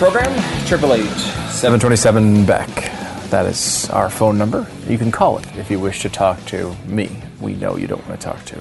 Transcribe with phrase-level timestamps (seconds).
[0.00, 2.68] Welcome to the program, Triple Eight Seven Twenty Seven Beck.
[3.30, 4.66] That is our phone number.
[4.86, 7.10] You can call it if you wish to talk to me.
[7.40, 8.60] We know you don't want to talk to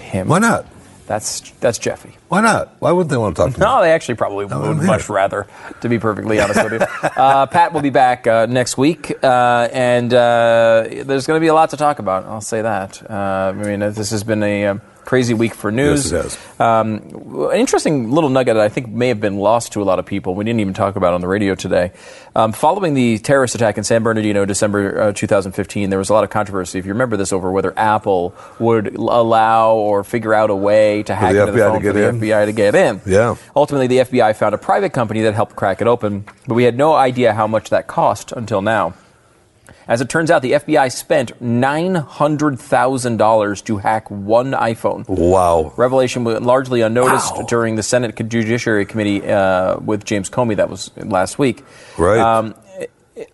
[0.00, 0.28] him.
[0.28, 0.66] Why not?
[1.06, 2.16] That's that's Jeffy.
[2.28, 2.76] Why not?
[2.80, 3.64] Why wouldn't they want to talk to me?
[3.64, 5.46] No, they actually probably would I'm much rather,
[5.80, 6.86] to be perfectly honest with you.
[7.18, 11.48] Uh, Pat will be back uh, next week, uh, and uh, there's going to be
[11.48, 12.24] a lot to talk about.
[12.26, 13.02] I'll say that.
[13.10, 16.12] Uh, I mean, this has been a um, crazy week for news.
[16.12, 16.60] Yes, it has.
[16.60, 19.98] Um, an interesting little nugget that I think may have been lost to a lot
[19.98, 20.34] of people.
[20.34, 21.92] We didn't even talk about on the radio today.
[22.36, 26.24] Um, following the terrorist attack in San Bernardino, December uh, 2015, there was a lot
[26.24, 26.78] of controversy.
[26.78, 31.14] If you remember this, over whether Apple would allow or figure out a way to
[31.14, 32.20] hack the into the phone for the in?
[32.20, 33.00] FBI to get in.
[33.06, 33.36] Yeah.
[33.56, 36.76] Ultimately, the FBI found a private company that helped crack it open, but we had
[36.76, 38.92] no idea how much that cost until now.
[39.88, 45.08] As it turns out, the FBI spent $900,000 to hack one iPhone.
[45.08, 45.72] Wow.
[45.76, 47.46] Revelation went largely unnoticed Wow.
[47.48, 50.56] during the Senate Judiciary Committee uh, with James Comey.
[50.56, 51.64] That was last week.
[51.96, 52.18] Right.
[52.20, 52.54] Um,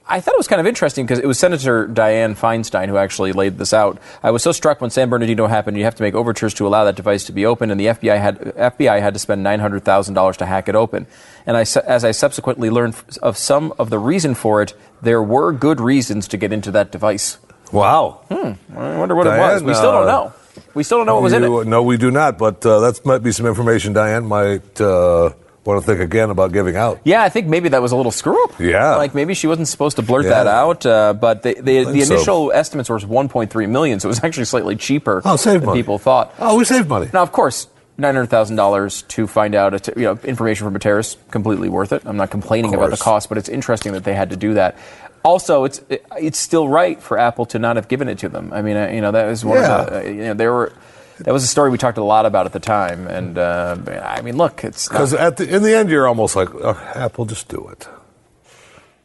[0.09, 3.33] I thought it was kind of interesting because it was Senator Dianne Feinstein who actually
[3.33, 3.99] laid this out.
[4.23, 5.77] I was so struck when San Bernardino happened.
[5.77, 8.19] You have to make overtures to allow that device to be open, and the FBI
[8.19, 11.07] had FBI had to spend nine hundred thousand dollars to hack it open.
[11.47, 15.53] And I, as I subsequently learned of some of the reason for it, there were
[15.53, 17.39] good reasons to get into that device.
[17.73, 18.21] Wow.
[18.31, 18.57] I
[18.99, 19.63] wonder what it was.
[19.63, 20.33] We still don't uh, know.
[20.75, 21.67] We still don't know what was in it.
[21.67, 22.39] No, we do not.
[22.39, 25.31] But uh, that might be some information Dianne might uh,
[25.65, 27.01] want to think again about giving out.
[27.05, 28.59] Yeah, I think maybe that was a little screw up.
[28.61, 28.97] Yeah.
[28.97, 30.31] like maybe she wasn't supposed to blurt Yeah.
[30.31, 30.87] that out.
[30.87, 32.15] Uh, but the the, the think so.
[32.15, 35.79] initial estimates were 1.3 million, so it was actually slightly cheaper Oh, than money.
[35.81, 36.35] people thought.
[36.39, 37.11] Oh, we saved money.
[37.13, 37.67] Now, of course,
[37.97, 41.93] nine hundred thousand dollars to find out, you know, information from a terrorist, completely worth
[41.93, 42.03] it.
[42.05, 44.77] I'm not complaining about the cost, but it's interesting that they had to do that.
[45.25, 45.81] Also, it's
[46.19, 48.53] it's still right for Apple to not have given it to them.
[48.53, 49.81] I mean, uh, you know, that was one Yeah.
[49.83, 50.73] of the, uh, you know, there were.
[51.21, 54.21] That was a story we talked a lot about at the time, and uh, I
[54.21, 57.47] mean, look, it's Because at the, in the end, you're almost like, oh, Apple, just
[57.49, 57.87] do it.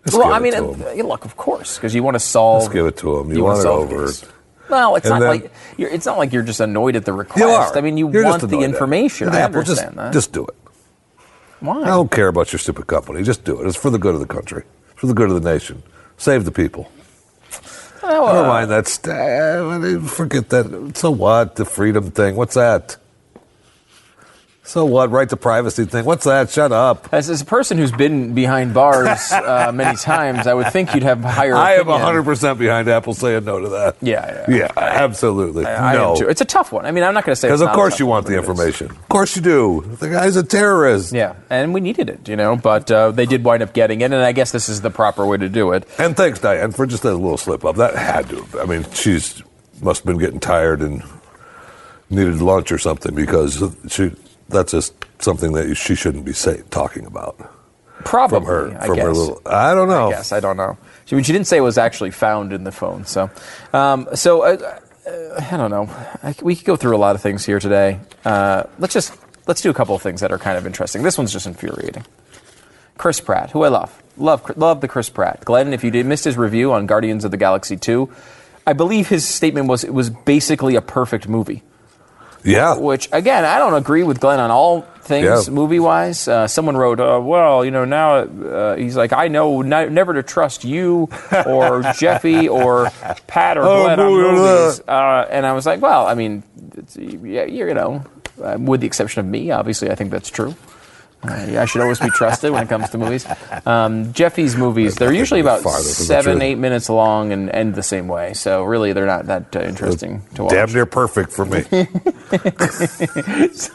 [0.06, 0.98] Just well, I it mean, to uh, 'em.
[0.98, 2.64] yeah, look, of course, because you want to solve.
[2.64, 3.32] Just give it to 'em.
[3.32, 4.06] You wanna want it over.
[4.08, 4.26] things.
[4.70, 7.14] Well, it's And not then- like you're, it's not like you're just annoyed at the
[7.14, 7.76] request.
[7.76, 9.28] I mean, you You're want the at information.
[9.28, 10.14] And I Apple, just, that.
[10.14, 10.56] Just do it.
[11.60, 11.82] Why?
[11.82, 13.24] I don't care about your stupid company.
[13.24, 13.68] Just do it.
[13.68, 14.64] It's for the good of the country.
[14.92, 15.84] It's for the good of the nation.
[16.18, 16.92] Save the people.
[18.02, 18.88] Never uh, mind that.
[19.08, 20.94] Uh, forget that.
[20.96, 21.56] So what?
[21.58, 22.36] The freedom thing.
[22.36, 22.98] What's that?
[24.70, 25.10] So what?
[25.10, 26.06] Right to privacy thing.
[26.06, 26.52] What's that?
[26.52, 27.10] Shut up.
[27.12, 31.02] As, as a person who's been behind bars uh, many times, I would think you'd
[31.02, 31.56] have higher.
[31.56, 32.24] I am opinion.
[32.24, 33.96] 100% behind Apple saying no to that.
[34.00, 34.58] Yeah, yeah.
[34.58, 35.66] Yeah, absolutely.
[35.66, 36.12] I no.
[36.12, 36.30] am too.
[36.30, 36.86] It's a tough one.
[36.86, 38.44] I mean, I'm not going to say Because of course you want the but it
[38.44, 38.50] is.
[38.50, 38.92] information.
[38.92, 39.98] Of course you do.
[40.00, 41.14] The guy's a terrorist.
[41.14, 42.56] Yeah, and we needed it, you know.
[42.56, 45.26] But uh, they did wind up getting it, and I guess this is the proper
[45.26, 45.88] way to do it.
[45.98, 47.78] And thanks, Dianne, for just that little slip up.
[47.78, 48.46] That had to.
[48.62, 49.42] I mean, she's
[49.82, 51.02] must have been getting tired and
[52.12, 54.12] needed lunch or something because she.
[54.50, 57.38] That's just something that she shouldn't be say, talking about
[58.04, 58.78] Probably from her.
[58.80, 59.06] I from guess.
[59.06, 59.42] her little.
[59.46, 60.08] I don't know.
[60.08, 60.78] I guess I don't know.
[61.06, 63.06] She, I she didn't say it was actually found in the phone.
[63.06, 63.30] So,
[63.74, 65.90] um, so uh, uh, I don't know.
[66.24, 68.00] I, we could go through a lot of things here today.
[68.24, 69.14] Uh, let's just
[69.48, 71.04] let's do a couple of things that are kind of interesting.
[71.04, 72.06] This one's just infuriating.
[72.98, 75.46] Chris Pratt, who I love, love, love the Chris Pratt.
[75.46, 78.12] Glenn, if you did missed his review on Guardians of the Galaxy two,
[78.68, 81.64] I believe his statement was it was basically a perfect movie.
[82.44, 82.78] Yeah.
[82.78, 85.54] Which again, I don't agree with Glenn on all things Yeah.
[85.54, 86.28] movie wise.
[86.28, 90.14] Uh, someone wrote, uh, "Well, you know, now uh, he's like, I know n- never
[90.14, 91.10] to trust you
[91.46, 92.90] or Jeffy or
[93.28, 96.44] Pat or Oh, Glenn on movies." Uh, and I was like, "Well, I mean,
[96.78, 98.04] it's, yeah, you know,
[98.44, 100.56] uh, with the exception of me, obviously, I think that's true."
[101.24, 103.26] I should always be trusted when it comes to movies.
[103.66, 107.76] Um, Jeffy's movies, they're usually about farther from the seven, eight minutes long and end
[107.76, 108.34] the same way.
[108.34, 110.54] So really, they're not that uh, interesting to watch.
[110.54, 111.66] Damn near perfect for me.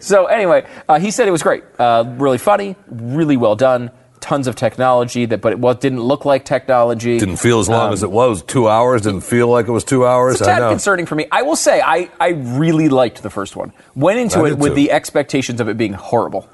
[0.00, 3.90] So anyway, uh, he said it was great, uh, really funny, really well done,
[4.28, 7.18] tons of technology that, but it was, didn't look like technology.
[7.18, 8.42] didn't feel as long as it was.
[8.42, 10.34] Two hours didn't feel like it was two hours.
[10.34, 11.26] It's a tad concerning for me.
[11.32, 13.72] I will say, I, I really liked the first one.
[13.96, 14.74] Went into I it with too.
[14.74, 16.46] the expectations of it being horrible.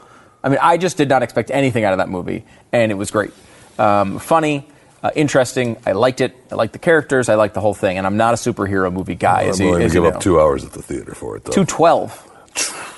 [0.44, 3.10] I mean, I just did not expect anything out of that movie, and it was
[3.10, 3.32] great.
[3.76, 4.68] Um, funny,
[5.02, 5.76] uh, interesting.
[5.84, 6.36] I liked it.
[6.52, 7.28] I liked the characters.
[7.28, 7.98] I liked the whole thing.
[7.98, 10.40] And I'm not a superhero movie guy, I'm as you, willing to give up two
[10.40, 11.50] hours at the theater for it, though.
[11.50, 12.93] 212.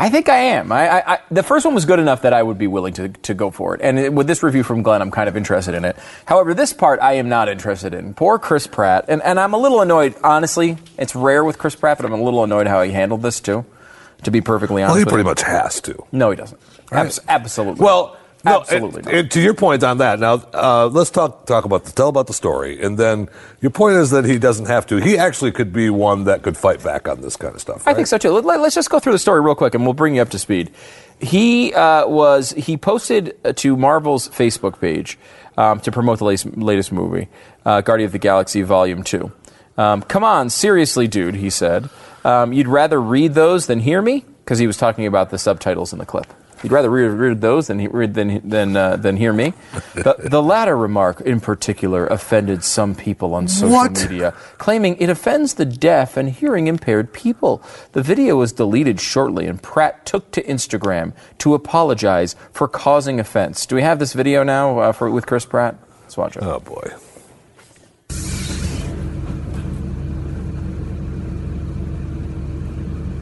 [0.00, 0.70] I think I am.
[0.70, 3.08] I, I, I, the first one was good enough that I would be willing to,
[3.08, 3.80] to go for it.
[3.82, 5.96] And it- with this review from Glenn, I'm kind of interested in it.
[6.24, 8.14] However, this part I am not interested in.
[8.14, 9.06] Poor Chris Pratt.
[9.08, 10.78] And, and I'm a little annoyed, honestly.
[10.96, 13.66] It's rare with Chris Pratt, but I'm a little annoyed how he handled this, too,
[14.22, 16.06] to be perfectly honest Well, he pretty much has to.
[16.12, 16.60] No, he doesn't.
[16.92, 17.06] Right.
[17.06, 17.84] Abs- absolutely.
[17.84, 19.14] Well, No, Absolutely and- not.
[19.14, 22.28] and to your point on that, now uh, let's talk talk about the tell about
[22.28, 23.28] the story, and then
[23.60, 24.96] your point is that he doesn't have to.
[24.96, 27.82] He actually could be one that could fight back on this kind of stuff.
[27.86, 28.30] I think so too.
[28.30, 30.38] Let, us just go through the story real quick, and we'll bring you up to
[30.38, 30.70] speed.
[31.20, 35.18] He uh, was he posted uh, to Marvel's Facebook page
[35.56, 37.28] um, to promote the latest, latest movie,
[37.64, 39.32] uh, Guardian of the Galaxy Volume Two.
[39.76, 41.90] Um, Come on, seriously, dude, he said.
[42.24, 45.92] Um, you'd rather read those than hear me, because he was talking about the subtitles
[45.92, 46.26] in the clip.
[46.62, 49.52] You'd rather read, read those than read than than uh, than hear me.
[49.94, 53.92] The, the latter remark, in particular, offended some people on social What?
[53.92, 57.62] media, claiming it offends the deaf and hearing impaired people.
[57.92, 63.64] The video was deleted shortly, and Pratt took to Instagram to apologize for causing offense.
[63.64, 65.76] Do we have this video now uh, for with Chris Pratt?
[66.02, 66.42] Let's watch it.
[66.42, 66.90] Oh boy.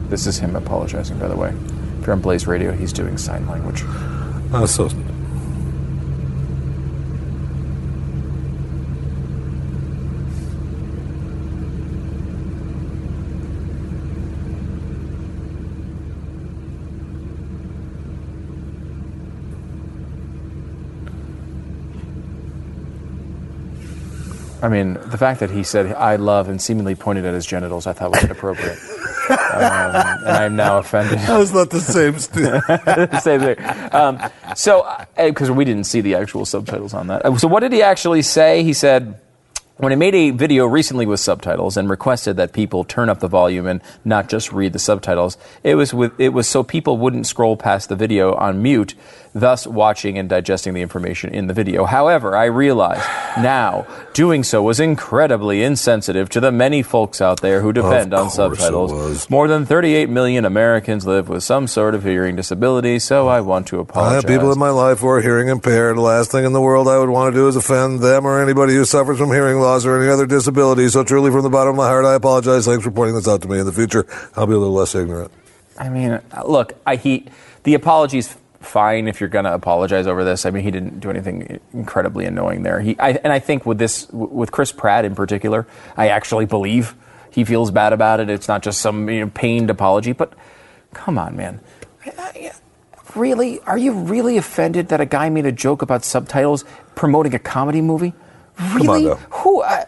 [0.09, 1.53] This is him apologizing, by the way.
[2.11, 3.83] On Blaze Radio, he's doing sign language.
[4.53, 4.89] Uh, so
[24.61, 27.87] I mean, the fact that he said "I love" and seemingly pointed at his genitals,
[27.87, 28.77] I thought was inappropriate,
[29.29, 29.95] um,
[30.25, 31.19] and I'm now offended.
[31.19, 32.17] that's not the same.
[32.19, 33.93] St- Same thing.
[33.93, 34.19] Um,
[34.55, 34.87] so,
[35.17, 37.25] because we didn't see the actual subtitles on that.
[37.25, 38.63] Uh, So, what did he actually say?
[38.63, 39.19] He said.
[39.79, 43.27] When he made a video recently with subtitles and requested that people turn up the
[43.27, 47.27] volume and not just read the subtitles, it was with it was so people wouldn't
[47.27, 48.95] scroll past the video on mute,
[49.33, 51.85] thus watching and digesting the information in the video.
[51.85, 53.03] However, I realize
[53.37, 58.29] now doing so was incredibly insensitive to the many folks out there who depend on
[58.29, 59.29] subtitles.
[59.29, 63.67] More than 38 million Americans live with some sort of hearing disability, so I want
[63.67, 64.11] to apologize.
[64.11, 65.97] I have people in my life who are hearing impaired.
[65.97, 68.41] The last thing in the world I would want to do is offend them or
[68.41, 70.89] anybody who suffers from hearing loss or any other disability.
[70.89, 72.65] So truly, from the bottom of my heart, I apologize.
[72.65, 73.59] Thanks for pointing this out to me.
[73.59, 75.31] In the future, I'll be a little less ignorant.
[75.77, 77.25] I mean, look, I, he
[77.63, 78.35] the apology's
[78.67, 80.45] fine if you're going to apologize over this.
[80.45, 82.79] I mean, he didn't do anything incredibly annoying there.
[82.79, 85.65] He I, and I think with this with Chris Pratt in particular,
[85.95, 86.95] I actually believe
[87.31, 88.29] he feels bad about it.
[88.29, 90.33] It's not just some you know, pained apology, but
[90.93, 91.59] come on, man.
[92.05, 92.51] I- I-
[93.15, 93.59] Really?
[93.61, 97.81] Are you really offended that a guy made a joke about subtitles promoting a comedy
[97.81, 98.13] movie?
[98.73, 99.05] Really?
[99.05, 99.15] now.
[99.15, 99.63] Who?
[99.63, 99.85] I,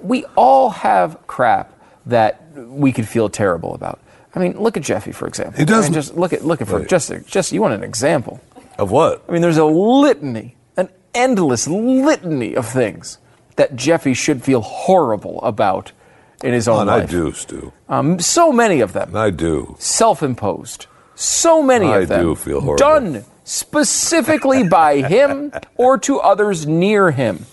[0.00, 1.72] we all have crap
[2.06, 4.00] that we could feel terrible about.
[4.34, 5.58] I mean, look at Jeffy for example.
[5.58, 6.88] He does- I mean, just look at look at for Right.
[6.88, 8.40] just just you want an example.
[8.78, 9.22] Of what?
[9.28, 13.18] I mean, there's a litany, an endless litany of things
[13.56, 15.92] that Jeffy should feel horrible about
[16.42, 17.72] in his own And I do, Stu.
[17.88, 19.76] Um, so many of them I do.
[19.78, 20.86] self-imposed.
[21.14, 22.78] So many I of them I do feel horrible.
[22.78, 27.44] done specifically by him or to others near him.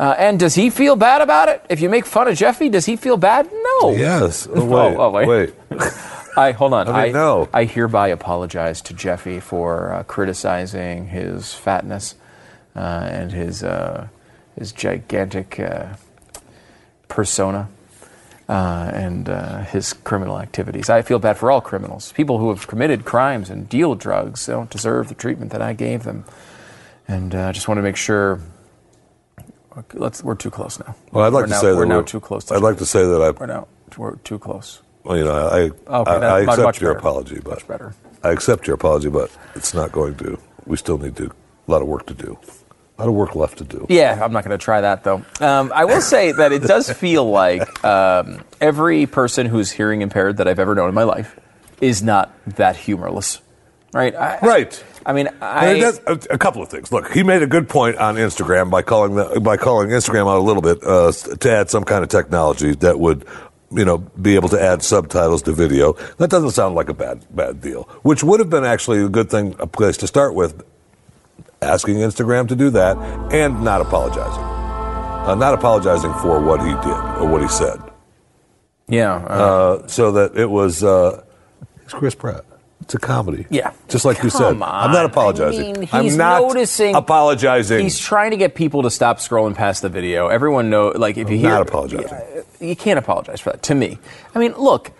[0.00, 1.62] Uh, and does he feel bad about it?
[1.68, 3.50] If you make fun of Jeffy, does he feel bad?
[3.52, 3.92] No.
[3.92, 4.48] Yes.
[4.56, 4.96] Oh, wait.
[4.96, 5.28] oh, wait.
[5.28, 5.54] wait.
[6.38, 6.88] I hold on.
[6.88, 7.50] I mean, no.
[7.52, 12.14] I hereby apologize to Jeffy for uh, criticizing his fatness
[12.74, 14.08] uh, and his uh,
[14.58, 15.88] his gigantic uh,
[17.08, 17.68] persona
[18.48, 20.88] uh, and uh, his criminal activities.
[20.88, 22.12] I feel bad for all criminals.
[22.12, 26.04] People who have committed crimes and deal drugs don't deserve the treatment that I gave
[26.04, 26.24] them.
[27.06, 28.40] And uh, I just want to make sure.
[29.94, 30.22] Let's.
[30.24, 30.94] We're too close now.
[31.12, 32.44] Well, I'd like we're to now, say that we're now we're- too close.
[32.46, 33.68] To I'd like to say that I We're now.
[33.96, 34.80] We're too close.
[35.04, 36.98] Well, you know, I, Okay, I, that- I accept much your better.
[36.98, 37.94] apology, but Much better.
[38.22, 40.38] I accept your apology, but it's not going to.
[40.66, 41.26] We still need to.
[41.26, 42.38] A lot of work to do.
[42.98, 43.86] A lot of work left to do.
[43.88, 45.24] Yeah, I'm not going to try that though.
[45.40, 50.36] Um, I will say that it does feel like um, every person who's hearing impaired
[50.36, 51.38] that I've ever known in my life
[51.80, 53.40] is not that humorless,
[53.94, 54.14] right?
[54.14, 54.84] I, Right.
[55.06, 56.92] I mean, I, it does- a, a couple of things.
[56.92, 60.38] Look, he made a good point on Instagram by calling the, by calling Instagram out
[60.38, 63.24] a little bit uh, to add some kind of technology that would,
[63.70, 65.94] you know, be able to add subtitles to video.
[66.18, 67.84] That doesn't sound like a bad bad deal.
[68.02, 70.62] Which would have been actually a good thing, a place to start with.
[71.62, 72.96] Asking Instagram to do that
[73.34, 76.86] and not apologizing, uh, not apologizing for what he did
[77.20, 77.78] or what he said.
[78.88, 79.28] yeah, uh,
[79.82, 80.82] Uh, so that it was.
[80.82, 81.22] Uh,
[81.84, 82.46] it's Chris Pratt.
[82.82, 83.46] It's a comedy.
[83.50, 83.72] yeah.
[83.88, 84.40] Just like you said.
[84.40, 85.76] Come I'm not apologizing.
[85.76, 86.94] I mean, I'm not noticing.
[86.94, 87.80] apologizing.
[87.82, 90.28] He's trying to get people to stop scrolling past the video.
[90.28, 92.18] Everyone know, like, if you I'm hear, not apologizing.
[92.60, 93.62] You can't apologize for that.
[93.64, 93.98] To me,
[94.34, 94.92] I mean, look,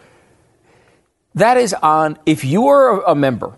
[1.34, 2.18] that is on.
[2.26, 3.54] If you are a member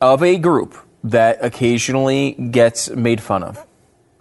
[0.00, 3.64] of a group that occasionally gets made fun of,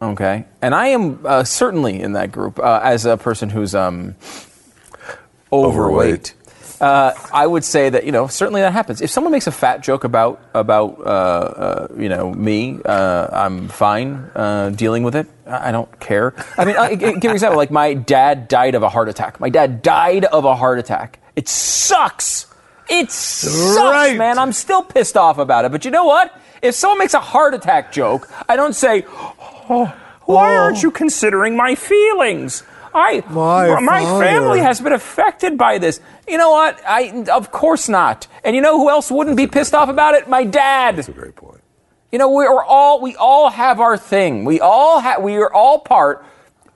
[0.02, 4.16] okay, and I am uh, certainly in that group uh, as a person who's um,
[5.52, 6.34] overweight.
[6.34, 6.34] Overweight.
[6.80, 9.02] Uh, I would say that you know certainly that happens.
[9.02, 13.68] If someone makes a fat joke about about uh, uh, you know me, uh, I'm
[13.68, 15.28] fine uh, dealing with it.
[15.46, 16.34] I I don't care.
[16.58, 17.58] I mean, I, give an example.
[17.58, 19.40] Like my dad died of a heart attack.
[19.40, 21.20] My dad died of a heart attack.
[21.36, 22.46] It sucks.
[22.90, 24.18] It sucks, Right.
[24.18, 24.38] man.
[24.40, 25.72] I'm still pissed off about it.
[25.72, 26.34] But you know what?
[26.62, 29.06] If someone makes a heart attack joke, I don't say,
[29.70, 29.94] "Oh,
[30.26, 32.64] why aren't you considering my feelings?"
[32.98, 36.00] I My my family has been affected by this.
[36.28, 36.82] You know what?
[36.86, 38.28] I of course not.
[38.44, 40.28] And you know who else wouldn't be pissed off about it?
[40.28, 40.96] My dad.
[40.96, 41.62] That's a great point.
[42.12, 44.46] You know, we're all we all have our thing.
[44.46, 46.26] We all have we are all part.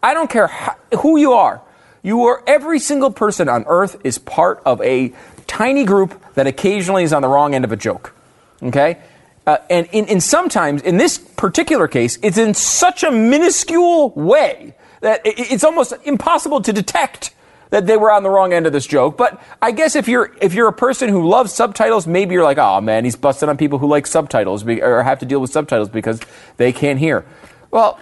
[0.03, 1.61] I don't care how, who you are.
[2.03, 5.13] You are every single person on earth is part of a
[5.47, 8.15] tiny group that occasionally is on the wrong end of a joke.
[8.63, 8.97] Okay?
[9.45, 14.75] Uh, and in, in sometimes, in this particular case, it's in such a minuscule way
[15.01, 17.33] that it's almost impossible to detect
[17.71, 19.17] that they were on the wrong end of this joke.
[19.17, 22.57] But I guess if you're if you're a person who loves subtitles, maybe you're like,
[22.57, 25.89] oh man, he's busting on people who like subtitles or have to deal with subtitles
[25.89, 26.21] because
[26.57, 27.25] they can't hear.
[27.71, 27.99] Well,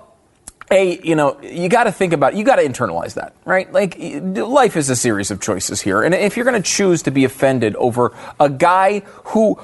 [0.71, 3.97] a you know you got to think about you got to internalize that right like
[3.97, 7.25] life is a series of choices here and if you're going to choose to be
[7.25, 9.59] offended over a guy who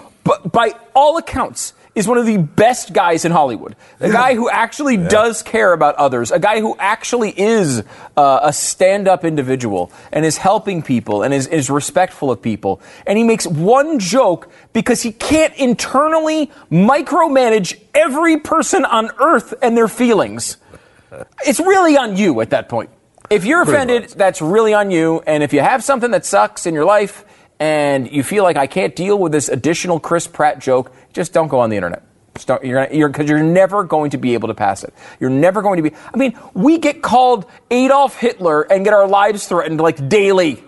[0.52, 3.76] by all accounts is one of the best guys in Hollywood.
[4.00, 6.32] A guy who actually does care about others.
[6.32, 7.84] A guy who actually is
[8.16, 12.82] uh, a stand-up individual and is helping people and is, is respectful of people.
[13.08, 19.78] And he makes one joke because he can't internally micromanage every person on earth and
[19.78, 20.58] their feelings
[21.46, 22.90] it's really on you at that point.
[23.30, 25.22] If you're offended, that's really on you.
[25.26, 27.26] And if you have something that sucks in your life
[27.60, 31.48] and you feel like I can't deal with this additional Chris Pratt joke, just don't
[31.48, 32.04] go on the internet.
[32.46, 34.94] Don't, you're because you're, 'cause you're never going to be able to pass it.
[35.22, 35.96] You're never going to be.
[36.14, 40.62] I mean, we get called Adolf Hitler and get our lives threatened like daily.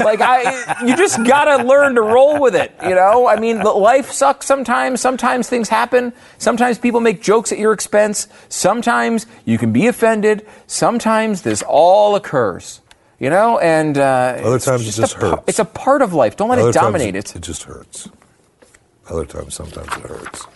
[0.00, 2.72] like I, you just gotta learn to roll with it.
[2.82, 5.00] You know, I mean, life sucks sometimes.
[5.00, 6.12] Sometimes things happen.
[6.38, 8.26] Sometimes people make jokes at your expense.
[8.48, 10.44] Sometimes you can be offended.
[10.66, 12.79] Sometimes this all occurs.
[13.20, 15.42] You know, and uh, Other it's times it a just hurts.
[15.46, 16.36] It's a part of life.
[16.36, 17.36] Don't let Other it dominate it.
[17.36, 18.08] It just hurts.
[19.08, 20.46] Other times, sometimes it hurts.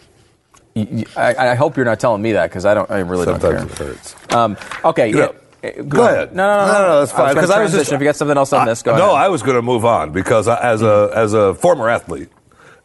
[1.16, 2.90] I hope you're not telling me that because I don't.
[2.90, 3.68] I really Sometimes don't care.
[3.68, 4.34] Sometimes it hurts.
[4.34, 5.08] Um, okay.
[5.10, 6.34] You know, uh, Go ahead.
[6.34, 7.34] No, no, no, no, no that's fine.
[7.34, 9.24] Because I was just If you got something else on this, go no, ahead.
[9.24, 12.28] I was going to move on because I, as a as a former athlete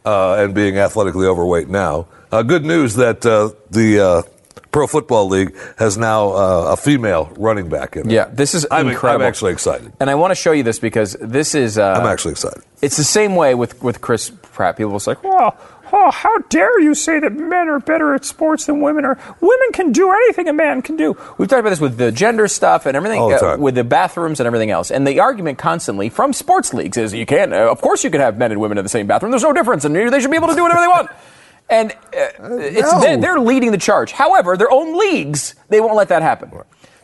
[0.04, 4.22] uh, and being athletically overweight now, uh, good news that uh, the uh,
[4.72, 8.12] Pro Football League has now uh, a female running back in it.
[8.12, 9.24] Yeah, this is I'm, incredible.
[9.24, 9.92] I'm actually excited.
[9.98, 11.78] and I want to show you this because this is.
[11.78, 12.62] Uh, I'm actually excited.
[12.80, 14.76] It's the same way with, with Chris Pratt.
[14.76, 15.58] People will say, well,
[15.92, 19.18] oh, how dare you say that men are better at sports than women are?
[19.40, 21.16] Women can do anything a man can do.
[21.36, 24.40] We've talked about this with the gender stuff and everything, the uh, with the bathrooms
[24.40, 24.90] and everything else.
[24.90, 28.20] And the argument constantly from sports leagues is you can't, uh, of course, you can
[28.20, 29.32] have men and women in the same bathroom.
[29.32, 31.10] There's no difference, and they should be able to do whatever they want.
[31.70, 31.96] And uh,
[32.58, 33.00] it's, no.
[33.00, 34.12] they're, they're leading the charge.
[34.12, 36.50] However, their own leagues, they won't let that happen.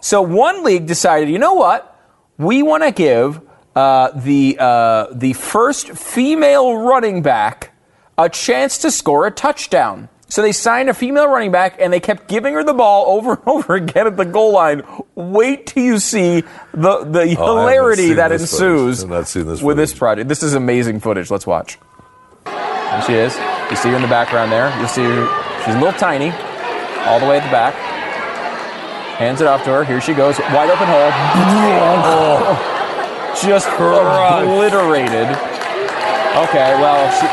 [0.00, 1.92] So one league decided, you know what?
[2.37, 3.40] We want to give
[3.75, 7.73] uh, the uh, the first female running back
[8.18, 10.08] a chance to score a touchdown.
[10.28, 13.35] So they signed a female running back, and they kept giving her the ball over
[13.35, 14.82] and over again at the goal line.
[15.14, 16.42] Wait till you see
[16.73, 20.28] the the Oh, hilarity that ensues I've not seen this with this project.
[20.28, 21.30] This is amazing footage.
[21.30, 21.78] Let's watch.
[22.90, 23.35] There she is.
[23.71, 24.71] You see her in the background there.
[24.78, 25.26] You'll see her.
[25.64, 26.31] She's a little tiny,
[27.11, 27.75] all the way at the back.
[29.19, 29.85] Hands it off to her.
[29.85, 30.38] Here she goes.
[30.38, 31.11] Wide open hole.
[32.09, 33.43] Oh.
[33.43, 35.28] Just obliterated.
[36.37, 37.26] Okay, well, she,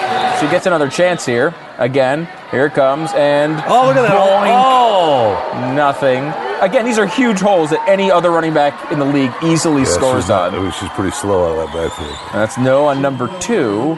[0.46, 1.54] she gets another chance here.
[1.78, 4.12] Again, here it comes, and Oh, look at that!
[4.12, 6.24] boing, Oh, nothing.
[6.64, 9.88] Again, these are huge holes that any other running back in the league easily Yeah,
[9.90, 10.72] scores she's not- on.
[10.72, 12.16] She's pretty slow on that backfield.
[12.32, 13.98] That's no on number two.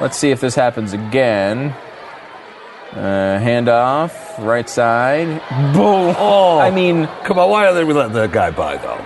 [0.00, 1.74] Let's see if this happens again.
[2.94, 5.26] Uh, handoff, right side.
[5.74, 6.14] Boom.
[6.18, 6.58] Oh.
[6.58, 8.98] I mean, Come on, why are they letting that guy by though?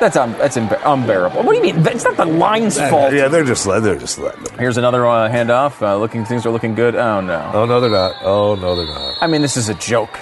[0.00, 1.42] that's un- that's unbe- unbearable.
[1.44, 1.86] What do you mean?
[1.86, 3.12] It's not the line's fault.
[3.12, 4.58] Yeah, they're just they're just letting them.
[4.58, 5.80] Here's another uh, handoff.
[5.82, 6.96] Uh, looking, things are looking good.
[6.96, 7.50] Oh no.
[7.54, 8.14] Oh no, they're not.
[8.22, 9.16] Oh no, they're not.
[9.20, 10.18] I mean, this is a joke.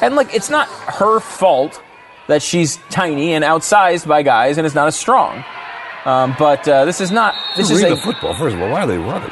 [0.00, 1.82] And like, it's not her fault
[2.26, 5.44] that she's tiny and outsized by guys and is not as strong.
[6.04, 7.34] Um, but uh, this is not.
[7.56, 8.34] This is a, the football.
[8.34, 9.30] First of all, why are they running?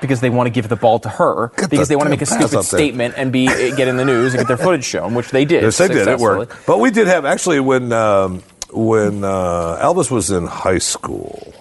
[0.00, 2.10] because they want to give the ball to her Get because the they want to
[2.10, 5.14] make a stupid statement and be get in the news and get their footage shown,
[5.14, 5.62] which they did.
[5.62, 6.08] Yes, they did.
[6.08, 6.66] It worked.
[6.66, 11.54] But we did have actually when um, when uh, Elvis was in high school,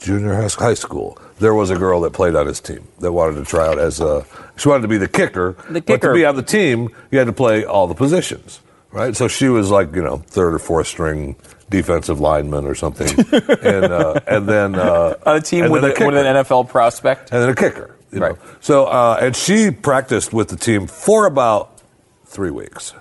[0.00, 1.18] junior high school.
[1.38, 4.00] There was a girl that played on his team that wanted to try out as
[4.00, 4.24] a.
[4.56, 5.52] She wanted to be the kicker.
[5.68, 5.98] The kicker.
[5.98, 9.14] But to be on the team, you had to play all the positions, right?
[9.14, 11.36] So she was like, you know, third or fourth string
[11.68, 13.08] defensive lineman or something,
[13.62, 17.32] and uh, and then uh, a team with, a, with an NFL prospect.
[17.32, 17.94] and then a kicker.
[18.12, 18.28] You know?
[18.28, 18.38] Right.
[18.60, 21.82] So uh, and she practiced with the team for about
[22.24, 22.94] three weeks,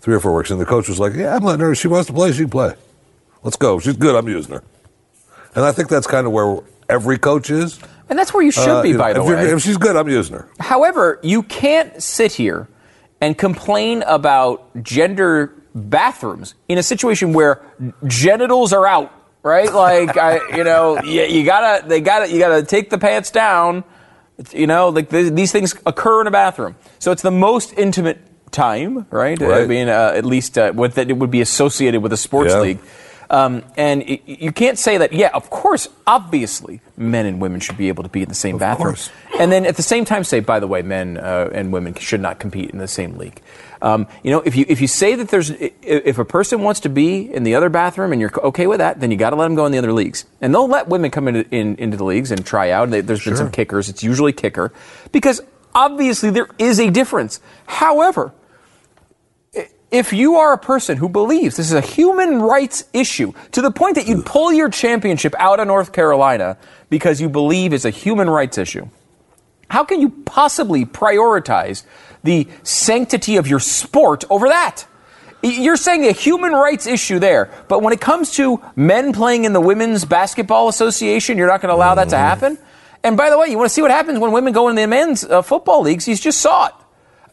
[0.00, 1.72] three or four weeks, and the coach was like, "Yeah, I'm letting her.
[1.72, 2.32] If she wants to play.
[2.32, 2.74] She can play.
[3.42, 3.78] Let's go.
[3.78, 4.14] She's good.
[4.14, 4.64] I'm using her."
[5.54, 7.78] And I think that's kind of where every coach is.
[8.10, 9.50] And that's where you should Uh, be, you know, by the if way.
[9.50, 10.48] If she's good, I'm using her.
[10.60, 12.68] However, you can't sit here
[13.20, 17.62] and complain about gender bathrooms in a situation where
[18.06, 19.10] genitals are out,
[19.42, 19.72] right?
[19.72, 23.84] Like, I, you know, you, you gotta, they gotta, you gotta take the pants down.
[24.52, 28.18] You know, like th- these things occur in a bathroom, so it's the most intimate
[28.50, 29.40] time, right?
[29.40, 32.52] I mean, uh, at least uh, what that it would be associated with a sports
[32.52, 32.60] Yeah.
[32.60, 32.78] league.
[33.30, 37.76] Um, and y- you can't say that, yeah, of course, obviously, men and women should
[37.76, 38.88] be able to be in the same bathroom.
[38.88, 39.10] course.
[39.38, 42.20] And then at the same time say, by the way, men uh, and women should
[42.20, 43.40] not compete in the same league.
[43.82, 46.88] Um, you know, if you, if you say that there's, if a person wants to
[46.88, 49.44] be in the other bathroom and you're okay with that, then you got to let
[49.46, 50.24] them go in the other leagues.
[50.40, 52.90] And they'll let women come into, in, into the leagues and try out.
[52.90, 53.88] They, there's been some kickers.
[53.88, 54.72] It's usually kicker.
[55.12, 55.42] Because
[55.74, 57.40] obviously there is a difference.
[57.66, 58.32] However,
[59.94, 63.70] if you are a person who believes this is a human rights issue to the
[63.70, 66.56] point that you'd pull your championship out of North Carolina
[66.90, 68.88] because you believe it's a human rights issue,
[69.70, 71.84] how can you possibly prioritize
[72.24, 74.84] the sanctity of your sport over that?
[75.42, 79.52] You're saying a human rights issue there, but when it comes to men playing in
[79.52, 82.58] the Women's Basketball Association, you're not going to allow that to happen?
[83.04, 84.86] And by the way, you want to see what happens when women go in the
[84.86, 86.04] men's uh, football leagues?
[86.04, 86.74] He's just saw it.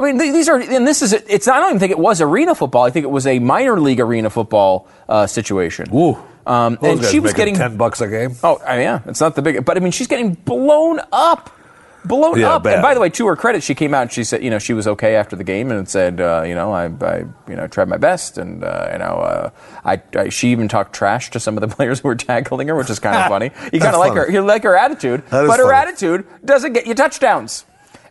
[0.02, 2.56] I mean, these are, and this is, it's, I don't even think it was arena
[2.56, 2.84] football.
[2.84, 5.94] I think it was a minor league arena football uh, situation.
[5.94, 6.18] Ooh.
[6.46, 8.36] Um, and she was getting, ten bucks a game.
[8.44, 11.56] oh, yeah, it's not the big, but I mean, she's getting blown up.
[12.04, 12.64] Blown Yeah, up.
[12.64, 12.74] bad.
[12.74, 14.58] And by the way, to her credit, she came out and she said, you know,
[14.58, 17.68] she was okay after the game and said, uh, you know, I, I, you know,
[17.68, 19.50] tried my best and, uh, you know, uh,
[19.86, 22.76] I, I, she even talked trash to some of the players who were tackling her,
[22.76, 23.52] which is kind of funny.
[23.72, 24.22] You kind of like funny.
[24.26, 27.66] her, you like her attitude, That is but her attitude doesn't get you touchdowns.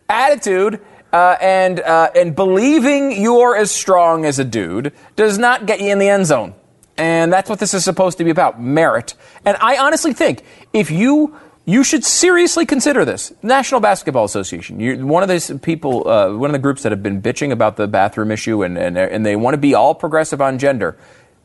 [0.07, 0.79] Attitude
[1.13, 5.89] uh, and uh, and believing you're as strong as a dude does not get you
[5.89, 6.53] in the end zone.
[6.97, 9.15] And that's what this is supposed to be about merit.
[9.45, 10.43] And I honestly think
[10.73, 13.33] if you you should seriously consider this.
[13.43, 14.79] National Basketball Association.
[14.79, 17.77] You're one of those people, uh, one of the groups that have been bitching about
[17.77, 20.97] the bathroom issue, and and, and they want to be all progressive on gender.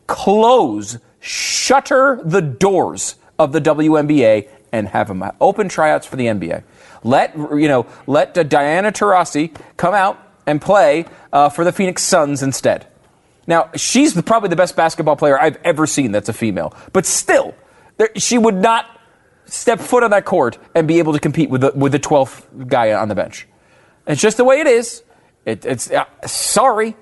[0.07, 6.63] Close, shutter the doors of the WNBA and have them open tryouts for the NBA.
[7.07, 12.03] Let you know, let uh, Diana Taurasi come out and play uh, for the Phoenix
[12.03, 12.87] Suns instead.
[13.47, 16.75] Now, she's the, probably the best basketball player I've ever seen that's a female.
[16.93, 17.55] But still,
[17.97, 18.87] there, she would not
[19.47, 22.67] step foot on that court and be able to compete with the, with the 12th
[22.69, 23.47] guy on the bench.
[24.07, 25.03] It's just the way it is.
[25.45, 26.97] It, it's uh, sorry.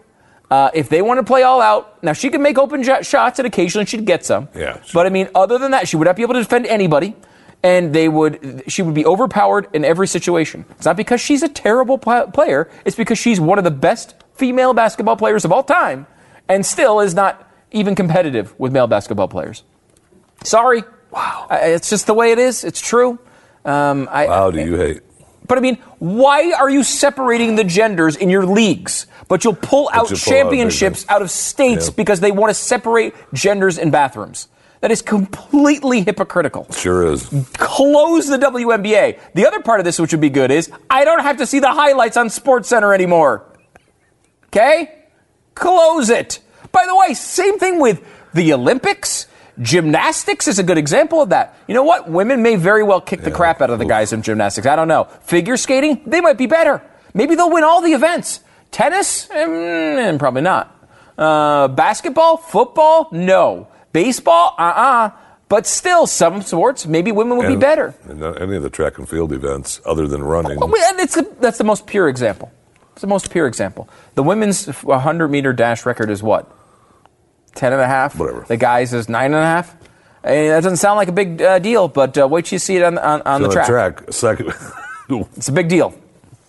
[0.50, 3.38] Uh, if they want to play all out, now she can make open j- shots
[3.38, 4.48] and occasionally she'd get some.
[4.54, 4.90] Yeah, sure.
[4.92, 7.16] But I mean, other than that, she would not be able to defend anybody,
[7.64, 8.62] and they would.
[8.68, 10.64] She would be overpowered in every situation.
[10.76, 12.70] It's not because she's a terrible pl- player.
[12.84, 16.06] It's because she's one of the best female basketball players of all time,
[16.48, 19.64] and still is not even competitive with male basketball players.
[20.44, 20.84] Sorry.
[21.10, 21.46] Wow.
[21.50, 22.64] it's just the way it is.
[22.64, 23.18] It's true.
[23.64, 25.00] Um, I, Wow, do you hate?
[25.46, 29.06] but I mean, why are you separating the genders in your leagues?
[29.28, 31.94] But you'll pull out you'll pull out championships out of states Yeah.
[31.96, 34.48] because they want to separate genders in bathrooms.
[34.80, 36.66] That is completely hypocritical.
[36.72, 37.28] Sure is.
[37.54, 39.18] Close the WNBA.
[39.34, 41.58] The other part of this, which would be good, is I don't have to see
[41.58, 43.46] the highlights on Sports Center anymore.
[44.46, 45.04] Okay?
[45.54, 46.40] Close it.
[46.72, 49.26] By the way, same thing with the Olympics.
[49.60, 51.56] Gymnastics is a good example of that.
[51.68, 52.10] You know what?
[52.10, 54.66] Women may very well kick the crap out of the guys in gymnastics.
[54.66, 55.04] I don't know.
[55.22, 56.82] Figure skating, they might be better.
[57.14, 58.40] Maybe they'll win all the events.
[58.72, 60.76] Tennis, mm, probably not.
[61.16, 63.68] Uh, basketball, football, no.
[63.94, 65.10] Baseball, uh uh
[65.48, 67.94] But still, some sports, maybe women would be better.
[68.10, 70.58] and any of the track and field events, other than running.
[70.58, 72.50] Well, and it's the, that's the most pure example.
[72.92, 73.88] It's the most pure example.
[74.14, 76.50] The women's 100 meter dash record is what?
[77.54, 78.18] 10 and a half?
[78.18, 78.44] Whatever.
[78.48, 79.76] The guys is nine and a half?
[80.24, 82.76] Eh, that doesn't sound like a big uh, deal, but uh, wait till you see
[82.76, 83.66] it on, on, on the track.
[83.66, 84.12] track.
[84.12, 84.52] Second.
[85.36, 85.88] It's a big deal.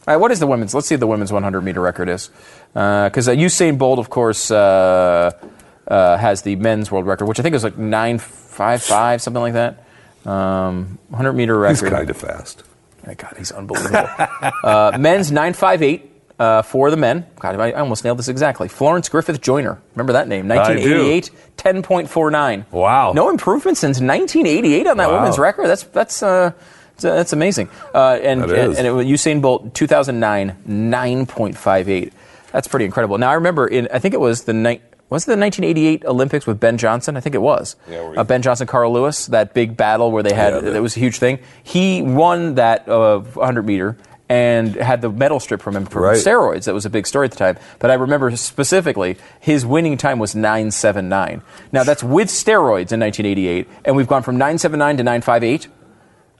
[0.07, 0.73] All right, what is the women's?
[0.73, 2.29] Let's see what the women's 100 meter record is.
[2.73, 5.31] Because uh, Usain Bolt, of course, uh,
[5.87, 9.83] uh, has the men's world record, which I think is like 955, something like that.
[10.25, 11.83] Um, 100 meter record.
[11.85, 12.63] He's kind of fast.
[13.05, 14.07] My God, he's unbelievable.
[14.63, 17.25] uh, men's 958 uh, for the men.
[17.39, 18.67] God, I I almost nailed this exactly.
[18.67, 19.79] Florence Griffith Joyner.
[19.93, 20.47] Remember that name?
[20.47, 22.71] 1988, 10.49.
[22.71, 23.13] Wow.
[23.13, 25.19] No improvement since 1988 on that Wow.
[25.19, 25.67] women's record.
[25.67, 26.51] That's that's uh,
[26.95, 27.69] that's, uh, that's amazing.
[27.93, 32.11] Uh, and That and, and it was Usain Bolt 2009 9.58.
[32.51, 33.17] That's pretty incredible.
[33.17, 34.81] Now I remember in I think it was the night.
[35.09, 37.15] Was it the 1988 Olympics with Ben Johnson?
[37.15, 37.75] I think it was.
[37.89, 40.97] Yeah, uh, Ben Johnson, Carl Lewis, that big battle where they had Yeah, it was
[40.97, 41.39] a huge thing.
[41.63, 46.17] He won that uh, 100 meter and had the medal strip from him for Right.
[46.17, 46.63] steroids.
[46.65, 47.57] That was a big story at the time.
[47.77, 51.43] But I remember specifically his winning time was 979.
[51.71, 55.67] Now that's with steroids in 1988, and we've gone from 979 to 958,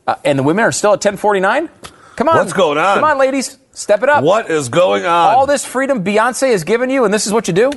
[0.08, 1.70] uh, and the women are still at 1049.
[2.16, 2.96] Come on, What's going on?
[2.96, 4.24] Come on, ladies, step it up.
[4.24, 5.36] What is going on?
[5.36, 7.70] All this freedom Beyonce has given you, and this is what you do?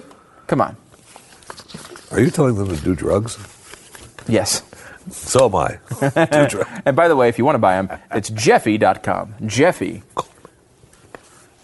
[0.48, 0.76] Come on.
[2.10, 3.38] Are you telling them to do drugs?
[4.26, 4.62] Yes.
[5.10, 5.78] So am I.
[6.26, 6.70] do drugs.
[6.84, 9.34] And by the way, if you want to buy them, it's jeffy.com.
[9.46, 10.02] Jeffy.com.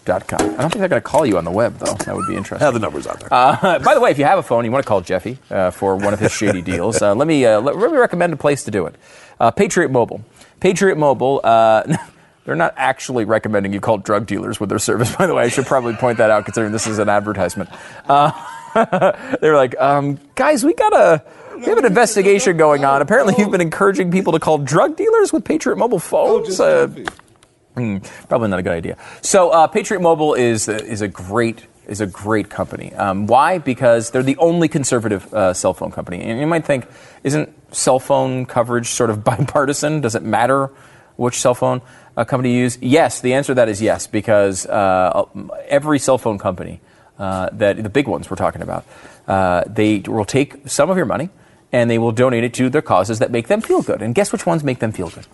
[0.07, 1.93] I don't think they're going to call you on the web, though.
[1.93, 2.63] That would be interesting.
[2.63, 3.29] Have the numbers out there.
[3.33, 5.71] Uh, by the way, if you have a phone, you want to call Jeffy uh,
[5.71, 7.01] for one of his shady deals.
[7.01, 8.95] Uh, let me uh, let, let me recommend a place to do it.
[9.39, 10.21] Uh, Patriot Mobile.
[10.59, 11.41] Patriot Mobile.
[11.43, 11.97] Uh,
[12.45, 15.15] they're not actually recommending you call drug dealers with their service.
[15.15, 17.69] By the way, I should probably point that out, considering this is an advertisement.
[18.95, 21.23] Uh, they're like, um, guys, we got a.
[21.55, 23.01] We have an investigation going on.
[23.01, 26.59] Apparently, you've been encouraging people to call drug dealers with Patriot Mobile phones.
[26.59, 26.89] Uh,
[27.75, 27.97] Hmm,
[28.29, 28.97] probably not a good idea.
[29.21, 32.93] So uh, Patriot Mobile is is a great is a great company.
[32.93, 33.57] Um, why?
[33.57, 36.21] Because they're the only conservative uh, cell phone company.
[36.21, 36.87] And you might think,
[37.23, 40.01] isn't cell phone coverage sort of bipartisan?
[40.01, 40.71] Does it matter
[41.17, 41.81] which cell phone
[42.17, 42.77] uh, company you use?
[42.81, 43.21] Yes.
[43.21, 45.25] The answer to that is yes, because uh,
[45.67, 46.79] every cell phone company
[47.19, 48.85] uh, that the big ones we're talking about,
[49.27, 51.29] uh, they will take some of your money
[51.71, 54.01] and they will donate it to their causes that make them feel good.
[54.01, 55.25] And guess which ones make them feel good?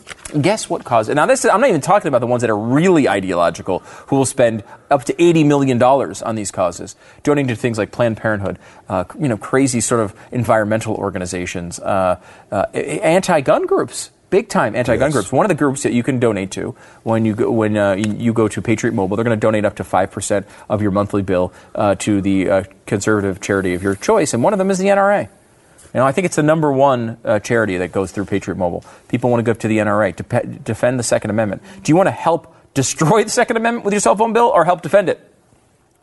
[0.42, 1.08] Guess what cause?
[1.08, 4.16] Now, this is, I'm not even talking about the ones that are really ideological, who
[4.16, 8.18] will spend up to 80 million dollars on these causes, donating to things like Planned
[8.18, 8.58] Parenthood,
[8.90, 12.20] uh, you know, crazy sort of environmental organizations, uh,
[12.52, 14.10] uh, anti-gun groups.
[14.32, 15.14] Big time anti-gun Yes.
[15.14, 15.32] groups.
[15.32, 18.34] One of the groups that you can donate to when you go, when uh, you,
[18.34, 21.22] go to Patriot Mobile, they're going to donate up to five percent of your monthly
[21.22, 24.80] bill uh, to the uh, conservative charity of your choice, and one of them is
[24.80, 25.24] the NRA.
[25.94, 28.86] You know, I think it's the number one uh, charity that goes through Patriot Mobile.
[29.10, 31.62] People want to go to the NRA to pe- defend the Second Amendment.
[31.84, 34.64] Do you want to help destroy the Second Amendment with your cell phone bill, or
[34.64, 35.20] help defend it?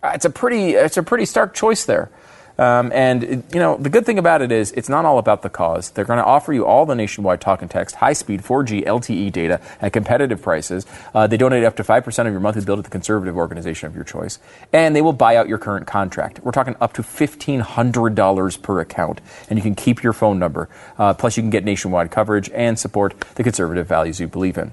[0.03, 2.11] Uh, It's a pretty, it's a pretty stark choice there.
[2.59, 5.42] Um, and it- you know, the good thing about it is it's not all about
[5.42, 5.90] the cause.
[5.90, 9.61] They're going to offer you all the nationwide talk and text, high-speed 4G LTE data
[9.81, 10.85] at competitive prices.
[11.14, 13.87] Uh, they donate up to five percent of your monthly bill to the conservative organization
[13.87, 14.38] of your choice,
[14.73, 16.40] and they will buy out your current contract.
[16.42, 20.38] We're talking up to fifteen hundred dollars per account, and you can keep your phone
[20.38, 20.68] number.
[20.99, 24.73] Uh, plus, you can get nationwide coverage and support the conservative values you believe in.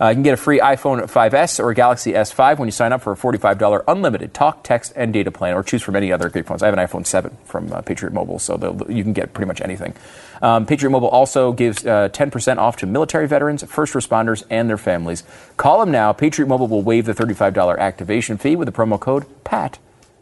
[0.00, 3.02] Uh, you can get a free iPhone 5S or Galaxy S5 when you sign up
[3.02, 6.46] for a $45 unlimited talk, text, and data plan, or choose from any other great
[6.46, 6.62] phones.
[6.62, 9.60] I have an iPhone 7 from uh, Patriot Mobile, so you can get pretty much
[9.60, 9.94] anything.
[10.42, 14.76] Um, Patriot Mobile also gives uh, 10% off to military veterans, first responders, and their
[14.76, 15.24] families.
[15.56, 16.12] Call them now.
[16.12, 19.78] Patriot Mobile will waive the $35 activation fee with the promo code PAT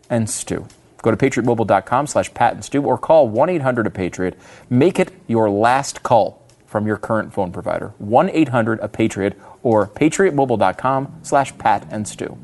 [0.08, 0.66] and Stu.
[1.02, 4.34] Go to patriotmobile.com slash Pat and Stu or call 1-800-A-PATRIOT.
[4.70, 7.92] Make it your last call from your current phone provider.
[7.98, 12.38] 1 800 a Patriot or patriotmobile.com slash Pat and Stu.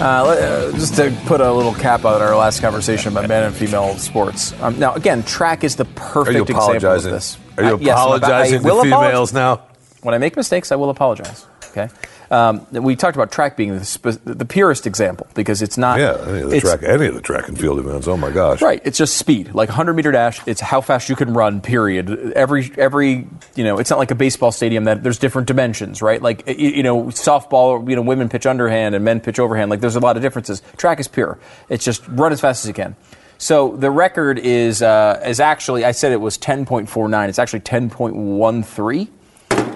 [0.00, 3.54] Uh, uh, just to put a little cap on our last conversation about men and
[3.54, 4.52] female sports.
[4.60, 7.38] Um, now, again, track is the perfect example of this.
[7.56, 9.08] Are you Uh, yes, I'm about- I apologizing will to apologize.
[9.10, 9.60] females now?
[10.02, 11.46] When I make mistakes, I will apologize.
[11.70, 11.88] Okay.
[12.32, 15.98] Um, we talked about track being the, spe- the purest example because it's not.
[16.00, 18.08] Yeah, any of the track, any of the track and field events.
[18.08, 18.62] Oh my gosh!
[18.62, 18.80] Right.
[18.86, 20.40] It's just speed, like hundred meter dash.
[20.46, 21.60] It's how fast you can run.
[21.60, 22.32] Period.
[22.32, 26.22] Every every you know, it's not like a baseball stadium that there's different dimensions, right?
[26.22, 29.70] Like you, you know, softball, you know, women pitch underhand and men pitch overhand.
[29.70, 30.62] Like there's a lot of differences.
[30.78, 31.38] Track is pure.
[31.68, 32.96] It's just run as fast as you can.
[33.36, 37.28] So the record is uh, is actually I said it was 10.49.
[37.28, 39.08] It's actually 10.13.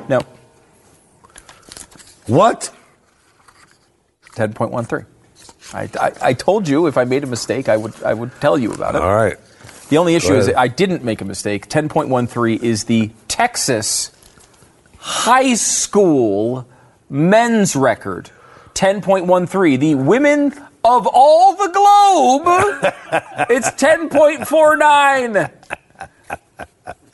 [0.09, 0.21] No,
[2.27, 2.75] What?
[4.33, 5.07] 10.13.
[5.73, 8.57] I, I, I told you if I made a mistake, I would I would tell
[8.57, 9.03] you about it.
[9.03, 9.37] All right.
[9.89, 11.69] The only issue is I didn't make a mistake.
[11.69, 14.13] 10.13 is the Texas
[14.99, 16.69] high school
[17.09, 18.31] men's record.
[18.75, 19.79] 10.13.
[19.81, 20.53] The women
[20.85, 22.45] of all the globe,
[23.51, 25.53] it's 10.49.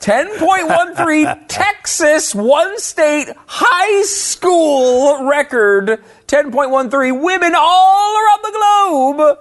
[0.03, 9.39] 10.13 Texas one state high school record 10.13 women all around the globe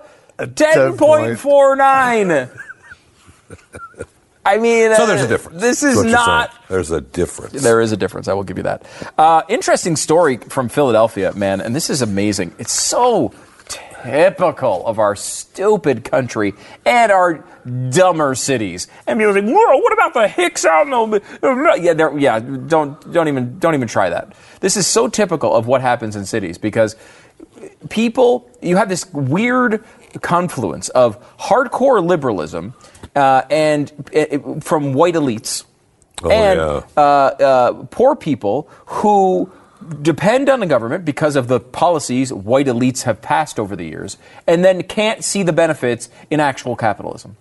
[0.55, 2.49] 10.49
[4.47, 5.61] I mean So there's uh, a difference.
[5.61, 6.55] this is not.
[6.69, 7.61] There's a difference.
[7.61, 8.29] there is a difference.
[8.29, 8.87] I will give you that.
[9.19, 12.55] Uh, interesting story from Philadelphia, man, and this is amazing.
[12.61, 13.33] It's so
[14.03, 17.45] typical of our stupid country and our
[17.91, 18.89] dumber cities.
[19.07, 23.13] And people are like, "Whoa, what about the hicks out in the yeah, yeah, don't
[23.13, 24.33] don't even don't even try that.
[24.61, 26.97] This is so typical of what happens in cities because
[27.89, 29.85] people you have this weird
[30.21, 32.75] confluence of hardcore liberalism
[33.17, 35.65] uh, and uh, from white elites
[36.25, 36.83] Oh, and yeah.
[36.97, 39.51] uh, uh, poor people who
[40.03, 44.17] depend on the government because of the policies white elites have passed over the years,
[44.47, 47.37] and then can't see the benefits in actual capitalism.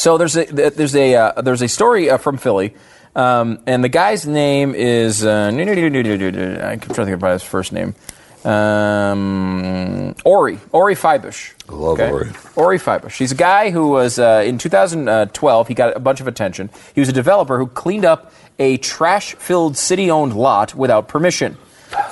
[0.00, 2.72] So there's a there's a uh, there's a story uh, from Philly,
[3.14, 7.70] um, and the guy's name is uh, I keep trying to think about his first
[7.70, 7.94] name.
[8.42, 11.52] Um, Ori Ori Feibush.
[11.68, 12.30] I love Ori.
[12.56, 13.18] Ori Feibush.
[13.18, 15.68] He's a guy who was uh, in 2012.
[15.68, 16.70] He got a bunch of attention.
[16.94, 21.58] He was a developer who cleaned up a trash-filled city-owned lot without permission.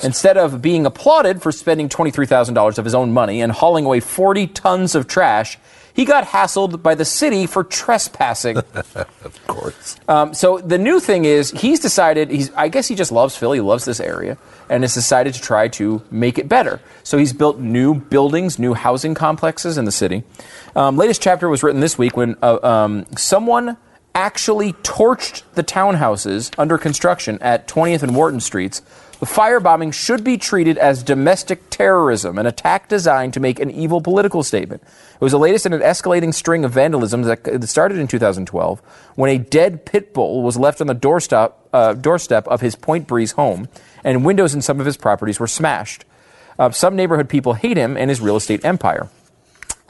[0.02, 4.48] Instead of being applauded for spending $23,000 of his own money and hauling away 40
[4.48, 5.56] tons of trash,
[5.98, 8.58] he got hassled by the city for trespassing.
[9.24, 9.96] Of course.
[10.06, 13.58] Um, so the new thing is he's decided he's I guess he just loves Philly,
[13.58, 14.38] he loves this area,
[14.70, 16.80] and has decided to try to make it better.
[17.02, 20.22] So he's built new buildings, new housing complexes in the city.
[20.76, 23.76] Um, latest chapter was written this week when uh, um, someone
[24.14, 28.82] actually torched the townhouses under construction at 20th and Wharton Streets.
[29.20, 34.00] The firebombing should be treated as domestic terrorism, an attack designed to make an evil
[34.00, 34.82] political statement.
[35.20, 38.80] It was the latest in an escalating string of vandalism that started in 2012
[39.16, 43.08] when a dead pit bull was left on the doorstep, uh, doorstep of his Point
[43.08, 43.68] Breeze home,
[44.04, 46.04] and windows in some of his properties were smashed.
[46.56, 49.08] Uh, some neighborhood people hate him and his real estate empire.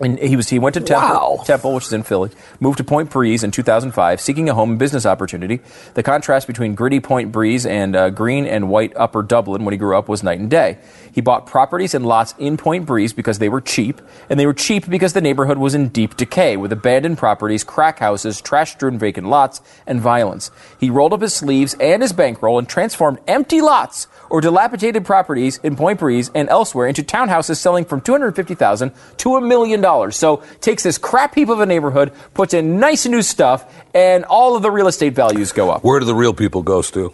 [0.01, 1.43] And he was he went to Temple, Wow.
[1.45, 2.31] Temple, which is in Philly,
[2.61, 5.59] moved to Point Breeze in 2005, seeking a home and business opportunity.
[5.95, 9.79] The contrast between gritty Point Breeze and uh, green and white Upper Dublin when he
[9.79, 10.79] grew up was night and day.
[11.11, 14.55] He bought properties and lots in Point Breeze because they were cheap, and they were
[14.55, 19.27] cheap because the neighborhood was in deep decay, with abandoned properties, crack houses, trash-strewn vacant
[19.29, 20.53] lots, and violence.
[20.79, 25.59] He rolled up his sleeves and his bankroll and transformed empty lots or dilapidated properties
[25.63, 30.17] in Point Breeze and elsewhere into townhouses selling from 250,000 to a million dollars.
[30.17, 33.65] So takes this crap heap of a neighborhood, puts in nice new stuff,
[33.95, 35.83] and all of the real estate values go up.
[35.85, 37.13] Where do the real people go, Stu?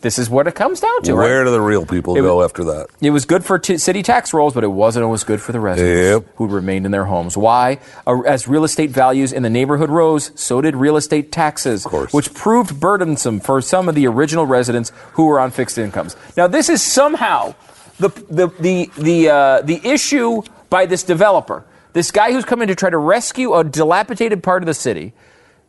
[0.00, 1.14] This is what it comes down to.
[1.14, 1.44] Where right?
[1.44, 2.88] do the real people It go was- after that?
[3.00, 5.60] It was good for t- city tax rolls, but it wasn't always good for the
[5.60, 6.34] residents Yep.
[6.36, 7.36] who remained in their homes.
[7.36, 7.78] Why?
[8.26, 12.12] As real estate values in the neighborhood rose, so did real estate taxes, course.
[12.12, 16.16] which proved burdensome for some of the original residents who were on fixed incomes.
[16.36, 17.54] Now, this is somehow
[17.98, 22.74] the the the the uh, the issue by this developer, this guy who's coming to
[22.74, 25.12] try to rescue a dilapidated part of the city,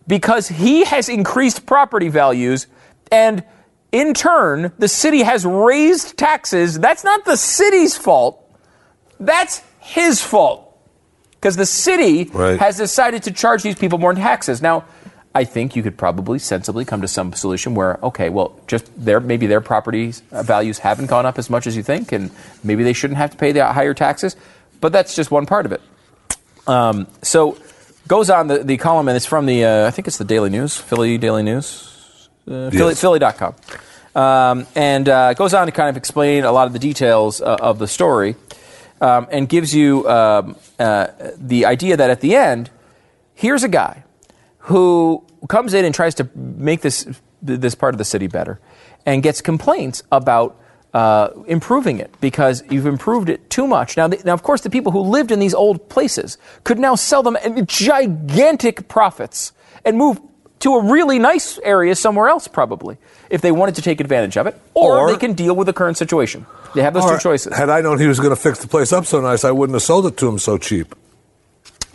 [0.07, 2.67] because he has increased property values
[3.11, 3.43] and.
[3.93, 6.77] In turn, the city has raised taxes.
[6.77, 8.35] That's not the city's fault.
[9.17, 10.77] That's his fault.
[11.31, 12.59] Because the city Right.
[12.59, 14.61] has decided to charge these people more in taxes.
[14.61, 14.83] Now,
[15.37, 19.19] I think you could probably sensibly come to some solution where, okay, well, just their
[19.19, 22.31] maybe their property values haven't gone up as much as you think, and
[22.63, 24.35] maybe they shouldn't have to pay the higher taxes.
[24.81, 25.81] But that's just one part of it.
[26.65, 27.55] Um, so
[28.07, 30.49] goes on the, the column, and it's from the uh, I think it's the Daily
[30.49, 33.01] News, Philly Daily News, uh, Philly, Yes.
[33.01, 33.53] Philly.com,
[34.15, 37.57] um, and uh, goes on to kind of explain a lot of the details uh,
[37.61, 38.35] of the story,
[39.01, 42.71] um, and gives you um, uh, the idea that at the end,
[43.35, 44.03] here's a guy
[44.67, 47.07] who comes in and tries to make this
[47.41, 48.59] this part of the city better,
[49.05, 50.59] and gets complaints about
[50.93, 53.95] uh, improving it because you've improved it too much.
[53.95, 56.95] Now, the, now, of course, the people who lived in these old places could now
[56.95, 59.53] sell them at gigantic profits
[59.85, 60.19] and move
[60.59, 62.97] to a really nice area somewhere else, probably,
[63.29, 65.73] if they wanted to take advantage of it, or, Or- they can deal with the
[65.73, 66.45] current situation.
[66.73, 67.55] They have those two choices.
[67.55, 69.75] Had I known he was going to fix the place up so nice, I wouldn't
[69.75, 70.93] have sold it to him so cheap.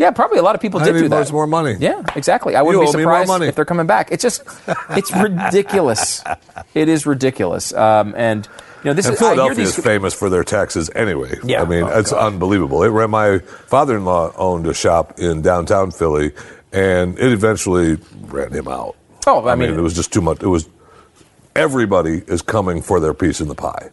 [0.02, 1.16] Yeah, probably a lot of people I did do that.
[1.16, 1.76] loads more money.
[1.78, 2.56] Yeah, exactly.
[2.56, 3.46] I wouldn't You be owe me more surprised money.
[3.46, 4.10] if they're coming back.
[4.12, 4.42] It's just,
[4.90, 6.22] it's ridiculous.
[6.74, 7.72] It is ridiculous.
[7.72, 8.46] Um, and
[8.84, 9.78] you know, this And is I hear Philadelphia these.
[9.78, 11.38] is famous for their taxes anyway.
[11.44, 11.62] Yeah.
[11.62, 12.82] I mean, Oh, it's unbelievable.
[12.82, 16.32] It ran, my father-in-law owned a shop in downtown Philly,
[16.72, 18.96] and it eventually ran him out.
[19.26, 20.42] Oh, I mean- it was just too much.
[20.42, 20.68] It was
[21.54, 23.90] everybody is coming for their piece in the pie,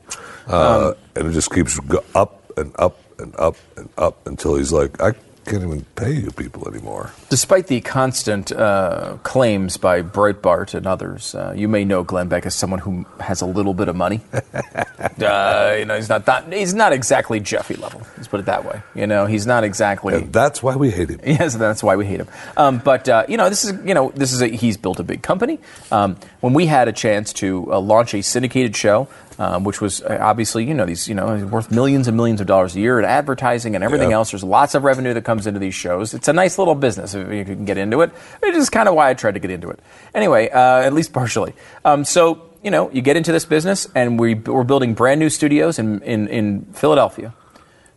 [0.48, 4.56] uh, Um, and it just keeps go- up and up and up and up until
[4.56, 5.12] he's like, I
[5.50, 7.12] can't even pay you people anymore.
[7.30, 12.46] Despite the constant uh, claims by Breitbart and others, uh, you may know Glenn Beck
[12.46, 14.22] as someone who has a little bit of money.
[14.34, 18.02] uh, you know, he's not that, he's not exactly Jeffy level.
[18.16, 18.84] Let's put it that way.
[18.94, 20.14] You know, he's not exactly.
[20.14, 21.20] And that's why we hate him.
[21.40, 22.28] Yes, that's why we hate him.
[22.58, 25.04] Um, but uh, you know, this is you know, this is a, he's built a
[25.04, 25.60] big company.
[25.92, 29.08] Um, when we had a chance to uh, launch a syndicated show
[29.40, 32.46] um, which was uh, obviously, you know, these, you know, worth millions and millions of
[32.48, 34.18] dollars a year in advertising and everything Yeah.
[34.18, 34.30] else.
[34.32, 36.14] There's lots of revenue that comes into these shows.
[36.14, 38.12] It's a nice little business if you can get into it.
[38.44, 39.80] It is kind of why I tried to get into it.
[40.14, 41.54] Anyway, uh, at least partially.
[41.86, 45.30] Um, so, you know, you get into this business, and we, we're building brand new
[45.30, 47.34] studios in, in, in Philadelphia.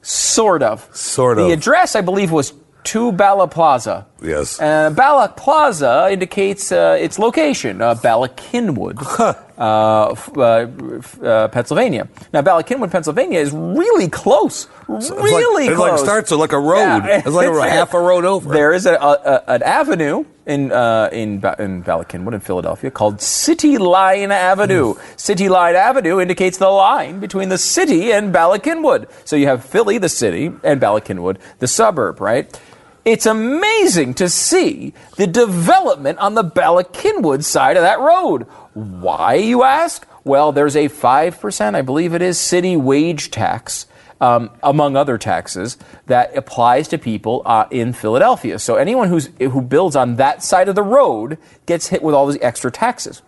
[0.02, 0.88] Sort of.
[0.96, 1.46] Sort of.
[1.46, 2.52] The address, I believe, was
[2.84, 4.06] 2 Bala Plaza.
[4.20, 4.60] Yes.
[4.60, 11.48] Uh, Bala Plaza indicates uh, its location, uh, Bala Cynwyd, uh, f- uh, f- uh,
[11.48, 12.08] Pennsylvania.
[12.32, 14.66] Now, Bala Cynwyd, Pennsylvania is really close.
[14.88, 15.90] It's like- really it close.
[15.92, 17.02] like starts like a road.
[17.06, 18.52] It's like a half a road over.
[18.52, 23.20] There is a, a, a- an avenue in uh, in Ba- in in Philadelphia called
[23.20, 24.94] City Line Avenue.
[24.94, 25.00] Hmm.
[25.16, 29.08] City Line Avenue indicates the line between the city and Bala Cynwyd.
[29.24, 32.60] So you have Philly, the city, and Bala Cynwyd, the suburb, right?
[33.04, 38.46] It's amazing to see the development on the Bala Cynwyd side of that road.
[38.74, 40.06] Why, you ask?
[40.24, 43.86] Well, there's a 5%, I believe it is, city wage tax
[44.20, 48.58] um, among other taxes, that applies to people uh, in Philadelphia.
[48.60, 52.26] So anyone who's, who builds on that side of the road gets hit with all
[52.28, 53.20] these extra taxes.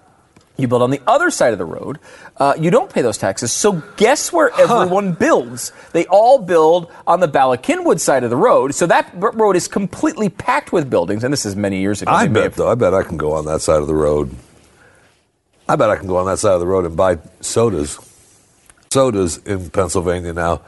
[0.56, 1.98] You build on the other side of the road,
[2.36, 3.50] uh, you don't pay those taxes.
[3.50, 5.72] So guess where everyone builds?
[5.92, 8.72] They all build on the Bala Cynwyd side of the road.
[8.72, 11.24] So that road is completely packed with buildings.
[11.24, 12.12] And this is many years ago.
[12.12, 12.70] I bet have- though.
[12.70, 14.30] I bet I can go on that side of the road.
[15.68, 17.98] I bet I can go on that side of the road and buy sodas,
[18.90, 20.60] sodas in Pennsylvania now,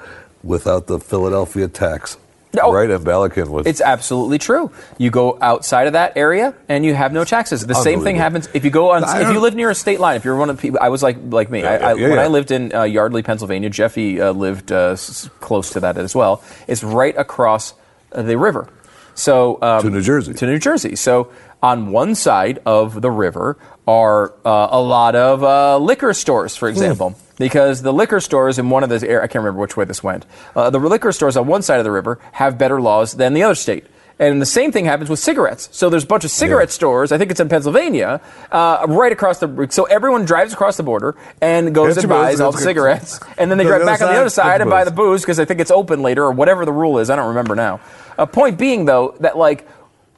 [0.42, 2.16] without the Philadelphia tax.
[2.54, 2.72] No.
[2.72, 3.66] Right in Bala Cynwyd.
[3.66, 4.70] It's absolutely true.
[4.96, 7.66] You go outside of that area and you have no taxes.
[7.66, 9.02] The same thing happens if you go on.
[9.04, 11.02] If you live near a state line, if you're one of the people, I was
[11.02, 11.60] like like me.
[11.60, 12.22] Yeah, I, I, yeah, when yeah.
[12.22, 16.14] I lived in uh, Yardley, Pennsylvania, Jeffy uh, lived uh, s- close to that as
[16.14, 16.42] well.
[16.66, 17.74] It's right across
[18.12, 18.70] uh, the river.
[19.16, 20.34] So um, To New Jersey.
[20.34, 20.94] To New Jersey.
[20.94, 26.54] So on one side of the river are uh, a lot of uh, liquor stores,
[26.54, 27.16] for example.
[27.38, 30.02] Because the liquor stores in one of those, ar- I can't remember which way this
[30.02, 30.24] went.
[30.54, 33.42] Uh, the liquor stores on one side of the river have better laws than the
[33.42, 33.84] other state.
[34.18, 35.68] And the same thing happens with cigarettes.
[35.72, 36.72] So there's a bunch of cigarette Yeah.
[36.72, 37.12] stores.
[37.12, 39.66] I think it's in Pennsylvania, uh, right across the.
[39.70, 43.50] So everyone drives across the border and goes and buys booze, all the cigarettes, and
[43.50, 45.20] then they drive the back other on the other side, side and buy the booze
[45.20, 47.10] because I think it's open later or whatever the rule is.
[47.10, 47.80] I don't remember now.
[48.16, 49.68] Uh, point being, though, that like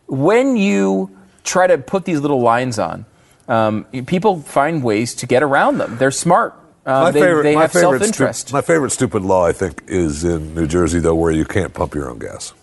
[0.06, 1.10] when you
[1.42, 3.04] try to put these little lines on,
[3.48, 5.96] um, people find ways to get around them.
[5.98, 6.54] They're smart.
[6.86, 8.40] Um, my they, favorite, they my have favorite self-interest.
[8.48, 11.74] stu- my favorite stupid law, I think, is in New Jersey, though, where you can't
[11.74, 12.54] pump your own gas.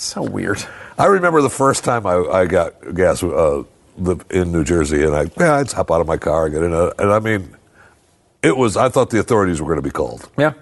[0.00, 0.62] So weird.
[0.98, 3.64] I remember the first time I, I got gas uh,
[3.98, 6.62] the, in New Jersey, and I yeah, I'd hop out of my car, and get
[6.62, 7.56] in, a, and I mean,
[8.42, 8.76] it was.
[8.76, 10.52] I thought the authorities were going to be called Yeah.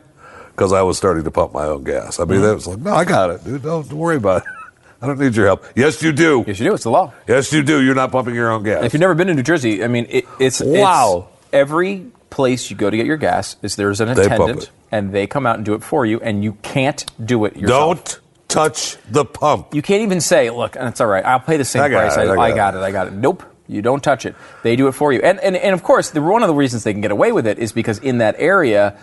[0.49, 2.19] because I was starting to pump my own gas.
[2.21, 2.43] I mean, Mm-hmm.
[2.47, 3.63] that was like, no, I got it, dude.
[3.63, 4.49] Don't, don't worry about it.
[5.03, 5.65] I don't need your help.
[5.75, 6.45] Yes, you do.
[6.47, 6.75] Yes, you do.
[6.75, 7.13] It's the law.
[7.27, 7.83] Yes, you do.
[7.83, 8.85] You're not pumping your own gas.
[8.85, 11.27] If you've never been to New Jersey, I mean, it, it's Wow.
[11.29, 15.13] it's- every place you go to get your gas is there's an They attendant, and
[15.13, 17.97] they come out and do it for you, and you can't do it yourself.
[17.97, 18.21] don't
[18.53, 19.75] touch the pump.
[19.75, 21.25] You can't even say, "Look, it's all right.
[21.25, 22.17] I'll pay the same I price.
[22.17, 22.79] it, I, I got I it." got it.
[22.79, 23.43] I got it." Nope.
[23.69, 24.35] You don't touch it.
[24.63, 25.21] They do it for you.
[25.21, 27.47] And and, and of course, the, one of the reasons they can get away with
[27.47, 28.99] it is because in that area,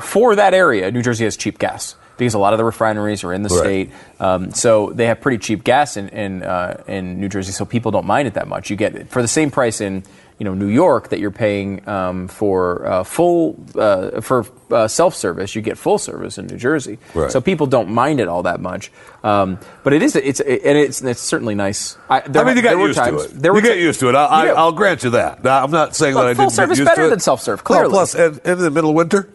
[0.00, 3.32] for that area, New Jersey has cheap gas because a lot of the refineries are
[3.34, 3.58] in the Right.
[3.58, 3.90] state.
[4.20, 7.52] Um, so they have pretty cheap gas in in, uh, in New Jersey.
[7.52, 8.70] So people don't mind it that much.
[8.70, 10.02] You get for the same price in
[10.38, 15.14] you know New York that you're paying um, for uh, full uh, for uh, self
[15.14, 15.54] service.
[15.54, 16.98] You get full service in New Jersey.
[17.14, 17.30] Right.
[17.30, 18.92] So people don't mind it all that much.
[19.24, 21.96] Um, but it is it's and it's it's certainly nice.
[22.10, 23.40] I, there, I mean, you there used times, to it.
[23.42, 24.14] There you were get used to it.
[24.14, 25.42] I, you I, I'll grant you that.
[25.42, 27.10] Now, I'm not saying Look, that I full didn't service get used better to it.
[27.10, 27.90] than self-serve, No, clearly.
[27.90, 29.28] plus, in, in the middle of winter,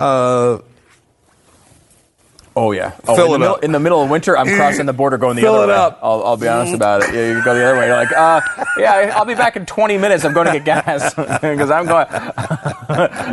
[0.00, 0.58] uh,
[2.58, 2.92] Oh yeah.
[3.06, 3.64] Oh, Fill in, it the middle, up.
[3.64, 5.78] in the middle of winter, I'm crossing the border going the Fill other it way.
[5.78, 5.98] up.
[6.02, 7.14] I'll, I'll be honest about it.
[7.14, 7.86] Yeah, you go the other way.
[7.86, 8.40] You're like, uh,
[8.78, 10.24] yeah, I- I'll be back in 20 minutes.
[10.24, 12.06] I'm going to get gas because I'm going.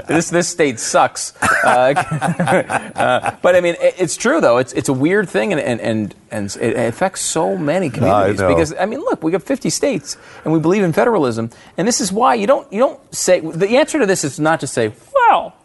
[0.08, 1.42] this this state sucks.
[1.42, 1.94] Uh,
[2.96, 4.58] uh, but I mean, it, it's true though.
[4.58, 8.50] It's it's a weird thing, and and and, and it affects so many communities know.
[8.50, 12.02] because I mean, look, we got 50 states, and we believe in federalism, and this
[12.02, 14.92] is why you don't you don't say the answer to this is not to say,
[15.16, 15.56] well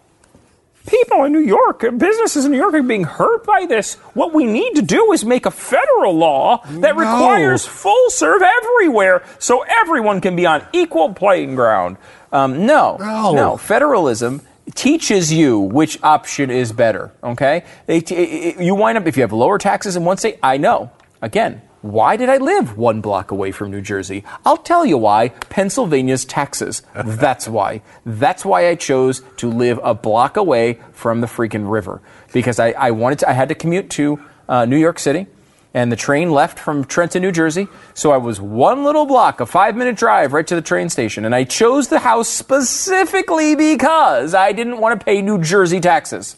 [0.89, 3.95] people in New York, businesses in New York are being hurt by this.
[4.15, 7.01] What we need to do is make a federal law that No.
[7.01, 11.97] requires full serve everywhere so everyone can be on equal playing ground.
[12.33, 13.57] Um, no, No.
[13.57, 14.43] Federalism
[14.75, 17.11] teaches you which option is better.
[17.25, 20.17] Okay, they t- i- i- you wind up if you have lower taxes in one
[20.19, 20.39] state.
[20.43, 20.91] I know.
[21.23, 24.25] Again, why did I live one block away from New Jersey?
[24.45, 25.29] I'll tell you why.
[25.29, 26.83] Pennsylvania's taxes.
[26.95, 27.83] That's why.
[28.05, 32.01] That's why I chose to live a block away from the freaking river
[32.33, 33.29] because I, I wanted to.
[33.29, 35.27] I had to commute to uh, New York City.
[35.75, 37.69] and the train left from Trenton, New Jersey.
[37.95, 41.25] So I was one little block, a five minute drive right to the train station.
[41.25, 46.37] And I chose the house specifically because I didn't want to pay New Jersey taxes.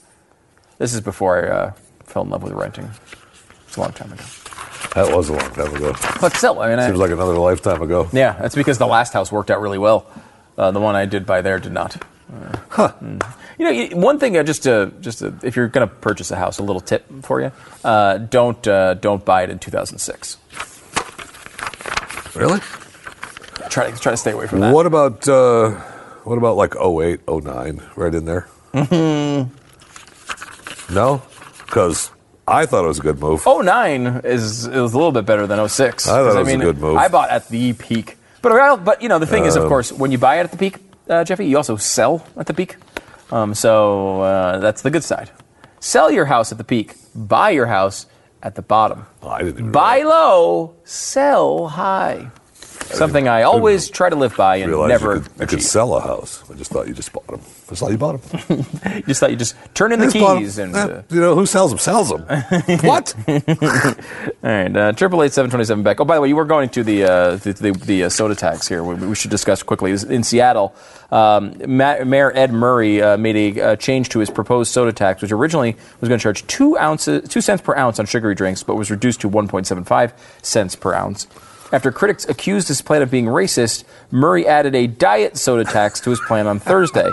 [0.78, 1.72] This is before I uh,
[2.05, 2.91] fell in love with renting.
[3.68, 4.24] It's a long time ago.
[4.94, 5.94] That was a long time ago.
[6.20, 8.08] But still, I mean, I, Seems like another lifetime ago.
[8.12, 10.06] yeah, that's because the last house worked out really well.
[10.58, 11.96] Uh, the one I did buy there did not.
[12.68, 12.92] Huh.
[13.58, 16.36] You know, one thing uh, just to just to, if you're going to purchase a
[16.36, 17.50] house, a little tip for you:
[17.84, 20.36] uh, don't uh, don't buy it in 2006.
[22.36, 22.60] Really?
[23.68, 24.72] Try to try to stay away from that.
[24.72, 25.70] What about uh,
[26.24, 28.48] what about like 08, 09, right in there?
[28.74, 29.50] Mm-hmm.
[30.94, 31.22] No,
[31.66, 32.10] because
[32.51, 33.44] I thought it was a good move.
[33.46, 36.09] 09 is it was a little bit better than 06.
[36.09, 36.96] I thought it was a mean, good move.
[36.96, 39.92] I bought at the peak, but but you know the thing is, of Um, course,
[39.92, 40.78] when you buy it at the peak,
[41.09, 42.76] uh, Jeffy, you also sell at the peak.
[43.32, 45.30] Um, so uh, that's the good side.
[45.80, 46.94] Sell your house at the peak.
[47.14, 48.07] Buy your house
[48.42, 49.07] at the bottom.
[49.22, 52.30] Oh, I didn't even Buy low, sell high.
[52.93, 56.01] Something I always try to live by and never you, could, you could sell a
[56.01, 56.43] house.
[56.51, 57.41] I just thought you just bought them.
[57.41, 58.66] I just thought you bought them.
[58.97, 60.43] You just thought you just turn in the bought 'em.
[60.43, 60.74] keys and.
[60.74, 61.78] Uh, you know who sells them?
[61.78, 62.22] Sells them.
[62.82, 63.14] what?
[63.28, 63.95] All
[64.43, 66.01] right, uh, triple eight seven twenty seven back.
[66.01, 68.34] Oh, by the way, you were going to the uh, the, the, the uh, soda
[68.34, 68.82] tax here.
[68.82, 69.93] We, we should discuss quickly.
[69.93, 70.74] In Seattle,
[71.11, 75.22] um, Ma- Mayor Ed Murray uh, made a uh, change to his proposed soda tax,
[75.22, 78.62] which originally was going to charge two ounces, two cents per ounce on sugary drinks,
[78.62, 80.12] but was reduced to one point seven five
[80.43, 81.26] cents per ounce.
[81.72, 86.10] After critics accused his plan of being racist, Murray added a diet soda tax to
[86.10, 87.08] his plan on Thursday.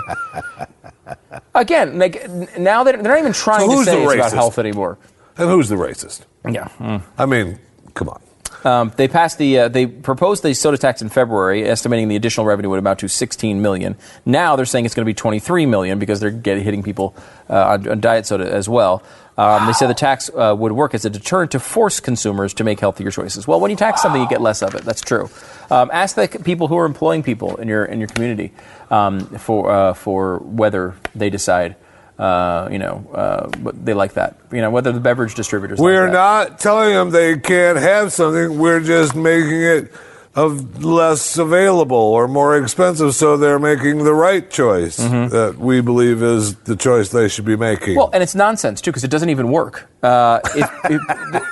[1.54, 2.28] Again, like
[2.58, 4.98] now that they're not even trying to who's say it's about health anymore.
[5.36, 6.22] and who's the racist?
[6.48, 6.68] Yeah.
[6.68, 6.96] Hmm.
[7.16, 7.58] I mean,
[7.94, 8.20] come on.
[8.68, 9.60] Um, they passed the.
[9.60, 13.08] Uh, they proposed the soda tax in February, estimating the additional revenue would amount to
[13.08, 13.96] 16 million.
[14.26, 17.16] Now they're saying it's going to be 23 million because they're getting, hitting people
[17.48, 19.02] uh, on, on diet soda as well.
[19.38, 22.64] Um, They said the tax uh, would work as a deterrent to force consumers to
[22.64, 23.46] make healthier choices.
[23.46, 24.82] Well, when you tax something, you get less of it.
[24.82, 25.30] That's true.
[25.70, 28.52] Um, ask the people who are employing people in your in your community
[28.90, 31.76] um, for uh, for whether they decide.
[32.18, 34.36] Uh, you know, uh, what they like that.
[34.50, 35.78] You know, whether the beverage distributors.
[35.78, 36.12] We're that.
[36.12, 38.58] not telling them they can't have something.
[38.58, 39.92] We're just making it
[40.34, 46.22] of less available or more expensive, so they're making the right choice that we believe
[46.22, 47.96] is the choice they should be making.
[47.96, 49.88] Well, and it's nonsense too because it doesn't even work.
[50.02, 51.02] Uh, if, if,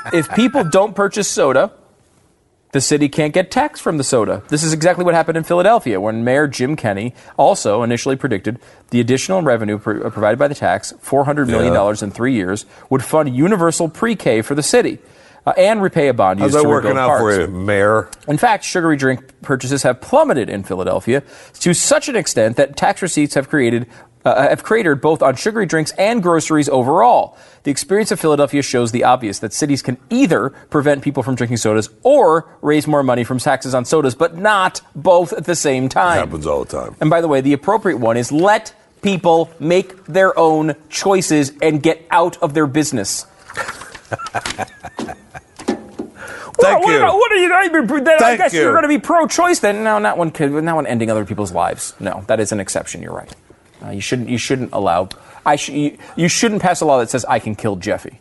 [0.14, 1.72] if people don't purchase soda,
[2.72, 4.42] the city can't get tax from the soda.
[4.48, 8.58] This is exactly what happened in Philadelphia when Mayor Jim Kenney also initially predicted
[8.90, 11.94] the additional revenue pr- uh, provided by the tax, $400 million Yeah.
[12.02, 14.98] in three years, would fund universal pre-K for the city
[15.46, 17.22] uh, and repay a bond How's that working out parks.
[17.36, 18.10] for you, Mayor?
[18.28, 21.22] In fact, sugary drink purchases have plummeted in Philadelphia
[21.60, 23.86] to such an extent that tax receipts have created
[24.27, 27.39] uh, have cratered both on sugary drinks and groceries overall.
[27.62, 31.59] The experience of Philadelphia shows the obvious that cities can either prevent people from drinking
[31.59, 35.89] sodas or raise more money from taxes on sodas, but not both at the same
[35.89, 36.18] time.
[36.18, 36.97] Happens all the time.
[37.01, 41.81] And by the way, the appropriate one is let people make their own choices and
[41.81, 43.27] get out of their business.
[46.59, 47.01] Thank what, you.
[47.01, 47.53] What, what are you?
[47.53, 48.66] I, then I guess you.
[48.66, 49.61] are going to be pro-choice.
[49.61, 50.33] Then no, not one.
[50.64, 51.95] Not one ending other people's lives.
[52.01, 53.03] No, that is an exception.
[53.03, 53.33] You're right.
[53.87, 54.28] Uh, you shouldn't.
[54.28, 55.09] You shouldn't allow.
[55.45, 58.20] I sh- you, you shouldn't pass a law that says I can kill Jeffy.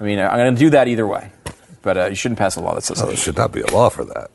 [0.00, 1.30] I mean, I'm going to do that either way.
[1.82, 2.98] But uh, you shouldn't pass a law that says.
[2.98, 4.30] Well, there should not be a law for that.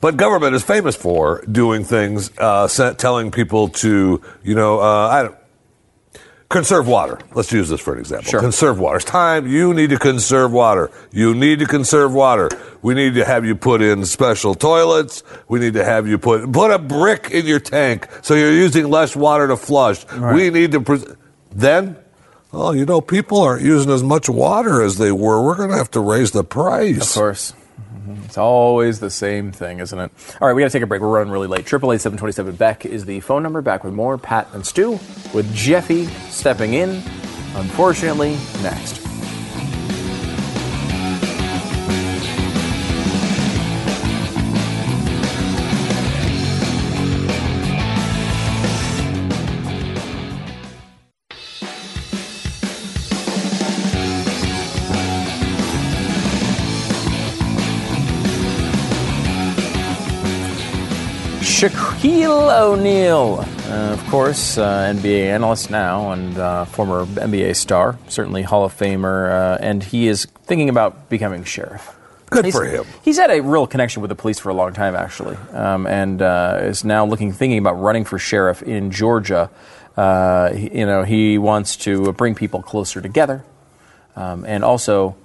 [0.00, 2.68] But government is famous for doing things, uh,
[2.98, 5.36] telling people to, you know, uh, I don't,
[6.48, 7.18] conserve water.
[7.34, 8.30] Let's use this for an example.
[8.30, 8.40] Sure.
[8.40, 8.96] Conserve water.
[8.96, 9.46] It's time.
[9.46, 10.90] You need to conserve water.
[11.12, 12.48] You need to conserve water.
[12.82, 15.22] We need to have you put in special toilets.
[15.48, 18.88] We need to have you put put a brick in your tank so you're using
[18.88, 20.04] less water to flush.
[20.12, 20.80] We need to.
[20.80, 21.14] Pres-
[21.52, 21.96] then.
[22.52, 25.42] Oh, you know, people aren't using as much water as they were.
[25.42, 27.10] We're going to have to raise the price.
[27.10, 27.52] Of course.
[28.06, 28.24] Mhm.
[28.24, 30.10] It's always the same thing, isn't it?
[30.40, 31.00] All right, we got to take a break.
[31.00, 31.66] We're running really late.
[31.66, 33.60] Triple eight seven twenty seven Beck is the phone number.
[33.62, 34.92] Back with more Pat and Stu
[35.34, 37.02] with Jeffy stepping in.
[37.56, 39.05] Unfortunately, next.
[61.96, 68.42] Shaquille O'Neal, uh, of course, uh, NBA analyst now and uh, former NBA star, certainly
[68.42, 71.96] Hall of Famer, uh, and he is thinking about becoming sheriff.
[72.28, 72.84] Good He's- for him.
[73.02, 76.20] He's had a real connection with the police for a long time, actually, um, and
[76.20, 79.48] uh, is now looking, thinking about running for sheriff in Georgia.
[79.96, 83.42] Uh, you know, he wants to bring people closer together,
[84.16, 85.16] um, and also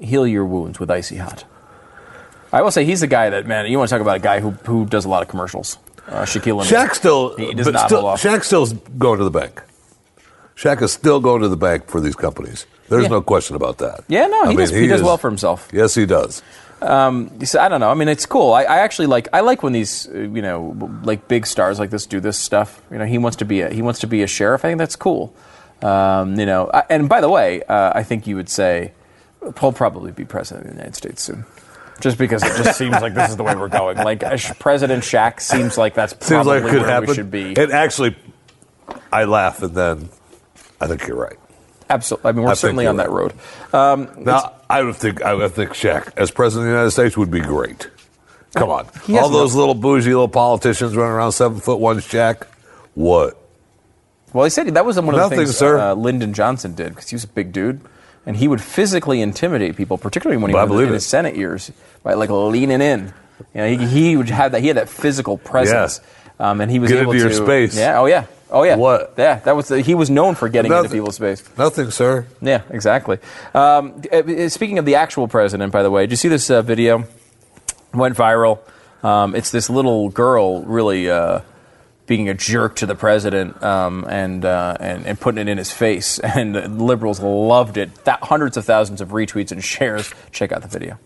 [0.00, 1.44] heal your wounds with icy hot.
[2.50, 3.66] I will say he's the guy that man.
[3.66, 5.76] You want to talk about a guy who who does a lot of commercials.
[6.08, 6.64] Uh, Shaquille O'Neal.
[6.64, 8.02] Shaq still, He does but not still.
[8.04, 9.62] Shaq still's going to the bank.
[10.56, 12.66] Shaq is still going to the bank for these companies.
[12.88, 13.08] There's Yeah.
[13.10, 14.00] no question about that.
[14.08, 15.68] Yeah, no, he does- mean, he does is- well for himself.
[15.72, 16.42] Yes, he does.
[16.80, 17.90] You see, I don't know.
[17.90, 18.52] I mean, it's cool.
[18.54, 19.28] I, I actually like.
[19.32, 22.80] I like when these, uh, you know, like big stars like this do this stuff.
[22.90, 24.64] You know, he wants to be a he wants to be a sheriff.
[24.64, 25.34] I think that's cool.
[25.82, 28.92] Um, you know, I, and by the way, uh, I think you would say
[29.60, 31.44] he'll probably be president of the United States soon.
[32.00, 33.96] Just because it just seems like this is the way we're going.
[33.98, 34.20] Like
[34.58, 37.08] President Shaq seems like that's Seems probably like it could where happen.
[37.08, 37.52] we should be.
[37.52, 38.16] It actually,
[39.12, 40.08] I laugh and then
[40.80, 41.36] I think you're right.
[41.90, 42.28] Absolutely.
[42.28, 43.32] I mean, we're I certainly you're on that right.
[43.72, 43.74] road.
[43.74, 47.16] Um, Now, I would think I would think Shaq as president of the United States
[47.16, 47.88] would be great.
[48.54, 51.98] Come on, all those little bougie little politicians running around seven foot one.
[51.98, 52.46] Shaq,
[52.94, 53.36] what?
[54.32, 55.78] Well, he said that was one of Nothing, the things sir.
[55.78, 57.80] Uh, Lyndon Johnson did because he was a big dude,
[58.28, 60.92] and he would physically intimidate people, particularly when he I was in it.
[60.92, 61.72] his Senate years,
[62.02, 63.14] by like leaning in.
[63.54, 64.60] You know, he, he would have that.
[64.60, 66.02] He had that physical presence,
[66.38, 67.74] um, and he was Get able into your space.
[67.74, 67.98] Yeah.
[67.98, 68.26] Oh yeah.
[68.50, 68.76] Oh yeah.
[68.76, 69.14] What?
[69.16, 69.36] Yeah.
[69.36, 69.68] That was.
[69.68, 71.42] The, he was known for getting into people's space.
[71.56, 72.26] Nothing, sir.
[72.42, 72.64] Yeah.
[72.68, 73.18] Exactly.
[73.54, 76.60] Um, uh, speaking of the actual president, by the way, did you see this uh,
[76.60, 77.04] video?
[77.94, 78.58] Went viral.
[79.02, 81.08] Um, it's this little girl really.
[81.10, 81.40] Uh,
[82.08, 85.70] being a jerk to the president um, and, uh, and and putting it in his
[85.70, 87.90] face, and liberals loved it.
[88.06, 90.12] Hundreds of thousands of retweets and shares.
[90.32, 90.98] Check out the video.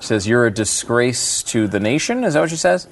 [0.00, 2.88] Says, "You're a disgrace to the nation." Is that what she says?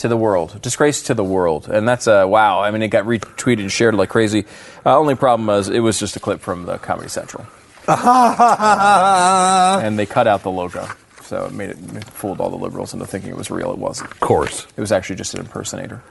[0.00, 2.60] To the world, disgrace to the world, and that's a wow.
[2.60, 4.44] I mean, it got retweeted and shared like crazy.
[4.84, 7.46] Uh, only problem was it was just a clip from the Comedy Central,
[9.82, 10.86] and they cut out the logo,
[11.22, 13.72] so it made it, it fooled all the liberals into thinking it was real.
[13.72, 14.10] It wasn't.
[14.10, 14.66] Of course.
[14.76, 16.02] It was actually just an impersonator.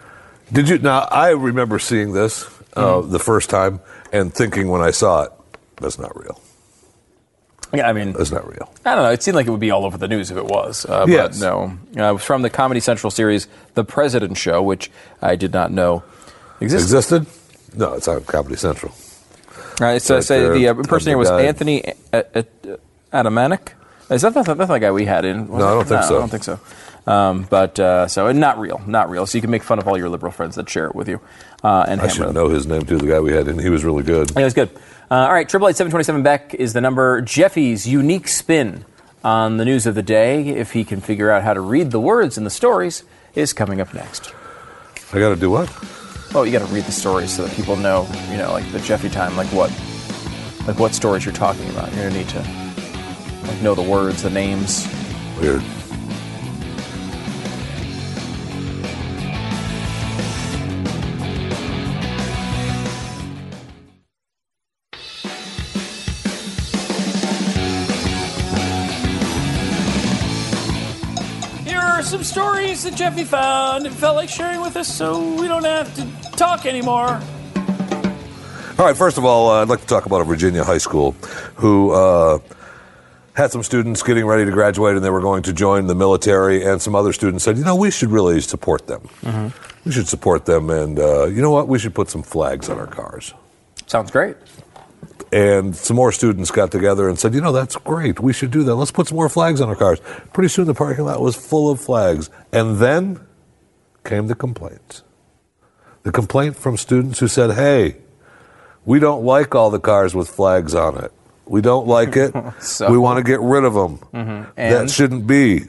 [0.51, 0.77] Did you?
[0.77, 2.45] Now, I remember seeing this
[2.75, 3.11] uh, Mm-hmm.
[3.11, 3.79] the first time
[4.11, 5.31] and thinking when I saw it,
[5.81, 6.39] that's not real.
[7.73, 8.71] Yeah, I mean, That's not real.
[8.85, 9.11] I don't know.
[9.11, 10.85] It seemed like it would be all over the news if it was.
[10.85, 11.39] Uh, Yes.
[11.39, 11.77] But no.
[12.01, 14.89] Uh, it was from the Comedy Central series, The President Show, which
[15.21, 16.03] I did not know
[16.61, 16.85] existed.
[16.95, 17.25] Existed?
[17.77, 18.93] No, it's on Comedy Central.
[19.79, 21.29] Right, so I say the uh, on impersonator was.
[21.29, 22.45] Anthony A- A-
[23.13, 23.69] Atamanuik.
[24.09, 25.47] Is that the, that's the guy we had in?
[25.47, 26.15] No, I don't think so.
[26.15, 26.59] I don't think so.
[27.07, 29.25] Um, but uh, so and not real, not real.
[29.25, 31.19] So you can make fun of all your liberal friends that share it with you.
[31.63, 32.97] Uh, and I should know his name too.
[32.97, 34.31] The guy we had, and he was really good.
[34.31, 34.69] It was good.
[35.09, 37.21] Uh, all right, triple eight seven twenty seven Beck is the number.
[37.21, 38.85] Jeffy's unique spin
[39.23, 41.99] on the news of the day, if he can figure out how to read the
[41.99, 43.03] words in the stories,
[43.33, 44.33] is coming up next.
[45.13, 45.67] I got to do what?
[46.37, 48.79] Oh, you got to read the stories so that people know, you know, like the
[48.79, 49.69] Jeffy time, like what,
[50.67, 51.89] like what stories you're talking about.
[51.93, 52.39] You're gonna need to
[53.43, 54.85] like know the words, the names.
[55.39, 55.63] Weird.
[72.75, 76.31] Stories that Jeffy found and felt like sharing with us, so we don't have to
[76.37, 77.21] talk anymore.
[78.77, 81.11] All right, first of all, uh, I'd like to talk about a Virginia high school
[81.55, 82.39] who uh,
[83.33, 86.65] had some students getting ready to graduate and they were going to join the military,
[86.65, 89.07] and some other students said, you know, we should really support them.
[89.85, 91.67] We should support them, and uh, you know what?
[91.67, 93.33] We should put some flags on our cars.
[93.87, 94.35] Sounds great.
[95.31, 98.19] And some more students got together and said, you know, that's great.
[98.19, 98.75] We should do that.
[98.75, 99.99] Let's put some more flags on our cars.
[100.33, 102.29] Pretty soon the parking lot was full of flags.
[102.51, 103.19] And then
[104.03, 105.03] came the complaints.
[106.03, 107.97] The complaint from students who said, hey,
[108.85, 111.11] we don't like all the cars with flags on it.
[111.47, 112.33] We don't like it.
[112.61, 113.97] So- we want to get rid of them.
[114.13, 114.41] Mm-hmm.
[114.55, 114.91] That And?
[114.91, 115.65] shouldn't be.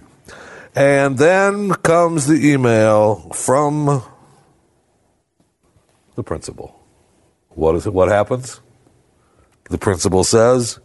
[0.75, 4.03] And then comes the email from
[6.15, 6.79] the principal.
[7.51, 7.95] What is it?
[7.95, 8.61] What happens?
[9.71, 10.79] The principal says,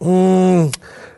[0.00, 0.74] "Mm,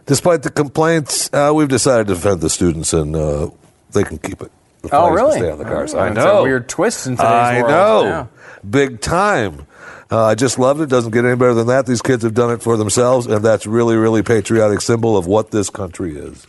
[0.07, 3.51] despite the complaints, uh, we've decided to defend the students and uh,
[3.93, 4.51] they can keep it.
[4.83, 5.39] The Oh, really?
[5.39, 5.95] Stay on the cars.
[5.95, 6.43] Oh, I know.
[6.43, 7.71] weird twist in today's I world.
[7.71, 8.03] know.
[8.05, 8.27] Yeah.
[8.69, 9.67] Big time.
[10.11, 10.89] Uh, I just loved it.
[10.89, 11.87] Doesn't get any better than that.
[11.87, 15.51] These kids have done it for themselves, and that's really, really patriotic symbol of what
[15.51, 16.47] this country is.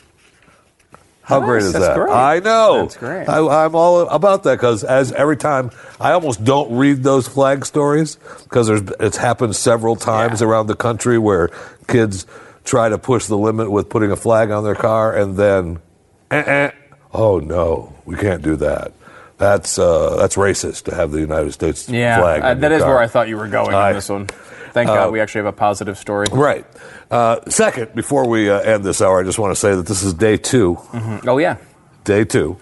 [1.25, 1.47] How Nice.
[1.47, 1.95] great is That's that?
[1.97, 2.11] great.
[2.13, 2.81] I know.
[2.83, 3.27] That's great.
[3.27, 7.65] I, I'm all about that because as every time I almost don't read those flag
[7.65, 10.47] stories because there's it's happened several times Yeah.
[10.47, 11.49] around the country where
[11.87, 12.27] kids
[12.63, 15.79] try to push the limit with putting a flag on their car and then,
[16.29, 16.71] eh, eh,
[17.13, 18.91] oh no, we can't do that.
[19.37, 22.41] That's uh, that's racist to have the United States Yeah, flag.
[22.43, 22.91] uh, on that is car.
[22.93, 24.27] where I thought you were going I- on this one.
[24.75, 26.27] Thank God we actually have a positive story.
[26.29, 26.65] Right.
[27.09, 30.03] Uh, second, before we uh, end this hour, I just want to say that this
[30.03, 30.77] is day two
[31.25, 31.55] Oh yeah,
[32.03, 32.57] day two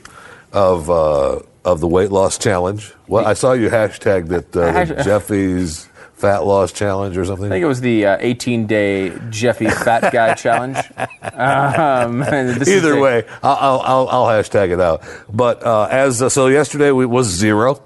[0.52, 2.94] of uh, of the weight loss challenge.
[3.08, 7.48] Well, I saw you hashtag that uh, Hash- Jeffy's fat loss challenge or something.
[7.48, 10.78] I think it was the uh, 18 day Jeffy Fat Guy Challenge.
[11.34, 15.02] Um, and this is Either way, I'll, I'll, I'll, I'll hashtag it out.
[15.34, 17.82] But uh, as uh, so, yesterday we, was zero,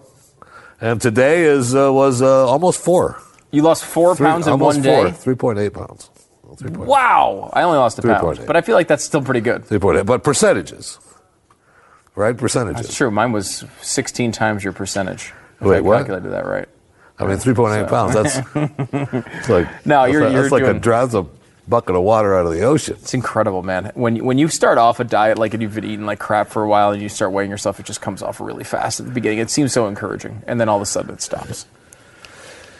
[0.82, 3.22] and today is uh, was uh, almost four.
[3.52, 5.12] You lost four Three- pounds in almost one day.
[5.12, 6.10] three point eight pounds.
[6.62, 7.50] Wow!
[7.54, 8.48] I only lost a pound, 3.8.
[8.48, 9.66] but I feel like that's still pretty good.
[9.66, 10.98] three point eight, but percentages,
[12.16, 12.36] right?
[12.38, 12.86] Percentages.
[12.88, 13.12] It's true.
[13.12, 15.34] Mine was 16 times your percentage.
[15.60, 15.98] If Wait, I what?
[15.98, 16.68] calculated that right.
[17.20, 18.14] I mean, three point eight pounds.
[18.14, 21.26] That's it's like No, you're- like, you're that's like a drives a
[21.68, 22.96] bucket of water out of the ocean.
[23.02, 23.92] It's incredible, man.
[23.96, 26.48] When you- when you start off a diet like and you've been eating like crap
[26.48, 29.06] for a while and you start weighing yourself, it just comes off really fast at
[29.06, 29.40] the beginning.
[29.40, 31.66] It seems so encouraging, and then all of a sudden it stops.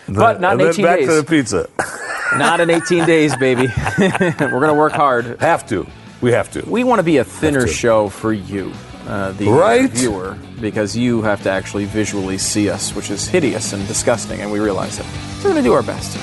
[0.10, 1.08] But not in then 18 back days.
[1.10, 1.70] to the pizza.
[2.38, 3.68] Not in 18 days, baby.
[3.98, 5.40] We're gonna work hard.
[5.40, 5.88] have to.
[6.20, 6.70] We have to.
[6.70, 8.74] We want to be a thinner show for you,
[9.08, 9.90] uh, the Right?
[9.90, 14.52] viewer, because you have to actually visually see us, which is hideous and disgusting, and
[14.52, 15.06] we realize it.
[15.40, 16.18] So we're going to do our best.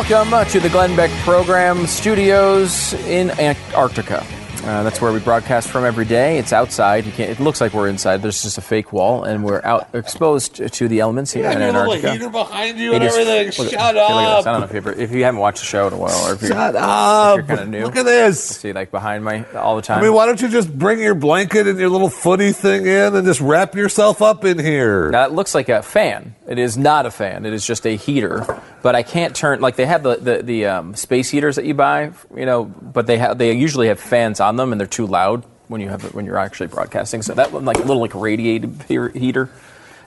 [0.00, 4.24] Welcome to the Glenn Beck Program Studios in Antarctica.
[4.62, 6.38] Uh, that's where we broadcast from every day.
[6.38, 7.06] It's outside.
[7.06, 8.20] You can't, it looks like we're inside.
[8.22, 12.28] There's just a fake wall, and we're out exposed to the elements here in Antarctica.
[12.28, 14.02] behind you It is- look at- Shut at this.
[14.10, 14.44] I up!
[14.44, 16.34] don't know if you, ever, if you haven't watched the show in a while, or
[16.34, 17.36] if you're, Shut up!
[17.38, 17.84] you're kinda new.
[17.84, 18.40] Look at this.
[18.42, 19.98] see like behind my all the time.
[19.98, 23.14] I mean, why don't you just bring your blanket and your little footy thing in
[23.16, 25.10] and just wrap yourself up in here?
[25.10, 26.34] Now it looks like a fan.
[26.46, 27.46] It is not a fan.
[27.46, 28.44] It is just a heater.
[28.82, 31.74] But I can't turn like they have the the, the um, space heaters that you
[31.74, 32.64] buy, you know.
[32.64, 35.88] But they have they usually have fans on them, and they're too loud when you
[35.88, 37.22] have it, when you're actually broadcasting.
[37.22, 39.50] So that one like a little like radiated heater.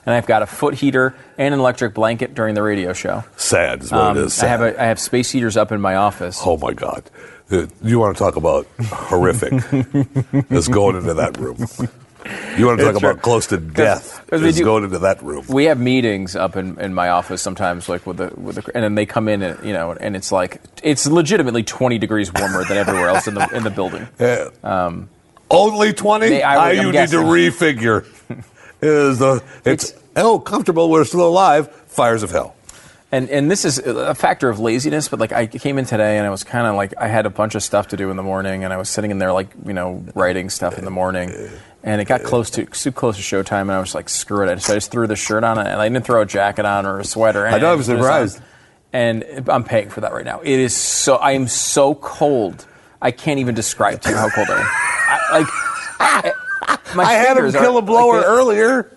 [0.06, 3.24] And I've got a foot heater and an electric blanket during the radio show.
[3.38, 4.42] Sad is what Um, it is.
[4.42, 4.74] I have sad.
[4.76, 6.40] a, I have space heaters up in my office.
[6.44, 7.04] Oh my God.
[7.50, 9.52] Uh, You want to talk about horrific?
[10.50, 11.56] Let's go into that room.
[12.56, 14.22] You want to talk about close to death?
[14.28, 15.44] 'cause we Let's do- go into that room.
[15.48, 18.82] we have meetings up in, in my office sometimes, like with the with the, and
[18.84, 22.64] then they come in and you know, and it's like it's legitimately twenty degrees warmer
[22.64, 24.06] than everywhere else in the in the building.
[24.64, 25.08] Um,
[25.50, 26.42] Only twenty?
[26.42, 27.20] I I'm you guessing.
[27.20, 28.06] need to refigure.
[28.80, 30.90] is the it's, It's- oh comfortable?
[30.90, 31.68] We're still alive.
[31.86, 32.54] Fires of hell.
[33.12, 36.26] And and this is a factor of laziness, but like I came in today and
[36.26, 38.24] I was kind of like I had a bunch of stuff to do in the
[38.24, 41.30] morning, and I was sitting in there like you know writing stuff in the morning,
[41.84, 44.60] and it got close to too close to showtime, and I was like screw it,
[44.60, 46.98] so I just threw the shirt on, and I didn't throw a jacket on or
[46.98, 47.46] a sweater.
[47.46, 48.40] I know, put this surprised.
[48.92, 50.40] And I'm paying for that right now.
[50.40, 52.66] It is so I am so cold.
[53.02, 54.66] I can't even describe to you how cold I am.
[54.66, 55.46] I, like
[56.00, 58.96] I, my I had him kill are- a blower like, earlier.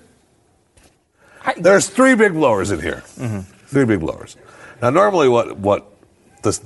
[1.46, 3.04] I- There's three big blowers in here.
[3.18, 3.40] Mm-hmm.
[3.68, 4.38] Three big blowers.
[4.82, 5.92] Now, normally, what what
[6.44, 6.58] the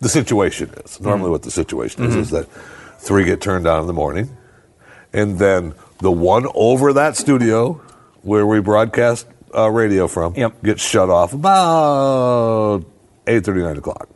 [0.00, 1.32] the situation is normally Mm-hmm.
[1.32, 2.46] what the situation is is that
[2.98, 4.34] three get turned on in the morning,
[5.16, 7.80] and then the one over that studio
[8.22, 10.62] where we broadcast uh, radio from Yep.
[10.62, 12.84] gets shut off about
[13.26, 14.08] eight thirty nine o'clock.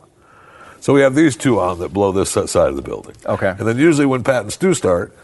[0.79, 3.15] So we have these two on that blow this side of the building.
[3.25, 3.49] Okay.
[3.49, 5.15] And then usually when Pat and Stu start,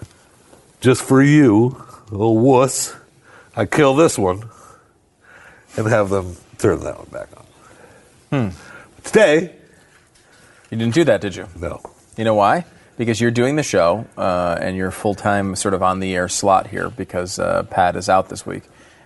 [0.81, 2.95] just for you, little wuss,
[3.55, 4.49] I kill this one
[5.75, 7.45] and have them turn that one back on.
[8.51, 8.57] Hmm.
[9.03, 9.55] Today,
[10.69, 11.47] You didn't do that, did you?
[11.59, 11.81] no.
[12.17, 12.65] You know why?
[12.97, 16.27] Because you're doing the show uh, and you're full time sort of on the air
[16.27, 18.63] slot here because uh, Pat is out this week.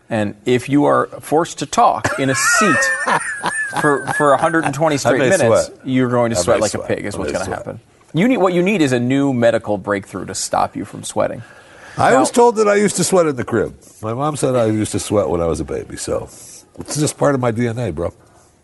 [0.10, 2.76] And if you are forced to talk in a seat
[3.82, 5.80] for, for 120 straight minutes, sweat.
[5.86, 6.84] you're going to I sweat like sweat.
[6.90, 7.80] a pig, is I what's going to happen.
[8.14, 11.42] You need, what you need is a new medical breakthrough to stop you from sweating.
[11.98, 13.76] I Now- was told that I used to sweat in the crib.
[14.02, 16.24] My mom said I used to sweat when I was a baby, so
[16.80, 18.14] it's just part of my DNA, bro.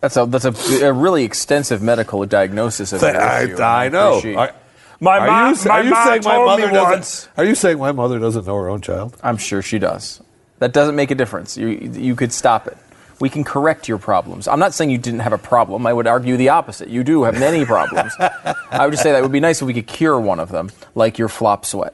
[0.02, 4.22] That's a, that's a, a really extensive medical diagnosis of your I, I know.
[4.24, 4.52] I-
[5.00, 6.92] My are mom, you, my are you mom saying my mother doesn't?
[6.92, 7.30] once.
[7.38, 9.16] Are you saying my mother doesn't know her own child?
[9.22, 10.22] I'm sure she does.
[10.60, 11.56] That doesn't make a difference.
[11.56, 12.78] You, you could stop it.
[13.20, 14.48] We can correct your problems.
[14.48, 15.86] I'm not saying you didn't have a problem.
[15.86, 16.90] I would argue the opposite.
[16.90, 18.14] You do have many problems.
[18.20, 20.50] I would just say that it would be nice if we could cure one of
[20.50, 21.94] them, like your flop sweat.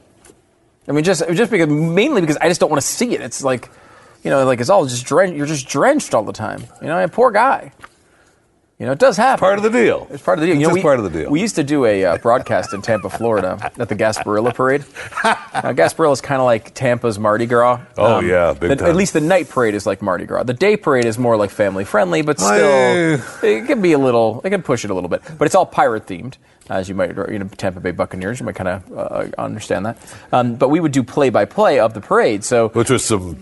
[0.86, 3.22] I mean, just just because mainly because I just don't want to see it.
[3.22, 3.70] It's like
[4.22, 5.36] you know, like it's all just drenched.
[5.36, 6.64] You're just drenched all the time.
[6.80, 7.72] You know, poor guy.
[8.78, 9.38] You know, it does happen.
[9.38, 10.08] Part of the deal.
[10.10, 10.54] It's part of the deal.
[10.56, 11.30] It's you know, just we, part of the deal.
[11.30, 14.84] We used to do a uh, broadcast in Tampa, Florida, at the Gasparilla Parade.
[15.24, 17.74] Now, Gasparilla is kind of like Tampa's Mardi Gras.
[17.76, 18.88] Um, Oh, yeah, big the- time.
[18.88, 20.42] At least the night parade is like Mardi Gras.
[20.42, 24.40] The day parade is more like family friendly, but still, it can be a little.
[24.44, 25.22] It can push it a little bit.
[25.38, 26.34] But it's all pirate themed,
[26.68, 28.40] as you might, you know, Tampa Bay Buccaneers.
[28.40, 29.96] You might kind of uh, understand that.
[30.32, 32.42] Um, but we would do play by play of the parade.
[32.42, 33.36] So Which was some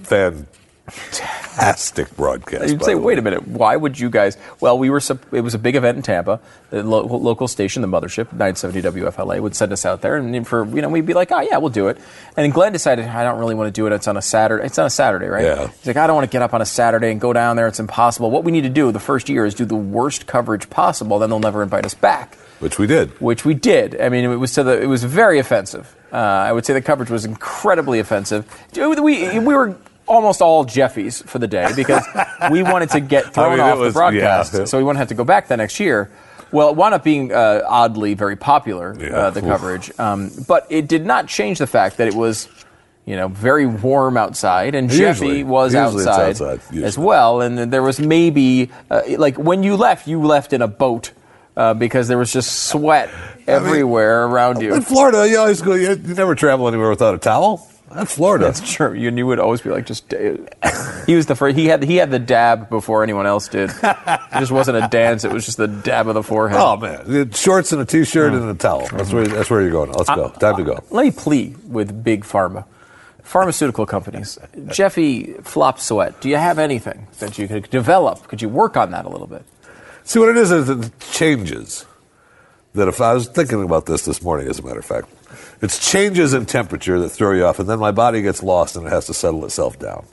[0.93, 2.69] fantastic broadcast.
[2.69, 4.37] You'd say, wait a minute, why would you guys?
[4.61, 5.01] Well, we were.
[5.33, 6.41] It was a big event in Tampa.
[6.71, 10.65] The lo- local station, the mothership, 970 WFLA, would send us out there, and for
[10.67, 11.97] you know, we'd be like, oh yeah, we'll do it.
[12.37, 13.93] And then Glenn decided, I don't really want to do it.
[13.93, 14.65] It's on a Saturday.
[14.67, 15.45] It's on a Saturday, right?
[15.45, 15.67] Yeah.
[15.69, 17.69] He's like, I don't want to get up on a Saturday and go down there.
[17.69, 18.31] It's impossible.
[18.31, 21.19] What we need to do the first year is do the worst coverage possible.
[21.19, 23.11] Then they'll never invite us back Which we did.
[23.21, 24.01] which we did.
[24.01, 25.95] I mean, it was to the, it was very offensive.
[26.13, 28.45] Uh, I would say the coverage was incredibly offensive.
[28.77, 29.01] We,
[29.39, 29.75] we were
[30.07, 32.05] almost all Jeffies for the day because
[32.51, 34.65] we wanted to get thrown mean, off was- the broadcast, yeah.
[34.65, 36.11] so we wouldn't have to go back the next year.
[36.51, 39.17] Well, it wound up being uh, oddly very popular, Yeah.
[39.17, 39.47] uh, the Oof.
[39.47, 42.49] coverage, um, but it did not change the fact that it was.
[43.05, 45.09] You know, very warm outside, and Usually.
[45.39, 47.41] Jeffy was outside, outside, as well.
[47.41, 51.11] And there was maybe, uh, like when you left, you left in a boat
[51.57, 53.11] uh, because there was just sweat
[53.49, 54.73] everywhere around you.
[54.73, 55.75] In Florida, you always go.
[55.75, 57.69] You never travel anywhere without a towel.
[57.95, 58.47] That's Florida.
[58.47, 58.93] That's true.
[58.93, 60.13] You, you would always be like, just.
[61.07, 61.57] he was the first.
[61.57, 63.71] He had he had the dab before anyone else did.
[63.83, 65.25] It just wasn't a dance.
[65.25, 66.59] It was just the dab of the forehead.
[66.61, 68.87] oh man, shorts and a t-shirt and a towel.
[68.93, 69.27] That's where.
[69.27, 69.93] That's where you're going.
[69.93, 70.31] Let's go.
[70.31, 70.83] Time to go.
[70.91, 72.65] Let me plead with big pharma,
[73.23, 74.39] pharmaceutical companies.
[74.69, 76.21] Jeffy Flop Sweat.
[76.21, 78.27] Do you have anything that you could develop?
[78.29, 79.45] Could you work on that a little bit?
[80.05, 81.87] See what it is is it changes.
[82.75, 85.07] That if I was thinking about this this morning, as a matter of fact,
[85.61, 88.87] it's changes in temperature that throw you off, and then my body gets lost and
[88.87, 90.05] it has to settle itself down.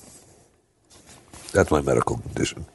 [1.51, 2.65] That's my medical condition.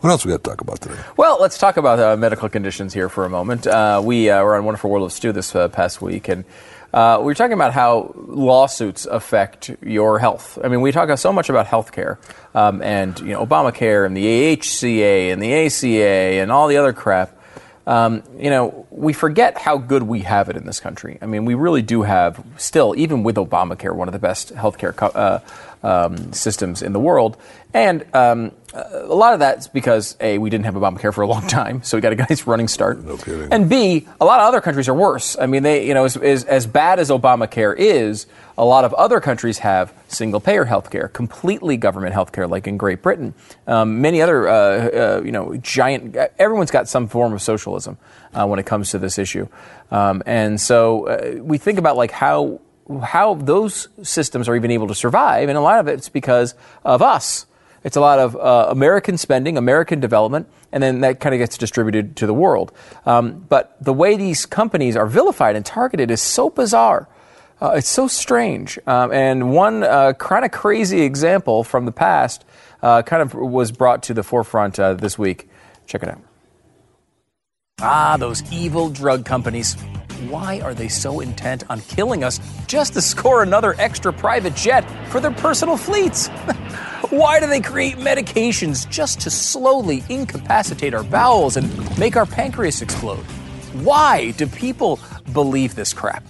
[0.00, 0.98] What else we got to talk about today?
[1.16, 3.66] Well, let's talk about uh, medical conditions here for a moment.
[3.66, 6.44] Uh, we uh, were on Wonderful World of Stu this uh, past week, and
[6.94, 10.56] uh, we were talking about how lawsuits affect your health.
[10.62, 12.18] I mean, we talk so much about health care
[12.54, 16.92] um, and you know Obamacare and the AHCA and the ACA and all the other
[16.92, 17.37] crap.
[17.88, 21.16] Um, you know, we forget how good we have it in this country.
[21.22, 24.94] I mean, we really do have still, even with Obamacare, one of the best healthcare
[24.94, 25.40] co- uh,
[25.82, 27.38] um, systems in the world.
[27.72, 28.52] And um,
[28.90, 31.96] a lot of that's because a we didn't have Obamacare for a long time, so
[31.96, 33.04] we got a nice running start.
[33.04, 33.52] No kidding.
[33.52, 35.36] And b a lot of other countries are worse.
[35.38, 38.26] I mean, they you know as, as, as bad as Obamacare is,
[38.56, 42.66] a lot of other countries have single payer health care, completely government health care, like
[42.66, 43.34] in Great Britain.
[43.66, 46.16] Um, many other uh, uh, you know giant.
[46.38, 47.98] Everyone's got some form of socialism
[48.34, 49.48] uh, when it comes to this issue,
[49.90, 52.60] um, and so uh, we think about like how
[53.02, 56.54] how those systems are even able to survive, and a lot of it's because
[56.84, 57.46] of us.
[57.84, 61.56] It's a lot of uh, American spending, American development, and then that kind of gets
[61.56, 62.72] distributed to the world.
[63.06, 67.08] Um, but the way these companies are vilified and targeted is so bizarre.
[67.60, 68.78] Uh, it's so strange.
[68.86, 72.44] Um, and one uh, kind of crazy example from the past
[72.82, 75.48] uh, kind of was brought to the forefront uh, this week.
[75.86, 76.20] Check it out.
[77.80, 79.76] Ah, those evil drug companies.
[80.26, 84.80] Why are they so intent on killing us just to score another extra private jet
[85.10, 86.26] for their personal fleets?
[87.10, 92.82] Why do they create medications just to slowly incapacitate our bowels and make our pancreas
[92.82, 93.22] explode?
[93.84, 94.98] Why do people
[95.32, 96.24] believe this crap?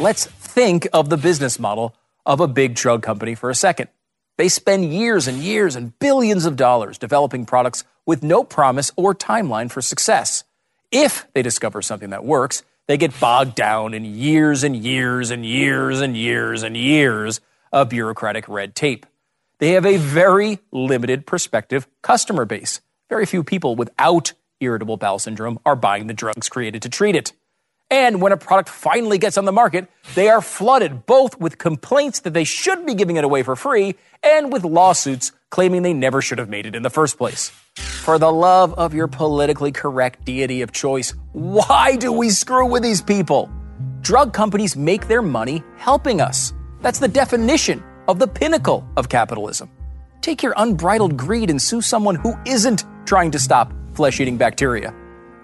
[0.00, 1.94] Let's think of the business model
[2.26, 3.88] of a big drug company for a second.
[4.36, 9.14] They spend years and years and billions of dollars developing products with no promise or
[9.14, 10.42] timeline for success.
[10.90, 15.44] If they discover something that works, they get bogged down in years and years and
[15.44, 19.06] years and years and years of bureaucratic red tape.
[19.58, 22.80] They have a very limited prospective customer base.
[23.10, 27.32] Very few people without irritable bowel syndrome are buying the drugs created to treat it.
[27.90, 32.20] And when a product finally gets on the market, they are flooded both with complaints
[32.20, 36.20] that they should be giving it away for free and with lawsuits claiming they never
[36.22, 37.50] should have made it in the first place.
[37.76, 42.82] For the love of your politically correct deity of choice, why do we screw with
[42.82, 43.50] these people?
[44.00, 46.52] Drug companies make their money helping us.
[46.80, 49.70] That's the definition of the pinnacle of capitalism.
[50.20, 54.94] Take your unbridled greed and sue someone who isn't trying to stop flesh eating bacteria.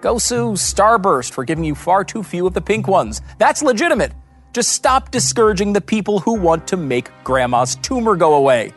[0.01, 3.21] Go sue Starburst for giving you far too few of the pink ones.
[3.37, 4.11] That's legitimate.
[4.53, 8.71] Just stop discouraging the people who want to make grandma's tumor go away.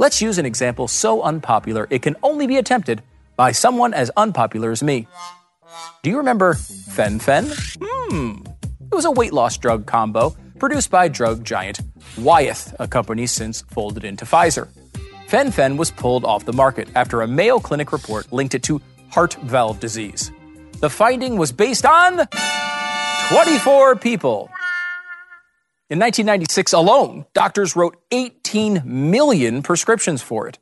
[0.00, 3.02] Let's use an example so unpopular it can only be attempted
[3.36, 5.06] by someone as unpopular as me.
[6.02, 7.44] Do you remember Fen-Phen?
[7.78, 8.40] Hmm.
[8.90, 11.82] It was a weight loss drug combo produced by drug giant
[12.16, 14.68] Wyeth, a company since folded into Pfizer.
[15.26, 18.80] Fen-Phen was pulled off the market after a Mayo Clinic report linked it to
[19.10, 20.32] heart valve disease.
[20.80, 22.26] The finding was based on
[23.28, 24.48] 24 people.
[25.90, 30.56] In 1996 alone, doctors wrote 18 million prescriptions for it.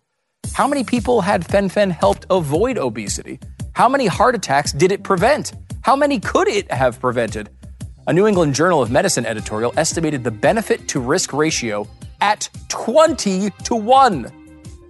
[0.55, 3.39] How many people had Fen-Phen helped avoid obesity?
[3.75, 5.53] How many heart attacks did it prevent?
[5.83, 7.51] How many could it have prevented?
[8.07, 11.87] A New England Journal of Medicine editorial estimated the benefit to risk ratio
[12.23, 14.33] at 20 to 1.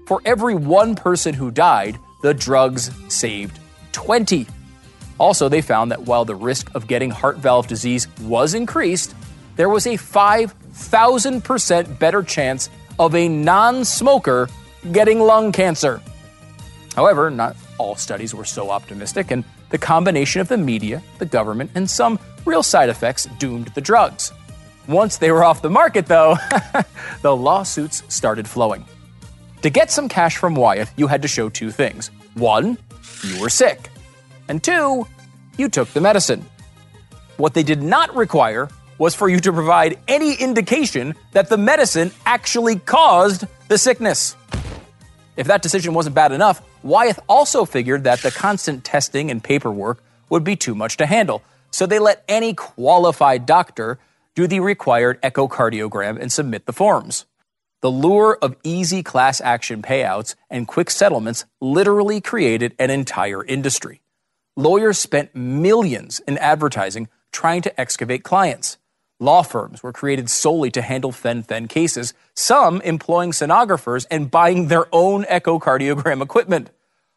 [0.06, 3.58] For every one person who died, the drugs saved
[3.90, 4.46] 20.
[5.18, 9.16] Also, they found that while the risk of getting heart valve disease was increased,
[9.58, 14.48] there was a 5,000% better chance of a non smoker
[14.92, 16.00] getting lung cancer.
[16.94, 21.72] However, not all studies were so optimistic, and the combination of the media, the government,
[21.74, 24.32] and some real side effects doomed the drugs.
[24.86, 26.36] Once they were off the market, though,
[27.22, 28.84] the lawsuits started flowing.
[29.62, 32.12] To get some cash from Wyeth, you had to show two things.
[32.34, 32.78] One,
[33.24, 33.90] you were sick.
[34.46, 35.04] And two,
[35.56, 36.46] you took the medicine.
[37.38, 38.68] What they did not require
[38.98, 44.36] was for you to provide any indication that the medicine actually caused the sickness.
[45.36, 50.02] If that decision wasn't bad enough, Wyeth also figured that the constant testing and paperwork
[50.30, 53.98] would be too much to handle, so they let any qualified doctor
[54.34, 57.24] do the required echocardiogram and submit the forms.
[57.80, 64.00] The lure of easy class action payouts and quick settlements literally created an entire industry.
[64.56, 68.77] Lawyers spent millions in advertising trying to excavate clients.
[69.20, 74.86] Law firms were created solely to handle fen-phen cases, some employing sonographers and buying their
[74.92, 76.70] own echocardiogram equipment.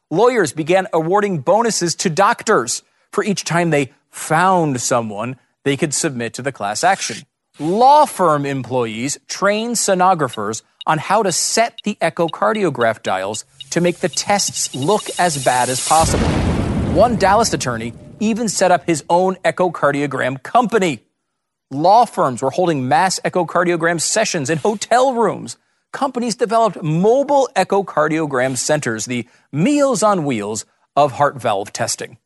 [0.09, 2.81] Lawyers began awarding bonuses to doctors
[3.11, 7.17] for each time they found someone they could submit to the class action.
[7.59, 14.09] Law firm employees trained sonographers on how to set the echocardiograph dials to make the
[14.09, 16.27] tests look as bad as possible.
[16.95, 21.03] One Dallas attorney even set up his own echocardiogram company.
[21.73, 25.55] Law firms were holding mass echocardiogram sessions in hotel rooms.
[25.93, 30.65] Companies developed mobile echocardiogram centers, the meals on wheels
[30.97, 32.17] of heart valve testing.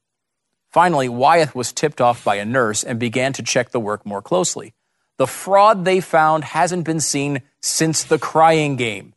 [0.72, 4.22] Finally, Wyeth was tipped off by a nurse and began to check the work more
[4.22, 4.74] closely.
[5.18, 9.14] The fraud they found hasn't been seen since the crying game,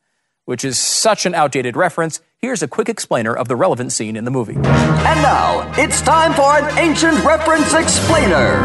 [0.49, 2.23] which is such an outdated reference.
[2.39, 4.55] Here's a quick explainer of the relevant scene in the movie.
[4.55, 8.57] And now, it's time for an ancient reference explainer.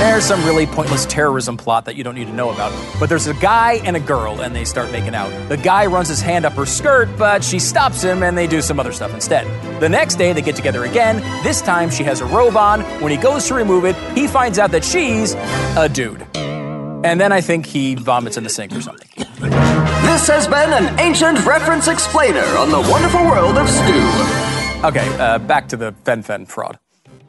[0.00, 2.72] There's some really pointless terrorism plot that you don't need to know about.
[3.00, 5.30] But there's a guy and a girl, and they start making out.
[5.48, 8.60] The guy runs his hand up her skirt, but she stops him, and they do
[8.60, 9.46] some other stuff instead.
[9.80, 11.22] The next day, they get together again.
[11.42, 12.82] This time, she has a robe on.
[13.00, 15.32] When he goes to remove it, he finds out that she's
[15.78, 16.26] a dude.
[16.36, 19.08] And then I think he vomits in the sink or something.
[19.50, 24.84] This has been an ancient reference explainer on the wonderful world of Stu.
[24.84, 26.78] Okay, uh, back to the fen-phen fraud.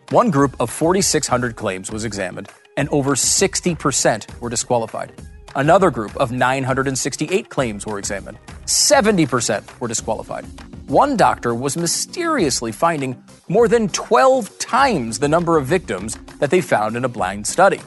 [0.09, 5.13] One group of 4,600 claims was examined, and over 60% were disqualified.
[5.55, 8.37] Another group of 968 claims were examined.
[8.65, 10.45] 70% were disqualified.
[10.87, 16.61] One doctor was mysteriously finding more than 12 times the number of victims that they
[16.61, 17.79] found in a blind study.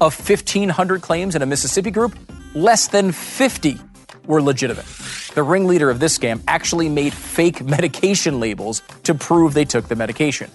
[0.00, 2.18] Of 1,500 claims in a Mississippi group,
[2.56, 3.78] less than 50
[4.26, 4.86] were legitimate.
[5.34, 9.94] The ringleader of this scam actually made fake medication labels to prove they took the
[9.94, 10.50] medication.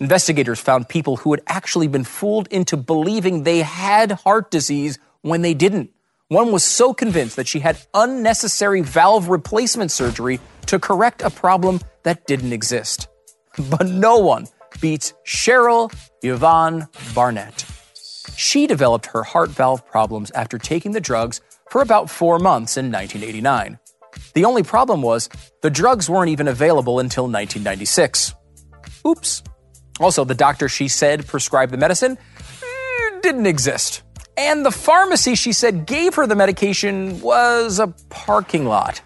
[0.00, 5.42] Investigators found people who had actually been fooled into believing they had heart disease when
[5.42, 5.90] they didn't.
[6.28, 11.80] One was so convinced that she had unnecessary valve replacement surgery to correct a problem
[12.02, 13.08] that didn't exist.
[13.70, 14.48] But no one
[14.82, 15.90] beats Cheryl
[16.22, 17.64] Yvonne Barnett.
[18.36, 22.92] She developed her heart valve problems after taking the drugs for about four months in
[22.92, 23.78] 1989.
[24.34, 25.28] The only problem was
[25.62, 28.34] the drugs weren't even available until 1996.
[29.06, 29.42] Oops.
[29.98, 32.18] Also, the doctor she said prescribed the medicine
[32.62, 34.02] eh, didn't exist.
[34.36, 39.00] And the pharmacy she said gave her the medication was a parking lot.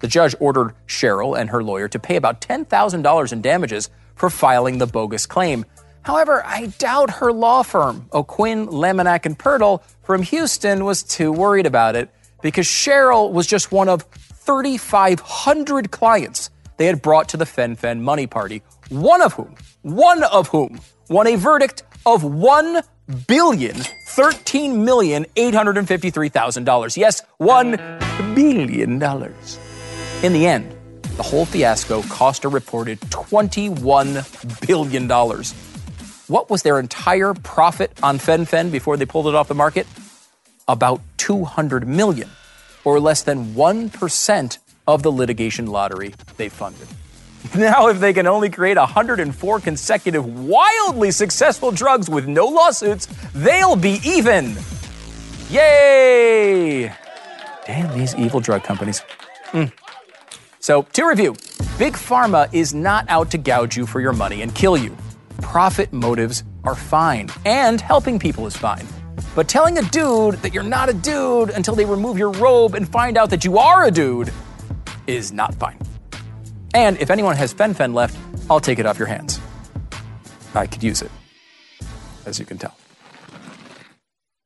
[0.00, 4.78] The judge ordered Cheryl and her lawyer to pay about $10,000 in damages for filing
[4.78, 5.64] the bogus claim.
[6.02, 11.66] However, I doubt her law firm, O'Quinn, Laminack, and Pirtle from Houston, was too worried
[11.66, 12.10] about it
[12.42, 18.26] because Cheryl was just one of 3,500 clients they had brought to the Fen-Phen money
[18.26, 20.80] party, one of whom, one of whom
[21.10, 22.82] won a verdict of one
[23.26, 23.76] billion
[24.06, 26.96] thirteen million eight hundred and fifty-three thousand dollars.
[26.96, 27.76] Yes, one
[28.34, 29.58] billion dollars.
[30.22, 30.74] In the end,
[31.16, 34.22] the whole fiasco cost a reported twenty-one
[34.66, 35.54] billion dollars.
[36.30, 39.86] What was their entire profit on Fen-Phen before they pulled it off the market?
[40.70, 42.30] about 200 million,
[42.84, 46.88] or less than 1% of the litigation lottery they funded.
[47.56, 53.76] Now, if they can only create 104 consecutive wildly successful drugs with no lawsuits, they'll
[53.76, 54.58] be even.
[55.48, 56.92] Yay!
[57.66, 59.02] Damn these evil drug companies.
[59.52, 59.72] Mm.
[60.58, 61.34] So, to review
[61.78, 64.94] Big Pharma is not out to gouge you for your money and kill you.
[65.42, 68.86] Profit motives are fine, and helping people is fine.
[69.34, 72.88] But telling a dude that you're not a dude until they remove your robe and
[72.88, 74.32] find out that you are a dude
[75.06, 75.78] is not fine.
[76.74, 78.16] And if anyone has fen-phen left,
[78.48, 79.40] I'll take it off your hands.
[80.54, 81.10] I could use it,
[82.26, 82.76] as you can tell.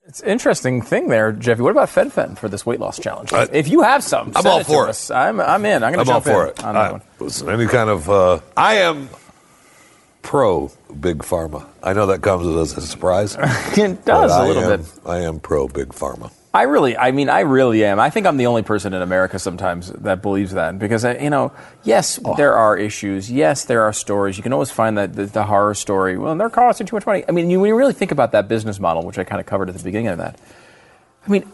[0.06, 1.62] It's an interesting thing there, Jeffy.
[1.62, 3.32] What about fen-phen for this weight loss challenge?
[3.32, 4.90] I- if you have some, I'm send all it to for it.
[4.90, 5.10] us.
[5.10, 5.82] I'm, I'm in.
[5.82, 6.64] I'm going I'm to all jump for in it.
[6.64, 7.02] on that I- one.
[7.18, 8.08] listen, any kind of.
[8.08, 9.08] Uh, I am
[10.24, 11.66] pro big pharma.
[11.82, 13.36] I know that comes as a surprise.
[13.76, 14.92] It does a I little am- bit.
[15.06, 16.32] I am pro big pharma.
[16.52, 17.98] I really, I mean, I really am.
[17.98, 21.28] I think I'm the only person in America sometimes that believes that because, I, you
[21.28, 21.50] know,
[21.82, 22.36] yes, Oh.
[22.36, 23.28] there are issues.
[23.30, 24.36] Yes, there are stories.
[24.36, 26.16] You can always find that the, the horror story.
[26.16, 27.24] Well, they're costing too much money.
[27.28, 29.46] I mean, you, when you really think about that business model, which I kind of
[29.46, 30.38] covered at the beginning of that,
[31.26, 31.44] I mean,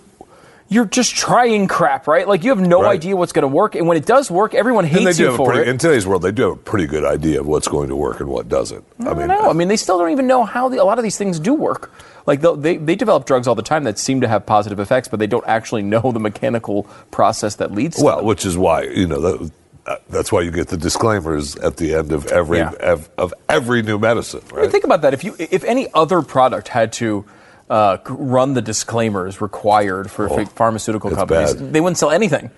[0.70, 2.26] you're just trying crap, right?
[2.26, 2.92] Like you have no Right.
[2.92, 5.62] idea what's going to work, and when it does work, everyone hates you for pretty,
[5.62, 5.68] it.
[5.68, 8.20] in today's world, they do have a pretty good idea of what's going to work
[8.20, 8.84] and what doesn't.
[9.04, 9.50] I I mean, know.
[9.50, 11.52] I mean, they still don't even know how the, a lot of these things do
[11.52, 11.90] work.
[12.26, 15.18] Like they they develop drugs all the time that seem to have positive effects, but
[15.18, 17.96] they don't actually know the mechanical process that leads.
[17.98, 19.50] to well, which is why you know that,
[19.86, 22.70] uh, that's why you get the disclaimers at the end of every Yeah.
[22.80, 25.14] of, of every new medicine, I mean, think about that.
[25.14, 27.24] If you if any other product had to
[27.70, 31.72] uh, run the disclaimers required for Oh, pharmaceutical companies, bad.
[31.72, 32.50] they wouldn't sell anything.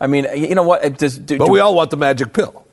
[0.00, 0.84] I mean, you know what?
[0.84, 2.64] It just, do, But do- we all want the magic pill.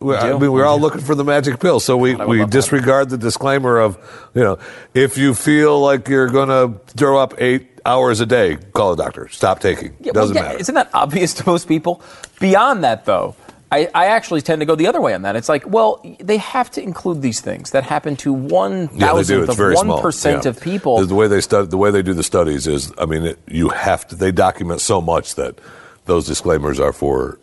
[0.00, 1.80] We, I mean, we're all looking for the magic pill.
[1.80, 2.56] So we, would we love that.
[2.56, 3.96] disregard the disclaimer of,
[4.34, 4.58] you know,
[4.92, 8.96] if you feel like you're going to throw up eight hours a day, call a
[8.96, 9.28] doctor.
[9.28, 9.96] Stop taking.
[10.00, 10.58] Yeah, Doesn't yeah, matter.
[10.58, 12.02] Isn't that obvious to most people?
[12.40, 13.34] Beyond that, though,
[13.74, 15.34] I, I actually tend to go the other way on that.
[15.36, 15.90] It's like, well,
[16.30, 20.44] they have to include these things that happen to one yeah, thousandth of one percent
[20.44, 20.50] Yeah.
[20.50, 21.04] of people.
[21.04, 23.68] The, way they stud, the way they do the studies is, I mean, it, you
[23.70, 24.14] have to.
[24.16, 25.58] They document so much that
[26.04, 27.38] those disclaimers are for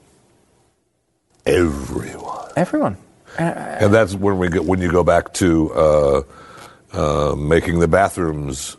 [1.45, 2.49] everyone.
[2.55, 2.97] Everyone.
[3.37, 6.21] and that's when we get when you go back to uh,
[6.93, 8.77] uh, making the bathrooms.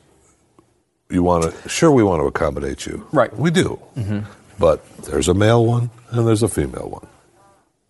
[1.10, 3.34] You want to sure we want to accommodate you, Right.
[3.36, 4.20] We do, Mm-hmm.
[4.58, 7.06] but there's a male one and there's a female one.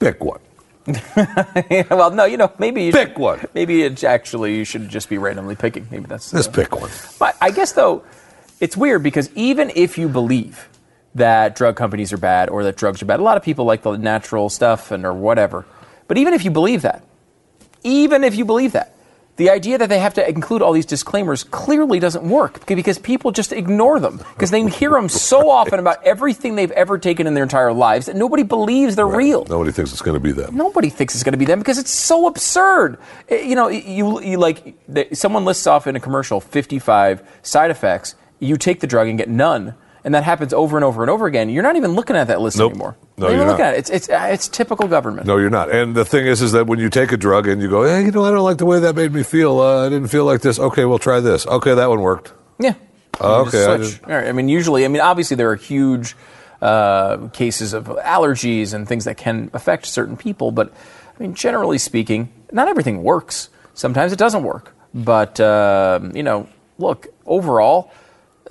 [0.03, 0.41] Pick one.
[1.91, 3.45] well, no, you know, maybe you Pick should, one.
[3.55, 5.87] Maybe it's actually you should just be randomly picking.
[5.93, 6.91] Maybe that's Just uh, pick one.
[7.21, 8.03] But I guess though,
[8.59, 10.69] it's weird because even if you believe
[11.15, 13.83] that drug companies are bad or that drugs are bad, a lot of people like
[13.83, 15.65] the natural stuff and or whatever.
[16.09, 17.05] But even if you believe that,
[17.85, 18.92] even if you believe that,
[19.37, 23.33] the idea that they have to include all these disclaimers clearly doesn't work because people
[23.33, 27.33] just ignore them because they hear them so often about everything they've ever taken in
[27.33, 29.47] their entire lives that nobody believes they're real.
[29.47, 30.55] Nobody thinks it's going to be them.
[30.55, 32.99] Nobody thinks it's going to be them because it's so absurd.
[33.31, 34.77] You know, you, you like
[35.15, 38.15] someone lists off in a commercial 55 side effects.
[38.39, 39.75] You take the drug and get none,
[40.05, 41.49] and that happens over and over and over again.
[41.49, 42.73] You're not even looking at that list Nope.
[42.73, 42.97] anymore.
[43.17, 43.61] No, you're looking not.
[43.61, 43.79] at it.
[43.79, 45.27] It's it's uh, it's typical government.
[45.27, 45.71] No, you're not.
[45.71, 48.05] And the thing is, is that when you take a drug and you go, hey,
[48.05, 49.61] you know, I don't like the way that made me feel.
[49.61, 50.59] Uh, I didn't feel like this.
[50.59, 51.47] Okay, we'll try this.
[51.47, 52.33] Okay, that one worked.
[52.59, 52.75] Yeah.
[53.15, 56.17] Just okay, I right, I mean, usually, I mean, obviously, there are huge
[56.63, 60.73] uh, cases of allergies and things that can affect certain people, but
[61.19, 63.51] I mean, generally speaking, not everything works.
[63.75, 64.75] Sometimes it doesn't work.
[64.95, 66.49] But, um, you know,
[66.79, 67.91] look, overall,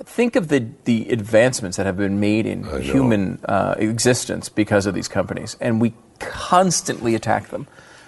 [0.03, 4.93] think of the, the advancements that have been made in human uh, existence because of
[4.93, 7.67] these companies, and we constantly attack them.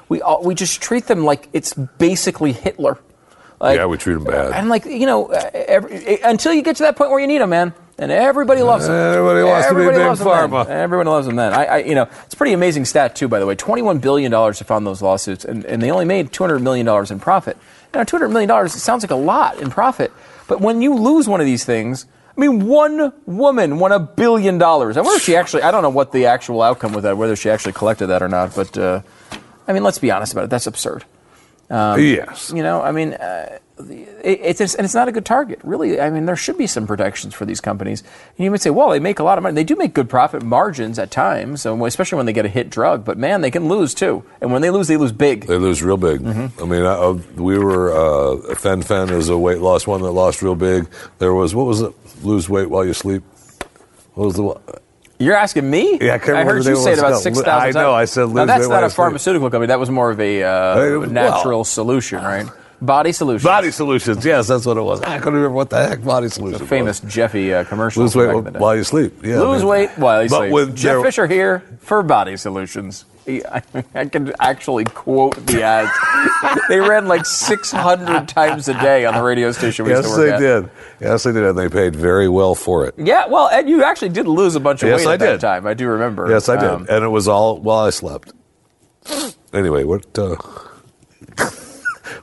[0.09, 2.99] We, all, we just treat them like it's basically Hitler.
[3.59, 4.51] Like, Yeah, we treat them bad.
[4.51, 7.49] And like you know, every, until you get to that point where you need them,
[7.51, 8.95] man, and everybody loves them.
[8.95, 10.49] Everybody wants to be Everybody Big loves 'em then.
[10.49, 10.67] Pharma.
[10.67, 11.53] Everyone loves them then.
[11.53, 13.55] I, I, you know, it's a pretty amazing stat too, by the way.
[13.55, 16.85] Twenty-one billion dollars to fund those lawsuits, and, and they only made two hundred million
[16.85, 17.57] dollars in profit.
[17.93, 20.11] Now, two hundred million dollars sounds like a lot in profit,
[20.53, 22.05] but when you lose one of these things.
[22.35, 24.97] I mean, one woman won a billion dollars.
[24.97, 27.35] I wonder if she actually, I don't know what the actual outcome with that, whether
[27.35, 29.01] she actually collected that or not, but uh,
[29.67, 30.49] I mean, let's be honest about it.
[30.49, 31.05] That's absurd.
[31.95, 32.51] yes.
[32.55, 35.99] You know, I mean, uh, it, it's and it's not a good target, really.
[35.99, 38.01] I mean, there should be some protections for these companies.
[38.37, 39.55] And you might say, well, they make a lot of money.
[39.55, 43.03] They do make good profit margins at times, especially when they get a hit drug.
[43.03, 44.23] But man, they can lose too.
[44.41, 45.47] And when they lose, they lose big.
[45.47, 46.21] They lose real big.
[46.21, 46.61] Mm-hmm.
[46.63, 50.41] I mean, I, uh, we were uh, Fen-Phen is a weight loss one that lost
[50.41, 50.87] real big.
[51.17, 51.93] There was what was it?
[52.23, 53.23] Lose weight while you sleep.
[54.13, 54.81] What was the?
[55.19, 55.97] You're asking me?
[56.01, 58.41] Yeah, I remember heard you say it about six thousand I know, I said Now
[58.41, 58.95] lose that's weight not a I sleep.
[58.95, 59.67] pharmaceutical company.
[59.67, 62.45] That was more of a uh, Uh, well- natural solution, right?
[62.85, 63.43] Body Solutions.
[63.43, 64.25] Body Solutions.
[64.25, 65.01] Yes, that's what it was.
[65.01, 66.61] I couldn't remember what the heck Body Solutions.
[66.61, 66.69] was.
[66.69, 68.03] famous Jeffy uh, commercial.
[68.03, 68.59] Lose weight back in the day.
[68.59, 69.23] while you sleep.
[69.23, 70.51] Yeah, Lose weight while you But sleep.
[70.53, 73.05] with Jeff their- Fisher here for Body Solutions.
[73.25, 73.61] I,
[73.95, 75.91] I can actually quote the ads.
[76.67, 80.31] they ran like 600 times a day on the radio station Yes, to work they
[80.33, 80.39] at.
[80.39, 80.69] did.
[80.99, 82.95] Yes, they did, and they paid very well for it.
[82.97, 85.39] Yeah, well, and you actually did lose a bunch of Yes, weight I at that
[85.39, 85.65] time.
[85.65, 86.29] I do remember.
[86.29, 88.33] Yes, I did, Um, and it was all while I slept.
[89.53, 90.17] Anyway, what?
[90.19, 90.35] Uh,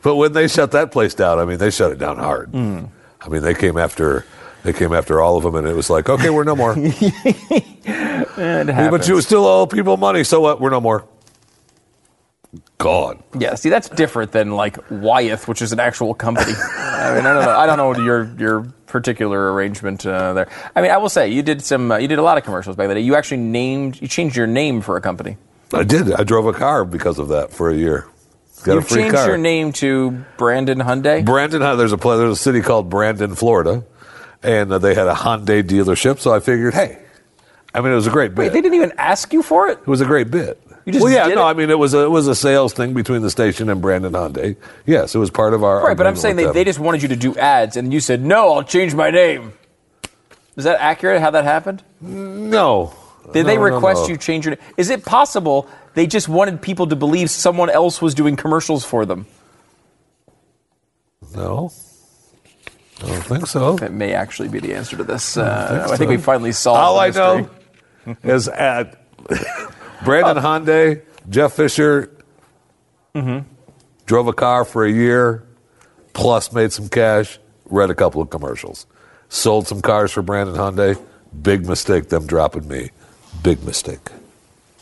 [0.03, 2.51] but when they shut that place down, I mean, they shut it down hard.
[2.51, 2.85] Hmm.
[3.21, 4.25] I mean, they came after
[4.63, 6.75] they came after all of them, and it was like, okay, we're no more.
[8.91, 10.61] but you still owe people money, so what?
[10.61, 11.07] We're no more.
[12.79, 13.23] Gone.
[13.39, 16.53] Yeah, see, that's different than like Wyeth, which is an actual company.
[16.53, 17.59] I mean, I don't know.
[17.59, 20.49] I don't know your your particular arrangement uh, there.
[20.75, 21.93] I mean, I will say you did some.
[21.93, 22.99] Uh, you did a lot of commercials back then.
[22.99, 24.01] You actually named.
[24.01, 25.37] You changed your name for a company.
[25.73, 26.13] I did.
[26.13, 28.09] I drove a car because of that for a year.
[28.63, 29.27] Got You've changed car.
[29.27, 31.25] your name to Brandon Hyundai.
[31.25, 33.85] Brandon, there's a pla- there's a city called Brandon, Florida,
[34.43, 36.19] and uh, they had a Hyundai dealership.
[36.19, 36.99] So I figured, hey,
[37.73, 38.43] I mean, it was a great bit.
[38.43, 39.79] Wait, they didn't even ask you for it.
[39.79, 40.61] It was a great bit.
[40.85, 41.51] You just well, yeah, no, it?
[41.51, 44.13] I mean, it was a, it was a sales thing between the station and Brandon
[44.13, 44.57] Hyundai.
[44.87, 45.83] Yes, it was part of our.
[45.87, 46.55] Right, but I'm saying they, them.
[46.55, 48.53] they just wanted you to do ads, and you said no.
[48.55, 49.53] I'll change my name.
[50.57, 51.21] Is that accurate?
[51.21, 51.83] How that happened?
[52.01, 52.95] no.
[53.33, 54.09] Did No, they request no.
[54.09, 54.65] you change your name?
[54.77, 59.05] Is it possible they just wanted people to believe someone else was doing commercials for
[59.07, 59.27] them?
[61.35, 61.71] No,
[63.03, 63.77] I don't think so.
[63.77, 65.37] That may actually be the answer to this.
[65.37, 66.81] Uh, think I think we finally solved.
[66.81, 67.47] All I mystery.
[68.07, 68.97] know is at
[70.05, 72.17] Brandon Hyundai, Jeff Fisher
[73.15, 73.41] Mm-hmm.
[74.07, 75.43] drove a car for a year,
[76.13, 78.87] plus made some cash, read a couple of commercials,
[79.29, 80.97] sold some cars for Brandon Hyundai.
[81.43, 82.91] Big mistake, them dropping me.
[83.43, 84.11] Big mistake.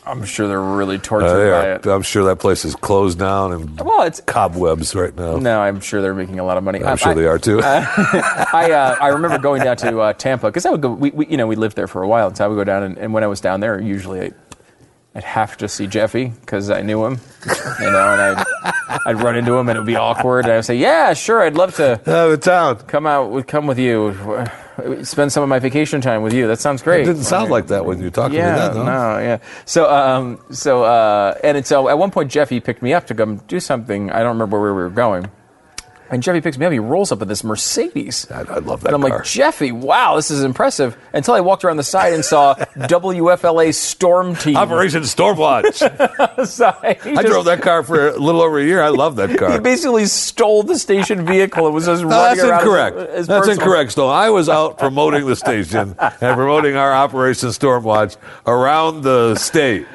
[0.07, 1.87] I'm sure they're really Uh, tortured they by it.
[1.87, 5.37] I'm sure that place is closed down and Well, it's cobwebs right now.
[5.37, 5.61] no.
[5.61, 6.83] I'm sure they're making a lot of money.
[6.83, 7.61] I'm sure I, they are too.
[7.65, 10.93] I uh, I remember going down to uh, Tampa because I would go.
[10.93, 12.65] We, we you know we lived there for a while, and so I would go
[12.65, 12.83] down.
[12.85, 14.33] And, and when I was down there, usually I,
[15.19, 17.19] I'd have to see Jeffy because I knew him,
[17.81, 18.47] you know, and I'd
[19.05, 20.45] I'd run into him and it would be awkward.
[20.45, 22.77] And I'd say, "Yeah, sure, I'd love to Out of town.
[22.87, 24.15] come out, with come with you,
[25.03, 26.47] spend some of my vacation time with you.
[26.47, 28.75] That sounds great." It didn't sound like that when you talked Yeah, to me then,
[28.75, 28.85] though.
[28.85, 29.39] no, yeah.
[29.65, 33.39] So, um, so, uh, and so at one point, Jeffy picked me up to come
[33.49, 34.13] do something.
[34.13, 35.27] I don't remember where we were going.
[36.11, 36.73] And Jeffy picks me up.
[36.73, 38.27] He rolls up in this Mercedes.
[38.31, 38.95] I, I love that car.
[38.95, 39.19] And I'm car.
[39.19, 40.97] like, Jeffy, wow, this is impressive.
[41.13, 44.57] Until I walked around the side and saw WFLA Storm Team.
[44.57, 45.75] Operation Stormwatch.
[46.47, 47.01] side.
[47.03, 48.81] He I just- drove that car for a little over a year.
[48.83, 49.53] I love that car.
[49.53, 51.67] He basically stole the station vehicle.
[51.67, 52.97] It was just No, running that's around as- incorrect.
[53.11, 53.61] as that's personal.
[53.67, 54.11] incorrect, Stone.
[54.15, 59.87] I was out promoting the station and promoting our Operation Stormwatch around the state.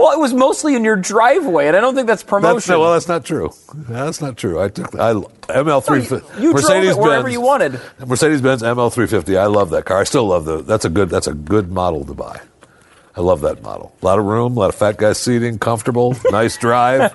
[0.00, 2.54] Well, it was mostly in your driveway, and I don't think that's promotion.
[2.56, 3.52] That's, well, that's not true.
[3.74, 4.58] That's not true.
[4.58, 6.02] I took I ML three
[6.40, 7.78] you, you drove it wherever you wanted.
[8.06, 9.36] Mercedes Benz ML three fifty.
[9.36, 10.00] I love that car.
[10.00, 10.62] I still love the.
[10.62, 11.10] That's a good.
[11.10, 12.40] That's a good model to buy.
[13.14, 13.94] I love that model.
[14.00, 17.12] A lot of room, a lot of fat guy seating, comfortable, nice drive.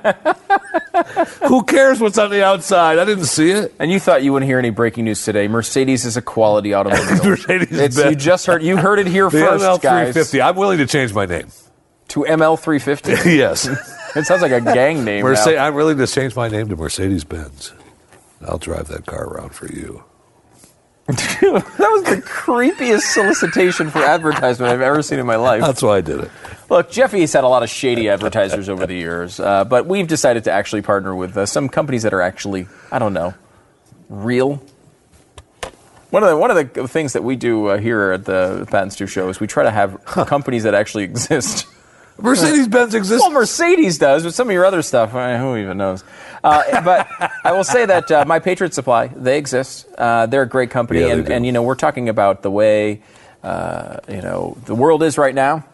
[1.48, 3.00] Who cares what's on the outside?
[3.00, 3.74] I didn't see it.
[3.80, 5.48] And you thought you wouldn't hear any breaking news today.
[5.48, 7.32] Mercedes is a quality automobile.
[7.32, 8.12] Mercedes It's, Benz.
[8.12, 10.14] you just heard you heard it here The first, ML guys.
[10.14, 10.42] 350.
[10.42, 11.48] I'm willing to change my name.
[12.16, 13.30] To ML 350.
[13.36, 13.68] yes.
[14.16, 15.26] it sounds like a gang name.
[15.26, 15.66] Merce- now.
[15.66, 17.74] I'm willing to change my name to Mercedes Benz.
[18.48, 20.02] I'll drive that car around for you.
[21.08, 25.60] that was the creepiest solicitation for advertisement I've ever seen in my life.
[25.60, 26.32] That's why I did it.
[26.70, 30.46] Look, Jeffy's had a lot of shady advertisers over the years, uh, but we've decided
[30.46, 33.34] to actually partner with uh, some companies that are actually, I don't know,
[34.08, 34.64] real.
[36.12, 38.84] One of the one of the things that we do uh, here at the Pat
[38.84, 41.68] and Stu show is we try to have companies that actually exist.
[42.18, 43.22] Mercedes Benz exists.
[43.22, 46.04] Well, Mercedes does, but some of your other stuff, who even knows?
[46.44, 47.08] Uh, but
[47.44, 49.88] I will say that uh, My Patriot Supply, they exist.
[49.98, 53.02] Uh, they're a great company, Yeah, and, and you know we're talking about the way
[53.44, 55.66] uh, you know the world is right now.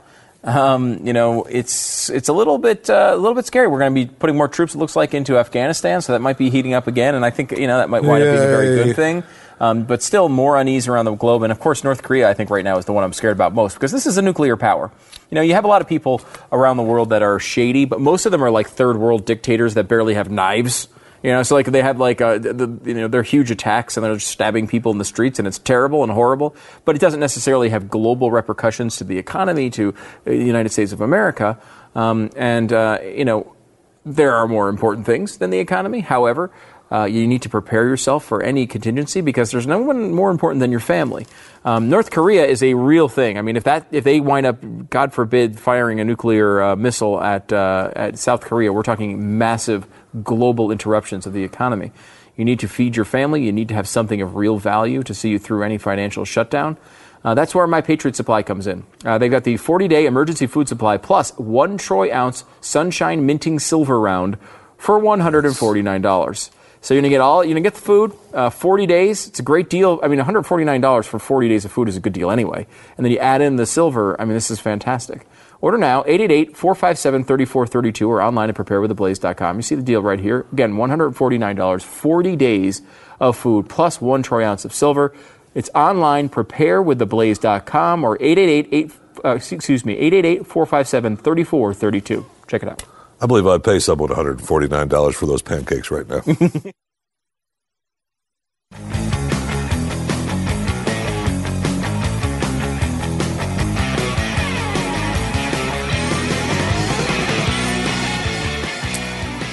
[0.43, 3.67] Um, you know, it's it's a little bit uh, a little bit scary.
[3.67, 6.39] We're going to be putting more troops, it looks like, into Afghanistan, so that might
[6.39, 8.51] be heating up again, and I think you know that might wind up being a
[8.51, 8.83] very Yay.
[8.85, 9.23] good thing.
[9.61, 12.27] Um, but still, more unease around the globe, and of course, North Korea.
[12.27, 14.21] I think right now is the one I'm scared about most because this is a
[14.23, 14.91] nuclear power.
[15.29, 16.19] You know, you have a lot of people
[16.51, 19.75] around the world that are shady, but most of them are like third world dictators
[19.75, 20.87] that barely have knives.
[21.21, 24.03] You know, so like they have like uh, the, you know they're huge attacks and
[24.03, 26.55] they're just stabbing people in the streets and it's terrible and horrible.
[26.83, 29.93] But it doesn't necessarily have global repercussions to the economy to uh,
[30.25, 31.59] the United States of America.
[31.93, 33.55] Um, and uh, you know,
[34.03, 35.99] there are more important things than the economy.
[35.99, 36.49] However,
[36.91, 40.59] uh, you need to prepare yourself for any contingency because there's no one more important
[40.59, 41.25] than your family.
[41.63, 43.37] Um, North Korea is a real thing.
[43.37, 47.21] I mean, if that if they wind up, God forbid, firing a nuclear uh, missile
[47.21, 49.87] at uh, at South Korea, we're talking massive
[50.23, 51.91] global interruptions of the economy.
[52.35, 53.43] You need to feed your family.
[53.43, 56.77] You need to have something of real value to see you through any financial shutdown.
[57.23, 58.83] Uh, that's where my Patriot Supply comes in.
[59.05, 63.59] Uh, they've got the 40 day emergency food supply plus one troy ounce sunshine minting
[63.59, 64.37] silver round
[64.77, 66.49] for $149.
[66.81, 69.27] So you're gonna get all you're gonna get the food, uh, 40 days.
[69.27, 69.99] It's a great deal.
[70.01, 72.65] I mean, 149 dollars for 40 days of food is a good deal anyway.
[72.97, 74.19] And then you add in the silver.
[74.19, 75.27] I mean, this is fantastic.
[75.61, 79.57] Order now 888-457-3432 or online at preparewiththeblaze.com.
[79.57, 80.47] You see the deal right here.
[80.51, 82.81] Again, 149 dollars, 40 days
[83.19, 85.13] of food plus one troy ounce of silver.
[85.53, 88.91] It's online, preparewiththeblaze.com or 888
[89.23, 92.25] uh, excuse me, 888-457-3432.
[92.47, 92.83] Check it out.
[93.21, 96.21] I believe I'd pay someone $149 for those pancakes right now.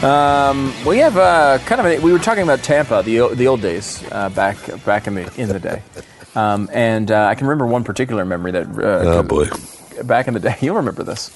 [0.00, 3.60] Um, we have uh, kind of a, we were talking about Tampa, the the old
[3.60, 5.82] days uh, back back in the in the day,
[6.36, 9.48] um, and uh, I can remember one particular memory that uh, oh, boy.
[10.04, 10.54] back in the day.
[10.60, 11.32] You'll remember this.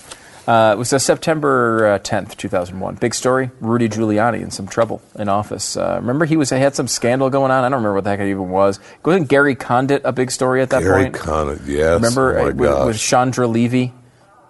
[0.47, 2.97] Uh, it was uh, September uh, 10th, 2001.
[2.97, 3.51] Big story.
[3.61, 5.77] Rudy Giuliani in some trouble in office.
[5.77, 7.65] Uh, remember he was he had some scandal going on.
[7.65, 8.81] I don't remember what the heck it even was.
[9.05, 11.15] Wasn't Gary Condit a big story at that Gary point?
[11.15, 11.95] Gary Condit, yes.
[11.95, 13.93] Remember oh uh, with, with Chandra Levy?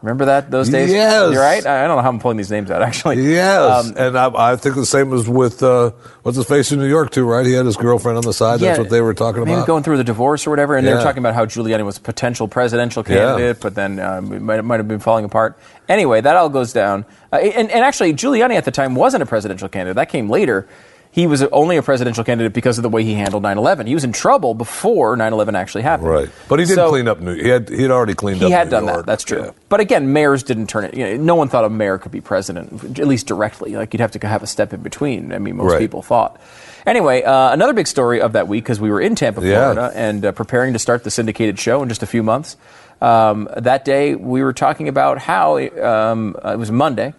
[0.02, 0.90] Remember that those days?
[0.90, 1.32] Yes.
[1.32, 1.64] You're right.
[1.64, 3.22] I don't know how I'm pulling these names out actually.
[3.32, 5.92] Yes, Um, and I, I think the same was with uh,
[6.22, 7.46] what's his face in New York too, right?
[7.46, 8.58] He had his girlfriend on the side.
[8.60, 9.66] That's what they were talking maybe about.
[9.68, 12.00] going through the divorce or whatever, and they were talking about how Giuliani was a
[12.00, 13.16] potential presidential Yeah.
[13.36, 15.56] candidate, but then um, it might, might have been falling apart.
[15.88, 17.04] Anyway, that all goes down.
[17.32, 19.94] Uh, and, and actually, Giuliani at the time wasn't a presidential candidate.
[19.96, 20.66] That came later.
[21.14, 23.86] He was only a presidential candidate because of the way he handled 9/11.
[23.86, 26.08] He was in trouble before 9/11 actually happened.
[26.08, 27.34] right, but he did So- clean up New.
[27.34, 28.46] He had he had already cleaned up.
[28.46, 28.96] he had New done York.
[28.96, 29.06] that.
[29.06, 29.42] That's true.
[29.44, 29.50] Yeah.
[29.68, 30.94] But again, mayors didn't turn it.
[30.94, 33.76] You know, no one thought a mayor could be president, at least directly.
[33.76, 35.34] Like you'd have to have a step in between.
[35.34, 35.78] I mean, most Right.
[35.80, 36.38] people thought.
[36.86, 39.72] Anyway, uh, another big story of that week because we were in Tampa, Yeah.
[39.74, 42.56] Florida, and uh, preparing to start the syndicated show in just a few months.
[43.02, 47.12] Um, that day, we were talking about how um, it was Monday,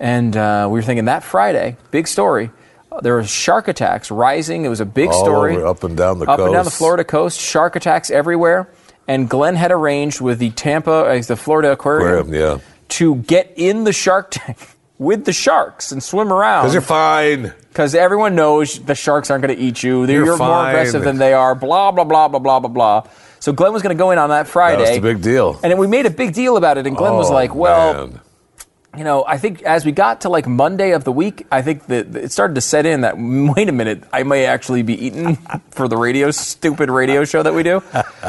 [0.00, 2.50] and uh, we were thinking that Friday, big story.
[3.02, 4.64] There were shark attacks rising.
[4.64, 6.70] It was a big All story over, up and down the up and down the.
[6.70, 7.40] Florida coast.
[7.40, 8.68] Shark attacks everywhere.
[9.06, 12.64] And Glenn had arranged with the Tampa, uh, the Florida Aquarium, Aquarium, yeah.
[12.90, 14.58] to get in the shark tank
[14.98, 16.64] with the sharks and swim around.
[16.64, 17.52] Because you're fine.
[17.68, 20.04] Because everyone knows the sharks aren't going to eat you.
[20.04, 21.54] You're you're more aggressive than they are.
[21.54, 23.08] Blah blah blah blah blah blah blah.
[23.40, 24.82] So Glenn was going to go in on that Friday.
[24.84, 25.58] That was the big deal.
[25.62, 26.86] And we made a big deal about it.
[26.86, 28.20] And Glenn was Oh, like, "Well, man.
[28.96, 31.86] You know, I think as we got to like Monday of the week, I think
[31.86, 35.36] that it started to set in that wait a minute, I may actually be eaten
[35.70, 37.82] for the radio stupid radio show that we do.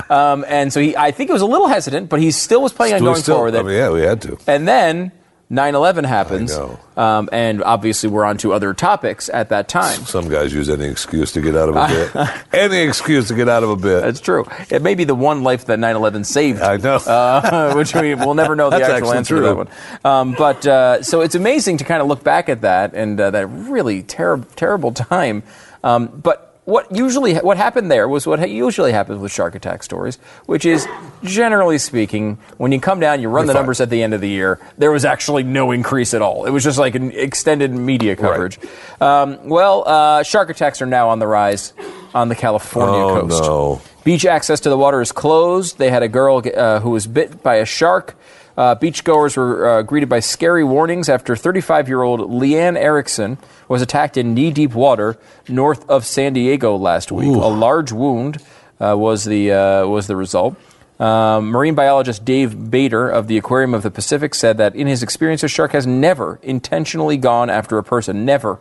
[0.09, 2.73] Um, and so he, I think he was a little hesitant, but he still was
[2.73, 3.55] planning on going still- forward.
[3.55, 3.75] I with it.
[3.75, 4.37] mean, yeah, we had to.
[4.47, 5.11] And then
[5.51, 6.55] 9/11 happens.
[6.95, 10.01] Um, and obviously we're on to other topics at that time.
[10.01, 12.53] Some guys use any excuse to get out of a bit.
[12.53, 14.01] any excuse to get out of a bit.
[14.01, 14.45] That's true.
[14.69, 16.61] It may be the one life that 9/11 saved.
[16.61, 16.97] I know.
[16.97, 19.67] uh, which we will never know the actual answer to that one.
[20.05, 23.31] Um, but uh, so it's amazing to kind of look back at that and uh,
[23.31, 25.43] that really terrible, terrible time.
[25.83, 30.17] Um, but what usually what happened there was what usually happens with shark attack stories,
[30.45, 30.87] which is
[31.23, 34.29] generally speaking, when you come down, you run the numbers at the end of the
[34.29, 34.59] year.
[34.77, 36.45] There was actually no increase at all.
[36.45, 38.59] It was just like an extended media coverage.
[39.01, 41.73] Um, well, uh, shark attacks are now on the rise
[42.13, 43.43] on the California Oh, coast.
[43.43, 43.81] no.
[44.03, 45.77] Beach access to the water is closed.
[45.77, 48.15] They had a girl uh, who was bit by a shark.
[48.59, 53.37] Uh, beachgoers were uh, greeted by scary warnings after 35 year old Leanne Erickson
[53.69, 55.17] was attacked in knee deep water
[55.47, 57.27] north of San Diego last week.
[57.27, 58.39] A large wound
[58.81, 60.57] uh, was, the, uh, was the result.
[60.99, 65.01] Um, marine biologist Dave Bader of the Aquarium of the Pacific said that in his
[65.03, 68.25] experience, a shark has never intentionally gone after a person.
[68.25, 68.59] Never.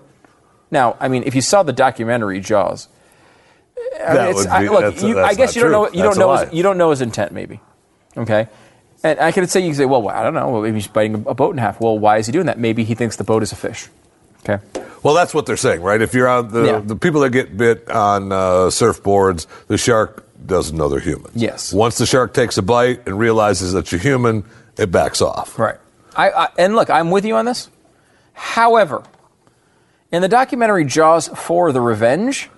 [0.71, 2.87] Now, I mean, if you saw the documentary Jaws,
[3.77, 5.73] I mean, That would I, be- look, that's- you, I guess you don't true.
[5.73, 5.87] know.
[5.91, 6.37] You That's don't know.
[6.45, 7.59] His, you don't know his intent, maybe.
[8.17, 8.47] Okay,
[9.05, 10.61] and I could say you could say, well, I don't know.
[10.61, 11.81] Maybe he's biting a boat in half.
[11.81, 12.59] Well, why is he doing that?
[12.59, 13.89] Maybe he thinks the boat is a fish.
[14.49, 14.63] Okay.
[15.03, 16.01] Well, that's what they're saying, right?
[16.01, 16.79] If you're on the Yeah.
[16.81, 18.37] the people that get bit on uh,
[18.71, 21.31] surfboards, the shark doesn't know they're human.
[21.35, 21.73] Yes.
[21.73, 24.45] Once the shark takes a bite and realizes that you're human,
[24.77, 25.59] it backs off.
[25.59, 25.77] Right.
[26.17, 27.69] I, I and look, I'm with you on this.
[28.33, 29.03] However,
[30.11, 32.49] in the documentary Jaws for the Revenge,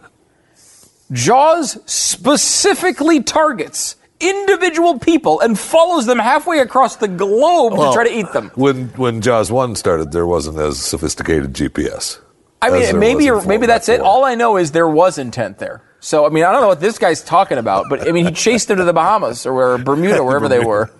[1.12, 8.14] Jaws specifically targets individual people and follows them halfway across the globe to try to
[8.14, 8.50] eat them.
[8.54, 12.20] When when Jaws one started, there wasn't as sophisticated GPS.
[12.62, 14.00] I mean, maybe maybe that's it.
[14.00, 15.82] All I know is there was intent there.
[16.00, 18.32] So I mean, I don't know what this guy's talking about, but I mean, he
[18.32, 20.90] chased them to the Bahamas or where, Bermuda, wherever they were.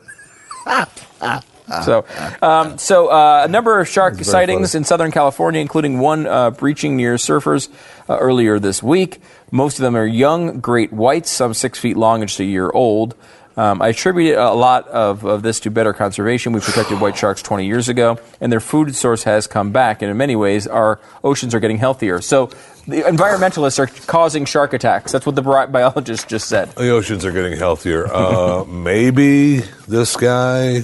[1.84, 2.04] So,
[2.42, 4.80] um, so uh, a number of shark sightings funny.
[4.80, 7.68] in Southern California, including one uh, breaching near surfers
[8.08, 9.20] uh, earlier this week.
[9.50, 12.70] Most of them are young great whites, some six feet long and just a year
[12.70, 13.14] old.
[13.56, 16.52] Um, I attribute a lot of, of this to better conservation.
[16.52, 20.02] We protected white sharks 20 years ago, and their food source has come back.
[20.02, 22.20] And in many ways, our oceans are getting healthier.
[22.20, 22.46] So
[22.86, 25.12] the environmentalists are causing shark attacks.
[25.12, 26.70] That's what the bi- biologist just said.
[26.70, 28.06] The oceans are getting healthier.
[28.06, 30.82] Uh, maybe this guy,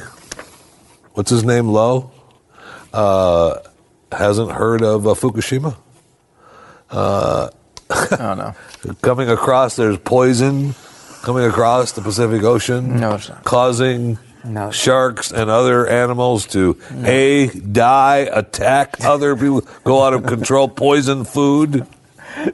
[1.16, 2.10] what's his name, Lowe,
[2.93, 3.59] uh,
[4.12, 5.76] hasn't heard of uh, Fukushima.
[8.18, 8.55] Oh no.
[9.02, 10.74] Coming across, there's poison
[11.22, 13.44] coming across the Pacific Ocean, No, there's not.
[13.44, 14.70] causing No.
[14.72, 21.24] sharks and other animals to a die, attack other people, go out of control, poison
[21.24, 21.86] food.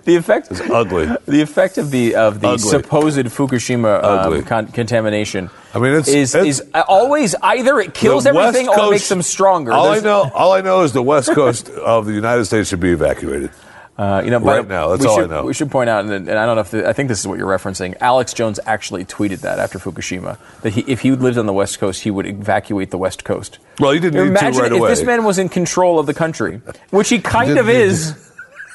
[0.05, 1.07] The effect It's ugly.
[1.27, 2.69] The effect of the of the Ugly.
[2.69, 5.49] supposed Fukushima um, con- contamination.
[5.75, 9.23] I mean, it's- is it's- is always either it kills everything or it makes them
[9.23, 9.73] stronger.
[9.73, 12.81] All I know, all I know is the west coast of the United States should
[12.81, 13.51] be evacuated.
[13.99, 15.45] Uh, you know, Right now, that's all I should, know.
[15.45, 17.27] We should point out, and, and I don't know if the, I think this is
[17.29, 17.95] what you're referencing.
[18.01, 21.79] Alex Jones actually tweeted that after Fukushima that he, if he lived on the West
[21.79, 23.59] Coast, he would evacuate the West Coast.
[23.79, 24.89] Well, he didn't need to Imagine right if away.
[24.89, 28.22] this man was in control of the country, which he kind didn't of is.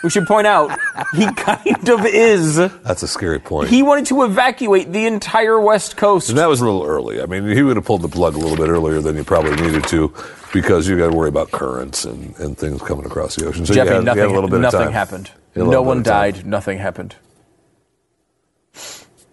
[0.03, 0.77] We should point out
[1.15, 2.55] he kind of is.
[2.57, 3.69] That's a scary point.
[3.69, 6.29] He wanted to evacuate the entire West Coast.
[6.29, 7.21] and that was a little early.
[7.21, 9.55] I mean, he would have pulled the plug a little bit earlier than you probably
[9.55, 10.13] needed to,
[10.53, 13.65] because you got to worry about currents and, and things coming across the ocean.
[13.65, 14.93] So Jeffy, you had, you nothing, had a little bit nothing of time.
[14.93, 15.31] happened.
[15.55, 16.45] You No one died.
[16.45, 17.15] Nothing happened.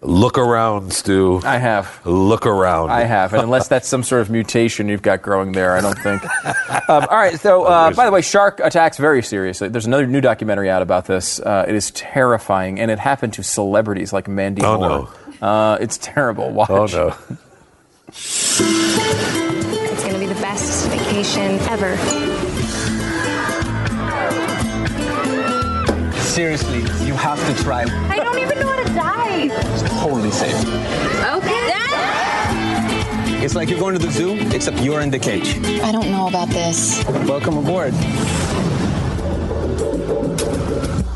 [0.05, 1.41] Look around, Stu.
[1.43, 1.99] I have.
[2.05, 2.91] Look around.
[2.91, 3.33] I have.
[3.33, 6.23] And unless that's some sort of mutation you've got growing there, I don't think.
[6.89, 7.39] um, all right.
[7.39, 9.67] So, uh, by the way, shark attacks very seriously.
[9.67, 11.39] There's another new documentary out about this.
[11.39, 15.09] Uh, it is terrifying, and it happened to celebrities like Mandy Oh, Moore.
[15.41, 16.51] Uh, it's terrible.
[16.51, 16.69] Watch.
[16.69, 17.15] Oh no.
[18.07, 18.61] It's
[20.03, 21.97] gonna be the best vacation ever.
[26.21, 27.83] Seriously, you have to try.
[28.09, 29.51] I don't even know how to dive.
[29.51, 30.55] It's totally safe.
[30.55, 31.67] Okay.
[31.67, 33.43] Dad?
[33.43, 35.57] It's like you're going to the zoo, except you're in the cage.
[35.81, 37.03] I don't know about this.
[37.27, 37.93] Welcome aboard.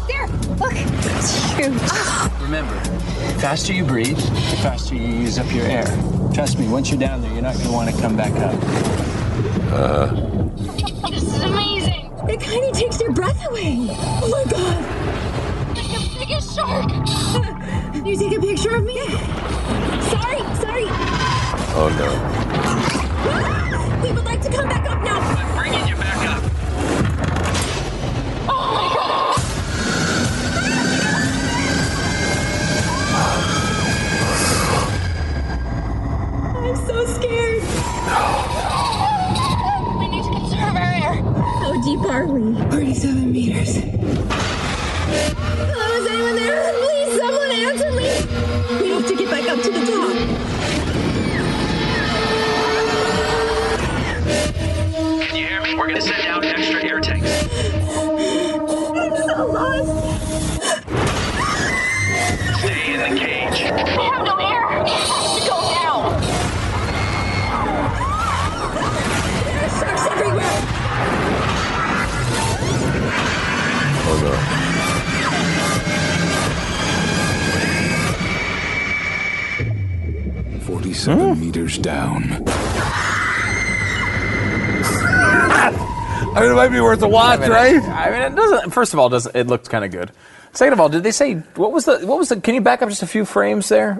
[0.07, 0.27] There,
[0.57, 0.73] look.
[0.75, 1.81] It's huge.
[2.41, 5.85] Remember, the faster you breathe, the faster you use up your air.
[6.33, 8.55] Trust me, once you're down there, you're not going to want to come back up.
[9.71, 10.07] Uh.
[11.09, 12.11] This is amazing.
[12.27, 13.87] It kind of takes your breath away.
[13.89, 14.85] Oh my god.
[16.29, 16.89] Like the biggest shark.
[18.05, 18.95] You take a picture of me?
[20.09, 20.85] Sorry, sorry.
[21.75, 22.09] Oh no.
[24.03, 25.19] We would like to come back up now.
[25.19, 26.43] I'm bringing you back up.
[28.47, 29.35] Oh my god.
[36.45, 37.63] Ah, I'm so scared.
[39.99, 41.15] We need to conserve our air.
[41.59, 42.55] How deep are we?
[42.71, 43.77] 47 meters.
[46.29, 46.73] Anyone there?
[46.73, 48.07] Please, someone answer me.
[48.81, 50.13] We have to get back up to the top.
[55.23, 55.73] Can you hear me?
[55.75, 57.31] We're gonna send out extra air tanks.
[57.95, 59.89] I'm so lost.
[62.59, 64.18] Stay in the cage.
[81.05, 82.43] Forty-seven meters down.
[86.31, 87.81] I mean, it might be worth a watch, I mean, right?
[87.81, 88.71] I mean, it doesn't.
[88.71, 90.11] First of all, it doesn't it looked kind of good.
[90.51, 92.41] Second of all, did they say what was the what was the?
[92.41, 93.97] Can you back up just a few frames there?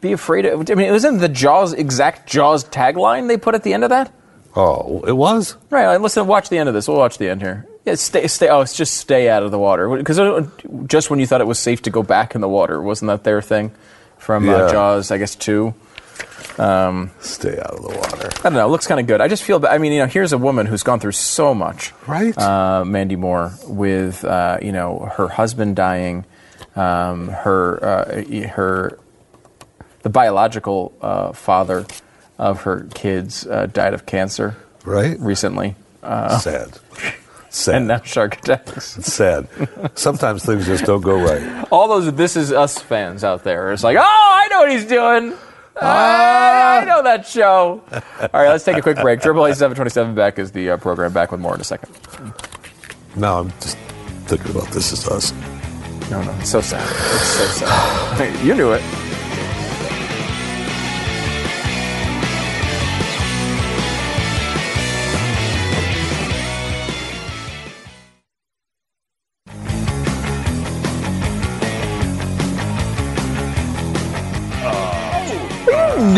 [0.00, 0.68] Be afraid of.
[0.70, 3.84] I mean, it was in the Jaws exact Jaws tagline they put at the end
[3.84, 4.12] of that.
[4.56, 5.56] Oh, it was.
[5.70, 5.96] Right.
[5.98, 6.88] Listen, watch the end of this.
[6.88, 7.66] We'll watch the end here.
[7.84, 8.48] Yeah, stay, stay.
[8.48, 9.88] Oh, it's just stay out of the water.
[9.96, 10.18] Because
[10.86, 13.24] just when you thought it was safe to go back in the water, wasn't that
[13.24, 13.72] their thing
[14.18, 15.12] from uh, Jaws?
[15.12, 15.74] I guess two.
[17.20, 18.28] Stay out of the water.
[18.38, 18.66] I don't know.
[18.66, 19.20] It looks kind of good.
[19.20, 19.64] I just feel.
[19.66, 21.92] I mean, you know, here's a woman who's gone through so much.
[22.06, 22.36] Right.
[22.36, 26.24] Uh, Mandy Moore with uh, you know her husband dying,
[26.76, 28.98] um, her uh, her
[30.02, 31.86] the biological uh, father
[32.38, 35.18] of her kids uh, died of cancer Right.
[35.20, 36.78] recently, Sad.
[37.50, 37.74] Sad.
[37.76, 38.96] and now shark attacks.
[38.98, 39.46] It's sad.
[39.94, 41.68] Sometimes things just don't go right.
[41.70, 44.86] All those "This Is Us" fans out there, it's like, oh, I know what he's
[44.86, 45.34] doing.
[45.80, 47.82] I, I know that show.
[47.92, 49.20] All right, let's take a quick break.
[49.20, 51.12] Triple A seven twenty seven Beck is the uh, program.
[51.12, 51.94] Back with more in a second.
[53.16, 53.76] No, I'm just
[54.26, 55.32] thinking about this is us.
[56.10, 56.82] No, no, it's so sad.
[56.82, 58.44] It's so sad.
[58.44, 58.82] you knew it.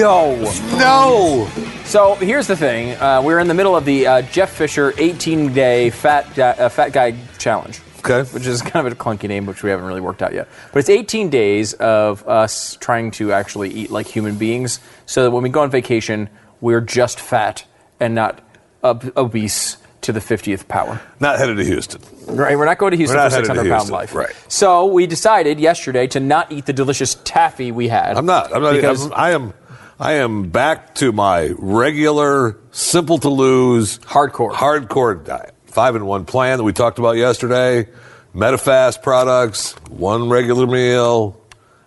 [0.04, 0.36] No.
[0.76, 1.48] No.
[1.86, 5.88] So here's the thing: uh, we're in the middle of the uh, Jeff Fisher 18-day
[5.88, 7.80] fat uh, fat guy challenge.
[8.00, 8.22] Okay.
[8.34, 10.46] Which is kind of a clunky name, which we haven't really worked out yet.
[10.74, 15.30] But it's 18 days of us trying to actually eat like human beings, so that
[15.30, 16.28] when we go on vacation,
[16.60, 17.64] we're just fat
[17.98, 18.42] and not
[18.82, 21.00] ob- obese to the 50th power.
[21.18, 22.02] Not headed to Houston.
[22.26, 24.14] Right, we're not going to Houston for not headed 600 pound Houston, life.
[24.14, 24.36] right.
[24.48, 28.18] So we decided yesterday to not eat the delicious taffy we had.
[28.18, 28.54] I'm not.
[28.54, 28.74] I'm not.
[28.74, 29.54] Because I'm, I am.
[29.98, 34.52] I am back to my regular, simple to lose, Hardcore.
[34.52, 35.54] hardcore diet.
[35.66, 37.88] Five in one plan that we talked about yesterday.
[38.34, 41.40] Medifast products, one regular meal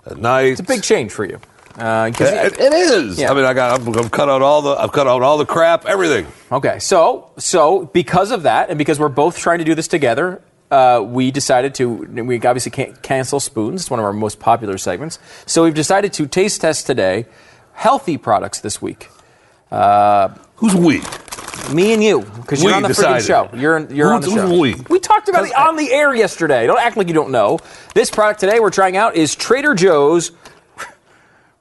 [0.06, 0.52] at night.
[0.52, 1.40] it's a big change for you.
[1.78, 3.20] Uh, you- It, it is.
[3.20, 3.32] Yeah.
[3.32, 3.80] I mean, I got.
[3.80, 4.72] I've, I've cut out all the.
[4.72, 5.86] I've cut out all the crap.
[5.86, 6.26] Everything.
[6.52, 10.42] Okay, so so because of that, and because we're both trying to do this together,
[10.72, 11.90] uh, we decided to.
[11.90, 13.82] We obviously can't cancel spoons.
[13.82, 15.20] It's one of our most popular segments.
[15.46, 17.26] So we've decided to taste test today
[17.78, 19.10] healthy products this week.
[19.72, 21.02] Uh, Who's we?
[21.74, 23.22] me and you, because you're on the decided.
[23.24, 23.58] freaking show.
[23.58, 24.48] You're you're on the Who's- show.
[24.48, 24.76] who's we?
[24.90, 26.66] We talked about it on the air yesterday.
[26.66, 27.60] Don't act like you don't know.
[27.94, 30.32] This product today we're trying out is Trader Joe's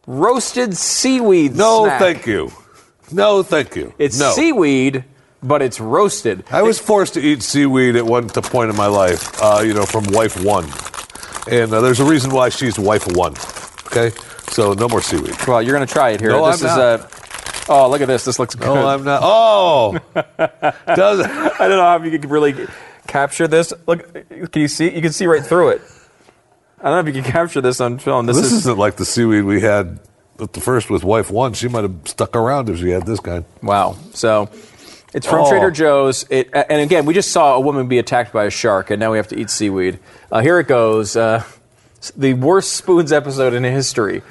[0.06, 1.56] roasted seaweed.
[1.56, 2.01] No, snack.
[2.01, 2.52] thank you.
[3.12, 3.93] No, thank you.
[3.98, 4.30] It's no.
[4.32, 5.05] seaweed,
[5.43, 6.44] but it's roasted.
[6.51, 9.74] I was forced to eat seaweed at one t- point in my life, uh, you
[9.74, 10.64] know, from wife one.
[11.51, 13.34] And uh, there's a reason why she's wife one.
[13.86, 14.10] Okay?
[14.51, 15.35] So no more seaweed.
[15.47, 16.31] Well, you're going to try it here.
[16.31, 17.01] No, this I'm is not.
[17.01, 17.06] Uh,
[17.68, 18.24] oh, look at this.
[18.24, 18.68] This looks good.
[18.68, 19.20] Oh, I'm not.
[19.23, 19.98] Oh!
[20.14, 22.66] Does I don't know how you can really
[23.06, 23.73] capture this.
[23.86, 24.12] Look,
[24.52, 24.94] can you see?
[24.94, 25.82] You can see right through it.
[26.81, 28.27] I don't know if you can capture this on film.
[28.27, 29.98] This, This is isn't like the seaweed we had
[30.40, 31.55] at the first with wife one.
[31.55, 33.44] She might have stuck around if she had this kind.
[33.62, 33.97] wow.
[34.12, 34.51] So
[35.14, 35.48] it's from Oh.
[35.51, 36.27] Trader Joe's.
[36.31, 39.10] It, and again, we just saw a woman be attacked by a shark, and now
[39.10, 39.98] we have to eat seaweed.
[40.31, 41.16] Uh, here it goes.
[41.16, 41.43] Uh,
[42.16, 44.23] the worst spoons episode in history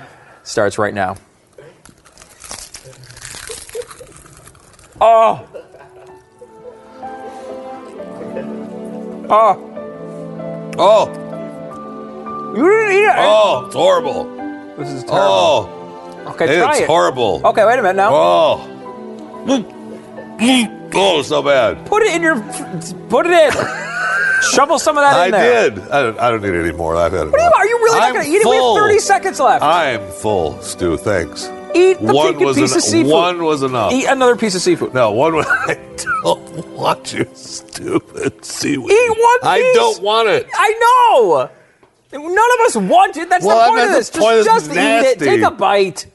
[0.44, 1.16] starts right now.
[5.02, 5.46] Oh.
[9.28, 9.72] Oh.
[10.78, 11.08] Oh!
[12.56, 13.16] You didn't eat it.
[13.18, 13.64] Oh!
[13.66, 14.24] It's horrible.
[14.78, 15.26] This is terrible.
[15.28, 16.24] Oh!
[16.34, 16.88] okay, try It's it.
[16.88, 17.42] horrible.
[17.46, 18.10] Okay, wait a minute now.
[18.14, 18.72] Oh!
[20.98, 21.86] Oh, so bad.
[21.86, 22.36] Put it in your.
[23.10, 23.85] Put it in.
[24.54, 25.70] Shovel some of that I in there.
[25.72, 25.80] did.
[25.90, 26.96] I didn't I don't need any more.
[26.96, 27.32] I've had it.
[27.32, 28.48] What are you, are you really not I'm going to eat it?
[28.48, 29.64] We have 30 seconds left.
[29.64, 30.98] I'm full, Stu.
[30.98, 31.50] Thanks.
[31.74, 33.12] eat the one piece of seafood.
[33.12, 33.92] One was enough.
[33.94, 34.94] Eat another piece of seafood.
[34.94, 35.46] No, one was.
[35.50, 35.76] I
[36.24, 38.92] don't want your stupid seaweed.
[38.92, 39.48] Eat one piece.
[39.50, 40.48] I don't want it.
[40.54, 40.74] I
[41.24, 41.50] know.
[42.14, 43.30] None of us want it.
[43.30, 44.10] That's Well, the point of this.
[44.10, 44.46] point.
[44.46, 45.20] Just, just eat it.
[45.20, 46.08] Take a bite.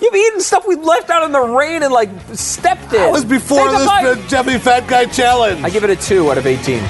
[0.00, 3.00] You've eaten stuff we left out in the rain and like stepped in.
[3.00, 5.62] That was before Take this Jeffy Fat Guy challenge.
[5.64, 6.80] I give it a two out of 18.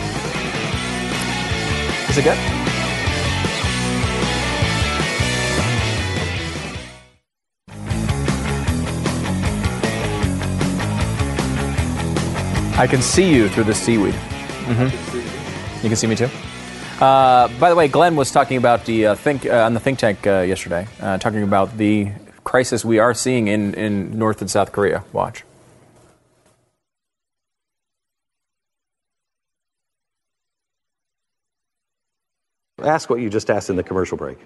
[2.16, 2.38] Good?
[12.78, 14.14] I can see you through the seaweed.
[14.14, 15.82] Mm-hmm.
[15.82, 16.28] You can see me too.
[17.00, 19.98] Uh, by the way, Glenn was talking about the uh, think uh, on the think
[19.98, 22.12] tank uh, yesterday, uh, talking about the
[22.44, 25.04] crisis we are seeing in, in North and South Korea.
[25.12, 25.44] Watch.
[32.86, 34.38] Ask what you just asked in the commercial break.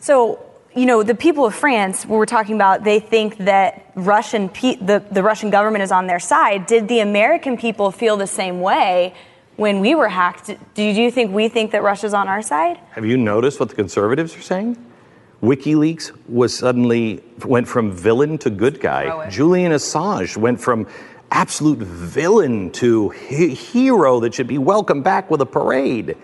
[0.00, 4.48] So, you know, the people of France, we were talking about, they think that Russian
[4.48, 6.66] pe- the, the Russian government is on their side.
[6.66, 9.14] Did the American people feel the same way
[9.54, 10.50] when we were hacked?
[10.74, 12.78] Do you think we think that Russia's on our side?
[12.90, 14.76] Have you noticed what the conservatives are saying?
[15.42, 19.28] WikiLeaks was suddenly went from villain to good guy.
[19.28, 20.86] Julian Assange went from
[21.30, 26.16] absolute villain to he- hero that should be welcomed back with a parade.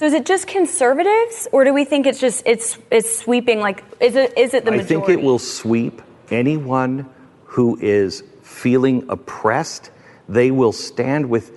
[0.00, 3.60] So is it just conservatives, or do we think it's just it's it's sweeping?
[3.60, 4.96] Like, is it is it the majority?
[4.96, 6.00] I think it will sweep
[6.30, 7.06] anyone
[7.44, 9.90] who is feeling oppressed.
[10.26, 11.52] They will stand with,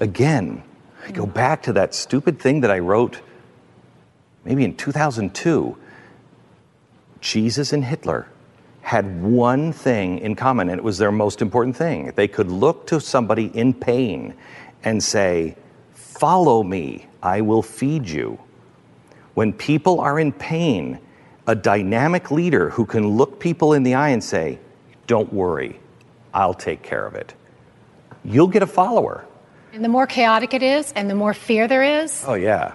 [0.00, 0.64] again,
[1.06, 3.20] I go back to that stupid thing that I wrote
[4.44, 5.78] maybe in 2002.
[7.20, 8.26] Jesus and Hitler
[8.80, 12.10] had one thing in common, and it was their most important thing.
[12.16, 14.34] They could look to somebody in pain
[14.82, 15.54] and say,
[15.92, 18.38] Follow me, I will feed you.
[19.32, 21.00] When people are in pain,
[21.46, 24.60] a dynamic leader who can look people in the eye and say,
[25.06, 25.80] Don't worry,
[26.34, 27.34] I'll take care of it,
[28.24, 29.24] you'll get a follower.
[29.72, 32.74] And the more chaotic it is and the more fear there is, Oh, yeah.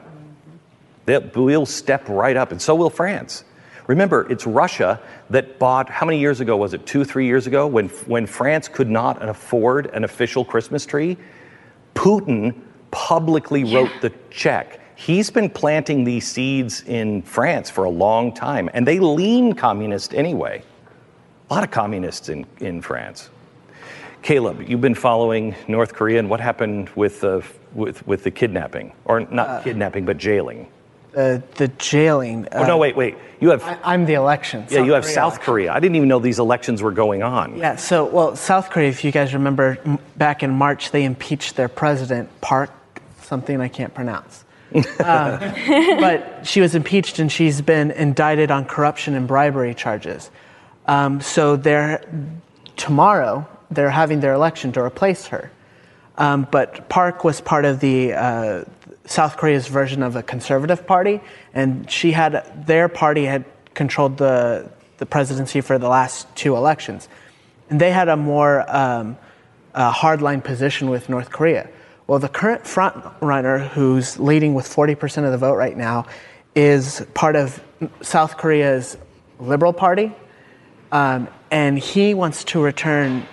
[1.06, 3.46] They'll, we'll step right up, and so will France.
[3.88, 5.00] Remember, it's Russia
[5.30, 6.86] that bought, how many years ago was it?
[6.86, 11.18] Two, three years ago, when, when France could not afford an official Christmas tree?
[11.96, 12.54] Putin
[12.92, 14.80] publicly wrote the check.
[14.96, 20.14] He's been planting these seeds in France for a long time, and they lean communist
[20.14, 20.62] anyway.
[21.50, 23.30] A lot of communists in, in France.
[24.22, 27.44] Caleb, you've been following North Korea and what happened with the,
[27.74, 28.92] with, with the kidnapping?
[29.06, 30.68] Or not kidnapping, but jailing?
[31.16, 32.48] Uh, the jailing.
[32.52, 33.16] oh, no, wait, wait.
[33.40, 33.64] You have.
[33.84, 34.68] I, am the election.
[34.70, 35.46] yeah, you have Korea South election.
[35.46, 35.74] Korea.
[35.74, 37.58] I didn't even know these elections were going on.
[37.58, 41.56] Yeah, so, well, South Korea, if you guys remember, m- back in March, they impeached
[41.56, 42.70] their president, Park,
[43.30, 44.44] something I can't pronounce.
[44.76, 45.38] Uh,
[46.00, 50.30] but she was impeached and she's been indicted on corruption and bribery charges.
[50.88, 52.04] Um, so they're,
[52.76, 55.52] tomorrow, they're having their election to replace her.
[56.18, 58.64] Um, but Park was part of the uh,
[59.06, 61.22] South Korea's version of a conservative party,
[61.54, 67.08] and she had their party had controlled the the presidency for the last two elections,
[67.70, 69.18] and they had a more um,
[69.74, 71.70] hardline position with North Korea.
[72.10, 76.08] Well, the current front runner, who's leading with 40% of the vote right now,
[76.56, 77.64] is part of
[78.02, 78.98] South Korea's
[79.40, 80.12] Liberal Party,
[80.92, 83.28] um, and he wants to return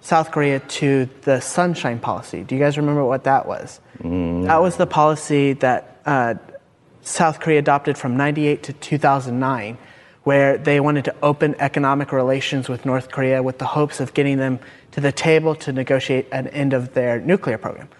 [0.00, 2.44] South Korea to the Sunshine Policy.
[2.44, 3.78] Do you guys remember what that was?
[4.44, 6.36] That was the policy that uh,
[7.02, 9.76] South Korea adopted from 98 to 2009,
[10.22, 14.38] where they wanted to open economic relations with North Korea with the hopes of getting
[14.38, 14.60] them
[14.92, 17.90] to the table to negotiate an end of their nuclear program.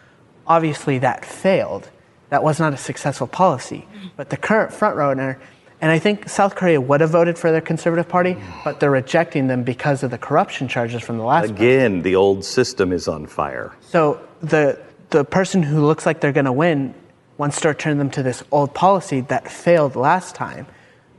[0.46, 1.88] Obviously, that failed.
[2.30, 3.86] That was not a successful policy.
[4.16, 5.36] But the current frontrunner,
[5.80, 9.46] and I think South Korea would have voted for their conservative party, but they're rejecting
[9.46, 13.26] them because of the corruption charges from the last Again, the old system is on
[13.26, 13.72] fire.
[13.80, 14.78] so the
[15.10, 16.92] the person who looks like they're going to win
[17.38, 20.66] wants to return them to this old policy that failed last time.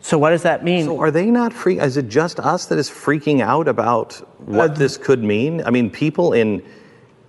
[0.02, 0.85] So what does that mean?
[0.85, 1.80] So are they not free?
[1.80, 5.64] Is it just us that is freaking out about what Uh, this could mean?
[5.65, 6.61] I mean, people in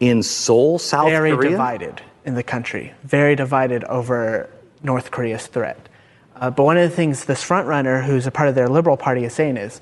[0.00, 1.40] in Seoul, South very Korea.
[1.42, 4.50] Very divided in the country, very divided over
[4.82, 5.88] North Korea's threat.
[6.34, 9.24] Uh, but one of the things this frontrunner, who's a part of their liberal party,
[9.24, 9.80] is saying is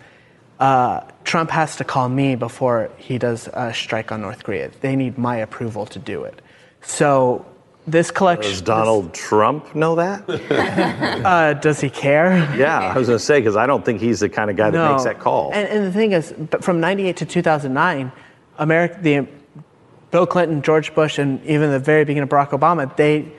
[0.61, 4.71] uh, Trump has to call me before he does a strike on North Korea.
[4.81, 6.41] They need my approval to do it.
[6.83, 7.45] So
[7.87, 8.53] this collection.
[8.53, 10.25] Does Donald Trump know that?
[11.25, 12.37] uh, does he care?
[12.57, 14.71] yeah, I was going to say because I don't think he's the kind of guy
[14.71, 14.93] that No.
[14.93, 15.51] makes that call.
[15.53, 18.13] And, and the thing is, but from 98 to 2009,
[18.59, 19.27] America, the,
[20.15, 23.33] Bill Clinton, George Bush, and even the very beginning of Barack Obama, they,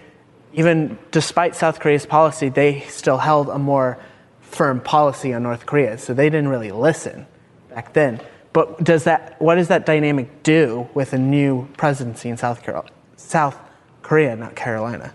[0.52, 3.98] even despite South Korea's policy, they still held a more
[4.42, 5.98] firm policy on North Korea.
[5.98, 7.28] So they didn't really listen
[7.70, 8.20] back then.
[8.52, 12.86] But does that, what does that dynamic do with a new presidency in South, Carol,
[13.16, 13.58] South
[14.02, 15.14] Korea, not Carolina?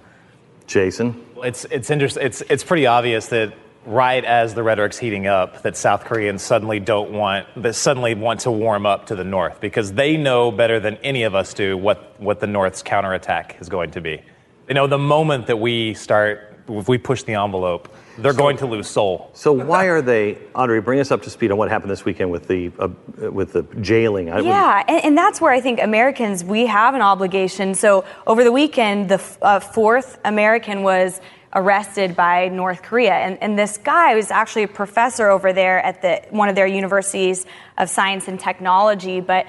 [0.67, 1.23] Jason?
[1.43, 2.25] It's it's interesting.
[2.25, 3.53] It's it's pretty obvious that
[3.87, 8.41] right as the rhetoric's heating up, that South Koreans suddenly don't want that suddenly want
[8.41, 11.77] to warm up to the North because they know better than any of us do
[11.77, 14.23] what what the North's counterattack is going to be.
[14.67, 18.67] They know the moment that we start, if we push the envelope, they're going to
[18.67, 19.31] lose Seoul.
[19.35, 20.81] So why are they, Audrey?
[20.81, 23.63] Bring us up to speed on what happened this weekend with the uh, with the
[23.81, 24.31] jailing.
[24.31, 27.75] I Yeah, and, and that's where I think Americans we have an obligation.
[27.75, 31.21] So over the weekend, the f- uh, fourth American was
[31.53, 36.03] arrested by North Korea, and, and this guy was actually a professor over there at
[36.03, 37.47] the one of their universities
[37.79, 39.47] of science and technology, but.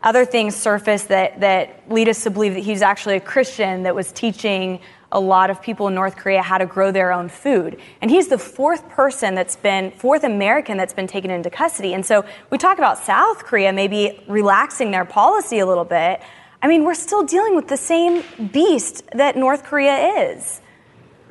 [0.00, 3.96] Other things surfaced that, that lead us to believe that he's actually a Christian that
[3.96, 4.78] was teaching
[5.10, 7.80] a lot of people in North Korea how to grow their own food.
[8.00, 11.94] And he's the fourth person that's been, fourth American that's been taken into custody.
[11.94, 16.20] And so we talk about South Korea maybe relaxing their policy a little bit.
[16.60, 18.22] I mean, we're still dealing with the same
[18.52, 20.60] beast that North Korea is.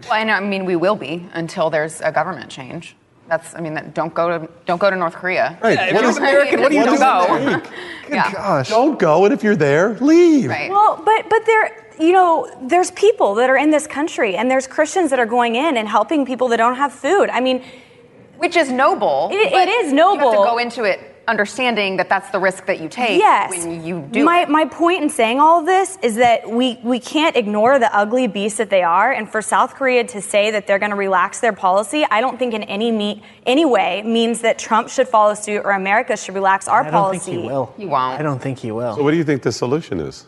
[0.03, 2.95] Well, and I mean, we will be until there's a government change.
[3.27, 5.57] That's, I mean, that, don't go to don't go to North Korea.
[5.61, 5.77] Right.
[5.89, 7.33] If What American, what do you don't go.
[7.61, 7.71] with
[8.09, 8.31] yeah.
[8.31, 8.69] Gosh.
[8.69, 10.49] Don't go, and if you're there, leave.
[10.49, 10.69] Right.
[10.69, 14.65] Well, but but there, you know, there's people that are in this country, and there's
[14.65, 17.29] Christians that are going in and helping people that don't have food.
[17.29, 17.65] I mean,
[18.37, 19.27] which is noble.
[19.31, 20.31] It, but it is You have noble.
[20.31, 23.65] to go into it understanding that that's the risk that you take yes.
[23.65, 24.49] when you do my, it.
[24.49, 28.27] My point in saying all of this is that we, we can't ignore the ugly
[28.27, 29.11] beasts that they are.
[29.11, 32.39] And for South Korea to say that they're going to relax their policy, I don't
[32.39, 36.35] think in any, me, any way means that Trump should follow suit or America should
[36.35, 37.31] relax our I don't policy.
[37.31, 37.73] think he will.
[37.77, 38.19] He won't.
[38.19, 38.95] I don't think he will.
[38.95, 40.25] So, what do you think the solution is?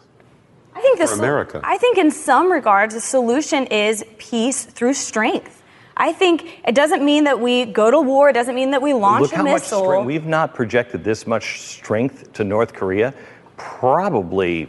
[0.76, 1.60] I think the America.
[1.64, 5.59] I think in some regards the solution is peace through strength.
[6.02, 8.30] I think it doesn't mean that we go to war.
[8.30, 9.84] It doesn't mean that we launch Look a how much missile.
[9.84, 13.14] strength we've not projected this much strength to North Korea.
[13.58, 14.68] Probably,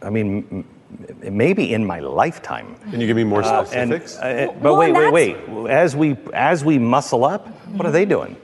[0.00, 0.64] I mean,
[1.22, 2.76] maybe in my lifetime.
[2.90, 4.16] Can you give me more Uh, specifics?
[4.18, 5.12] and, uh, but Well, wait, wait,
[5.48, 5.70] wait.
[5.70, 8.36] As we as we muscle up, what are they doing?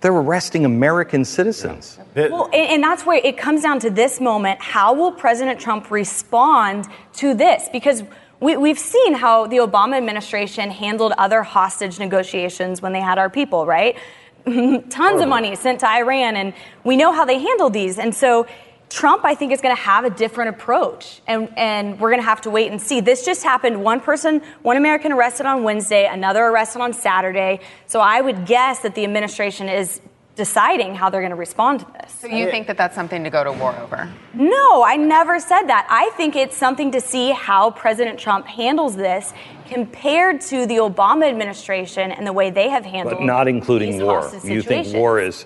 [0.00, 1.98] They're arresting American citizens.
[2.14, 4.60] Well, and, and that's where it comes down to this moment.
[4.62, 7.68] How will President Trump respond to this?
[7.72, 8.04] Because
[8.40, 13.30] we, we've seen how the Obama administration handled other hostage negotiations when they had our
[13.30, 13.96] people, right?
[14.44, 16.54] tons of money sent to Iran, and
[16.84, 17.98] we know how they handle these.
[17.98, 18.46] And so
[18.88, 22.28] Trump, I think, is going to have a different approach, and, and we're going to
[22.28, 23.00] have to wait and see.
[23.00, 23.82] This just happened.
[23.82, 27.60] One person, one American arrested on Wednesday, another arrested on Saturday.
[27.86, 30.00] So I would guess that the administration is
[30.38, 32.12] deciding how they're going to respond to this.
[32.20, 34.08] So you think that that's something to go to war over?
[34.32, 35.84] No, I never said that.
[35.90, 39.34] I think it's something to see how President Trump handles this
[39.66, 44.30] compared to the Obama administration and the way they have handled But not including war.
[44.44, 45.44] You think war is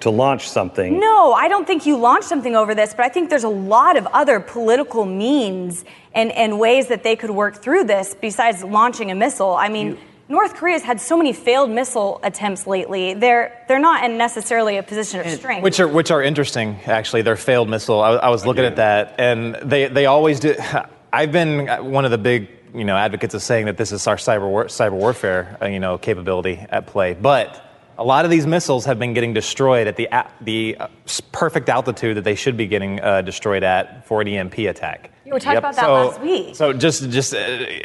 [0.00, 0.98] to launch something.
[0.98, 3.98] No, I don't think you launch something over this, but I think there's a lot
[3.98, 5.84] of other political means
[6.14, 9.52] and, and ways that they could work through this besides launching a missile.
[9.54, 9.98] I mean,
[10.30, 13.14] North Korea's had so many failed missile attempts lately.
[13.14, 15.64] They're they're not in necessarily a position of strength.
[15.64, 17.22] Which are which are interesting, actually.
[17.22, 18.00] Their failed missile.
[18.00, 20.54] I, I was looking at that, and they they always do.
[21.12, 24.14] I've been one of the big you know advocates of saying that this is our
[24.14, 27.66] cyber war, cyber warfare uh, you know capability at play, but.
[27.98, 30.08] A lot of these missiles have been getting destroyed at the
[30.40, 30.86] the uh,
[31.32, 35.10] perfect altitude that they should be getting uh, destroyed at for an EMP attack.
[35.30, 36.56] You were talking about that So- last week.
[36.56, 37.38] So just, just, uh,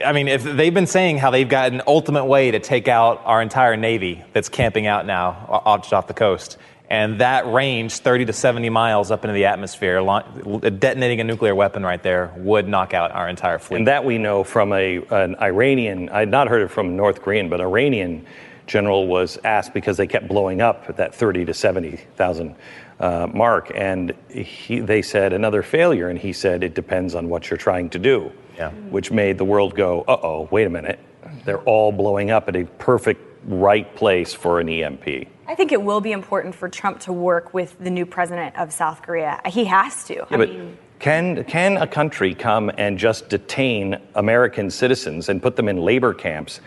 [0.03, 3.21] I mean, if they've been saying how they've got an ultimate way to take out
[3.23, 6.57] our entire navy that's camping out now off, off the coast,
[6.89, 11.53] and that range, 30 to 70 miles up into the atmosphere, laun- detonating a nuclear
[11.53, 13.77] weapon right there would knock out our entire fleet.
[13.77, 17.21] And that we know from a, an Iranian, I had not heard it from North
[17.21, 18.25] Korean, but Iranian
[18.65, 22.55] general was asked because they kept blowing up at that 30 to 70,000
[22.99, 23.71] uh, mark.
[23.75, 26.09] And he, they said another failure.
[26.09, 28.31] And he said, it depends on what you're trying to do.
[28.57, 28.71] Yeah.
[28.71, 30.99] Which made the world go, uh oh, wait a minute.
[31.43, 35.27] They're all blowing up at a perfect right place for an EMP.
[35.47, 38.73] I think it will be important for Trump to work with the new president of
[38.73, 39.41] South Korea.
[39.45, 40.23] He has to.
[40.33, 45.55] I but mean, can can a country come and just detain American citizens and put
[45.55, 46.61] them in labor camps,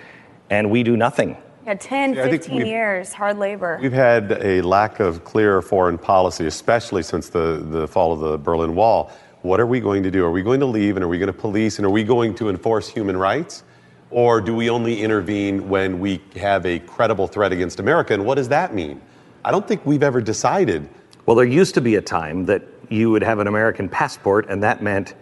[0.51, 1.37] and we do nothing?
[1.69, 3.79] Yeah, 10, Yeah, I 15 years, hard labor.
[3.83, 8.39] We've had a lack of clear foreign policy, especially since the, the fall of the
[8.39, 9.13] Berlin Wall.
[9.43, 10.25] What are we going to do?
[10.25, 12.35] Are we going to leave and are we going to police and are we going
[12.37, 13.65] to enforce human rights?
[14.11, 18.15] Or do we only intervene when we have a credible threat against America?
[18.15, 19.03] And what does that mean?
[19.45, 20.89] I don't think we've ever decided.
[21.27, 24.63] Well, there used to be a time that you would have an American passport, and
[24.63, 25.15] that meant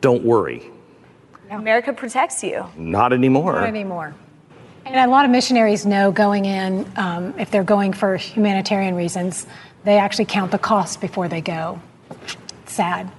[0.00, 0.70] don't worry.
[1.50, 2.64] America protects you.
[2.76, 3.54] Not anymore.
[3.54, 4.14] Not anymore.
[4.86, 9.46] And a lot of missionaries know going in, um, if they're going for humanitarian reasons,
[9.84, 11.80] they actually count the cost before they go.
[12.66, 13.10] Sad.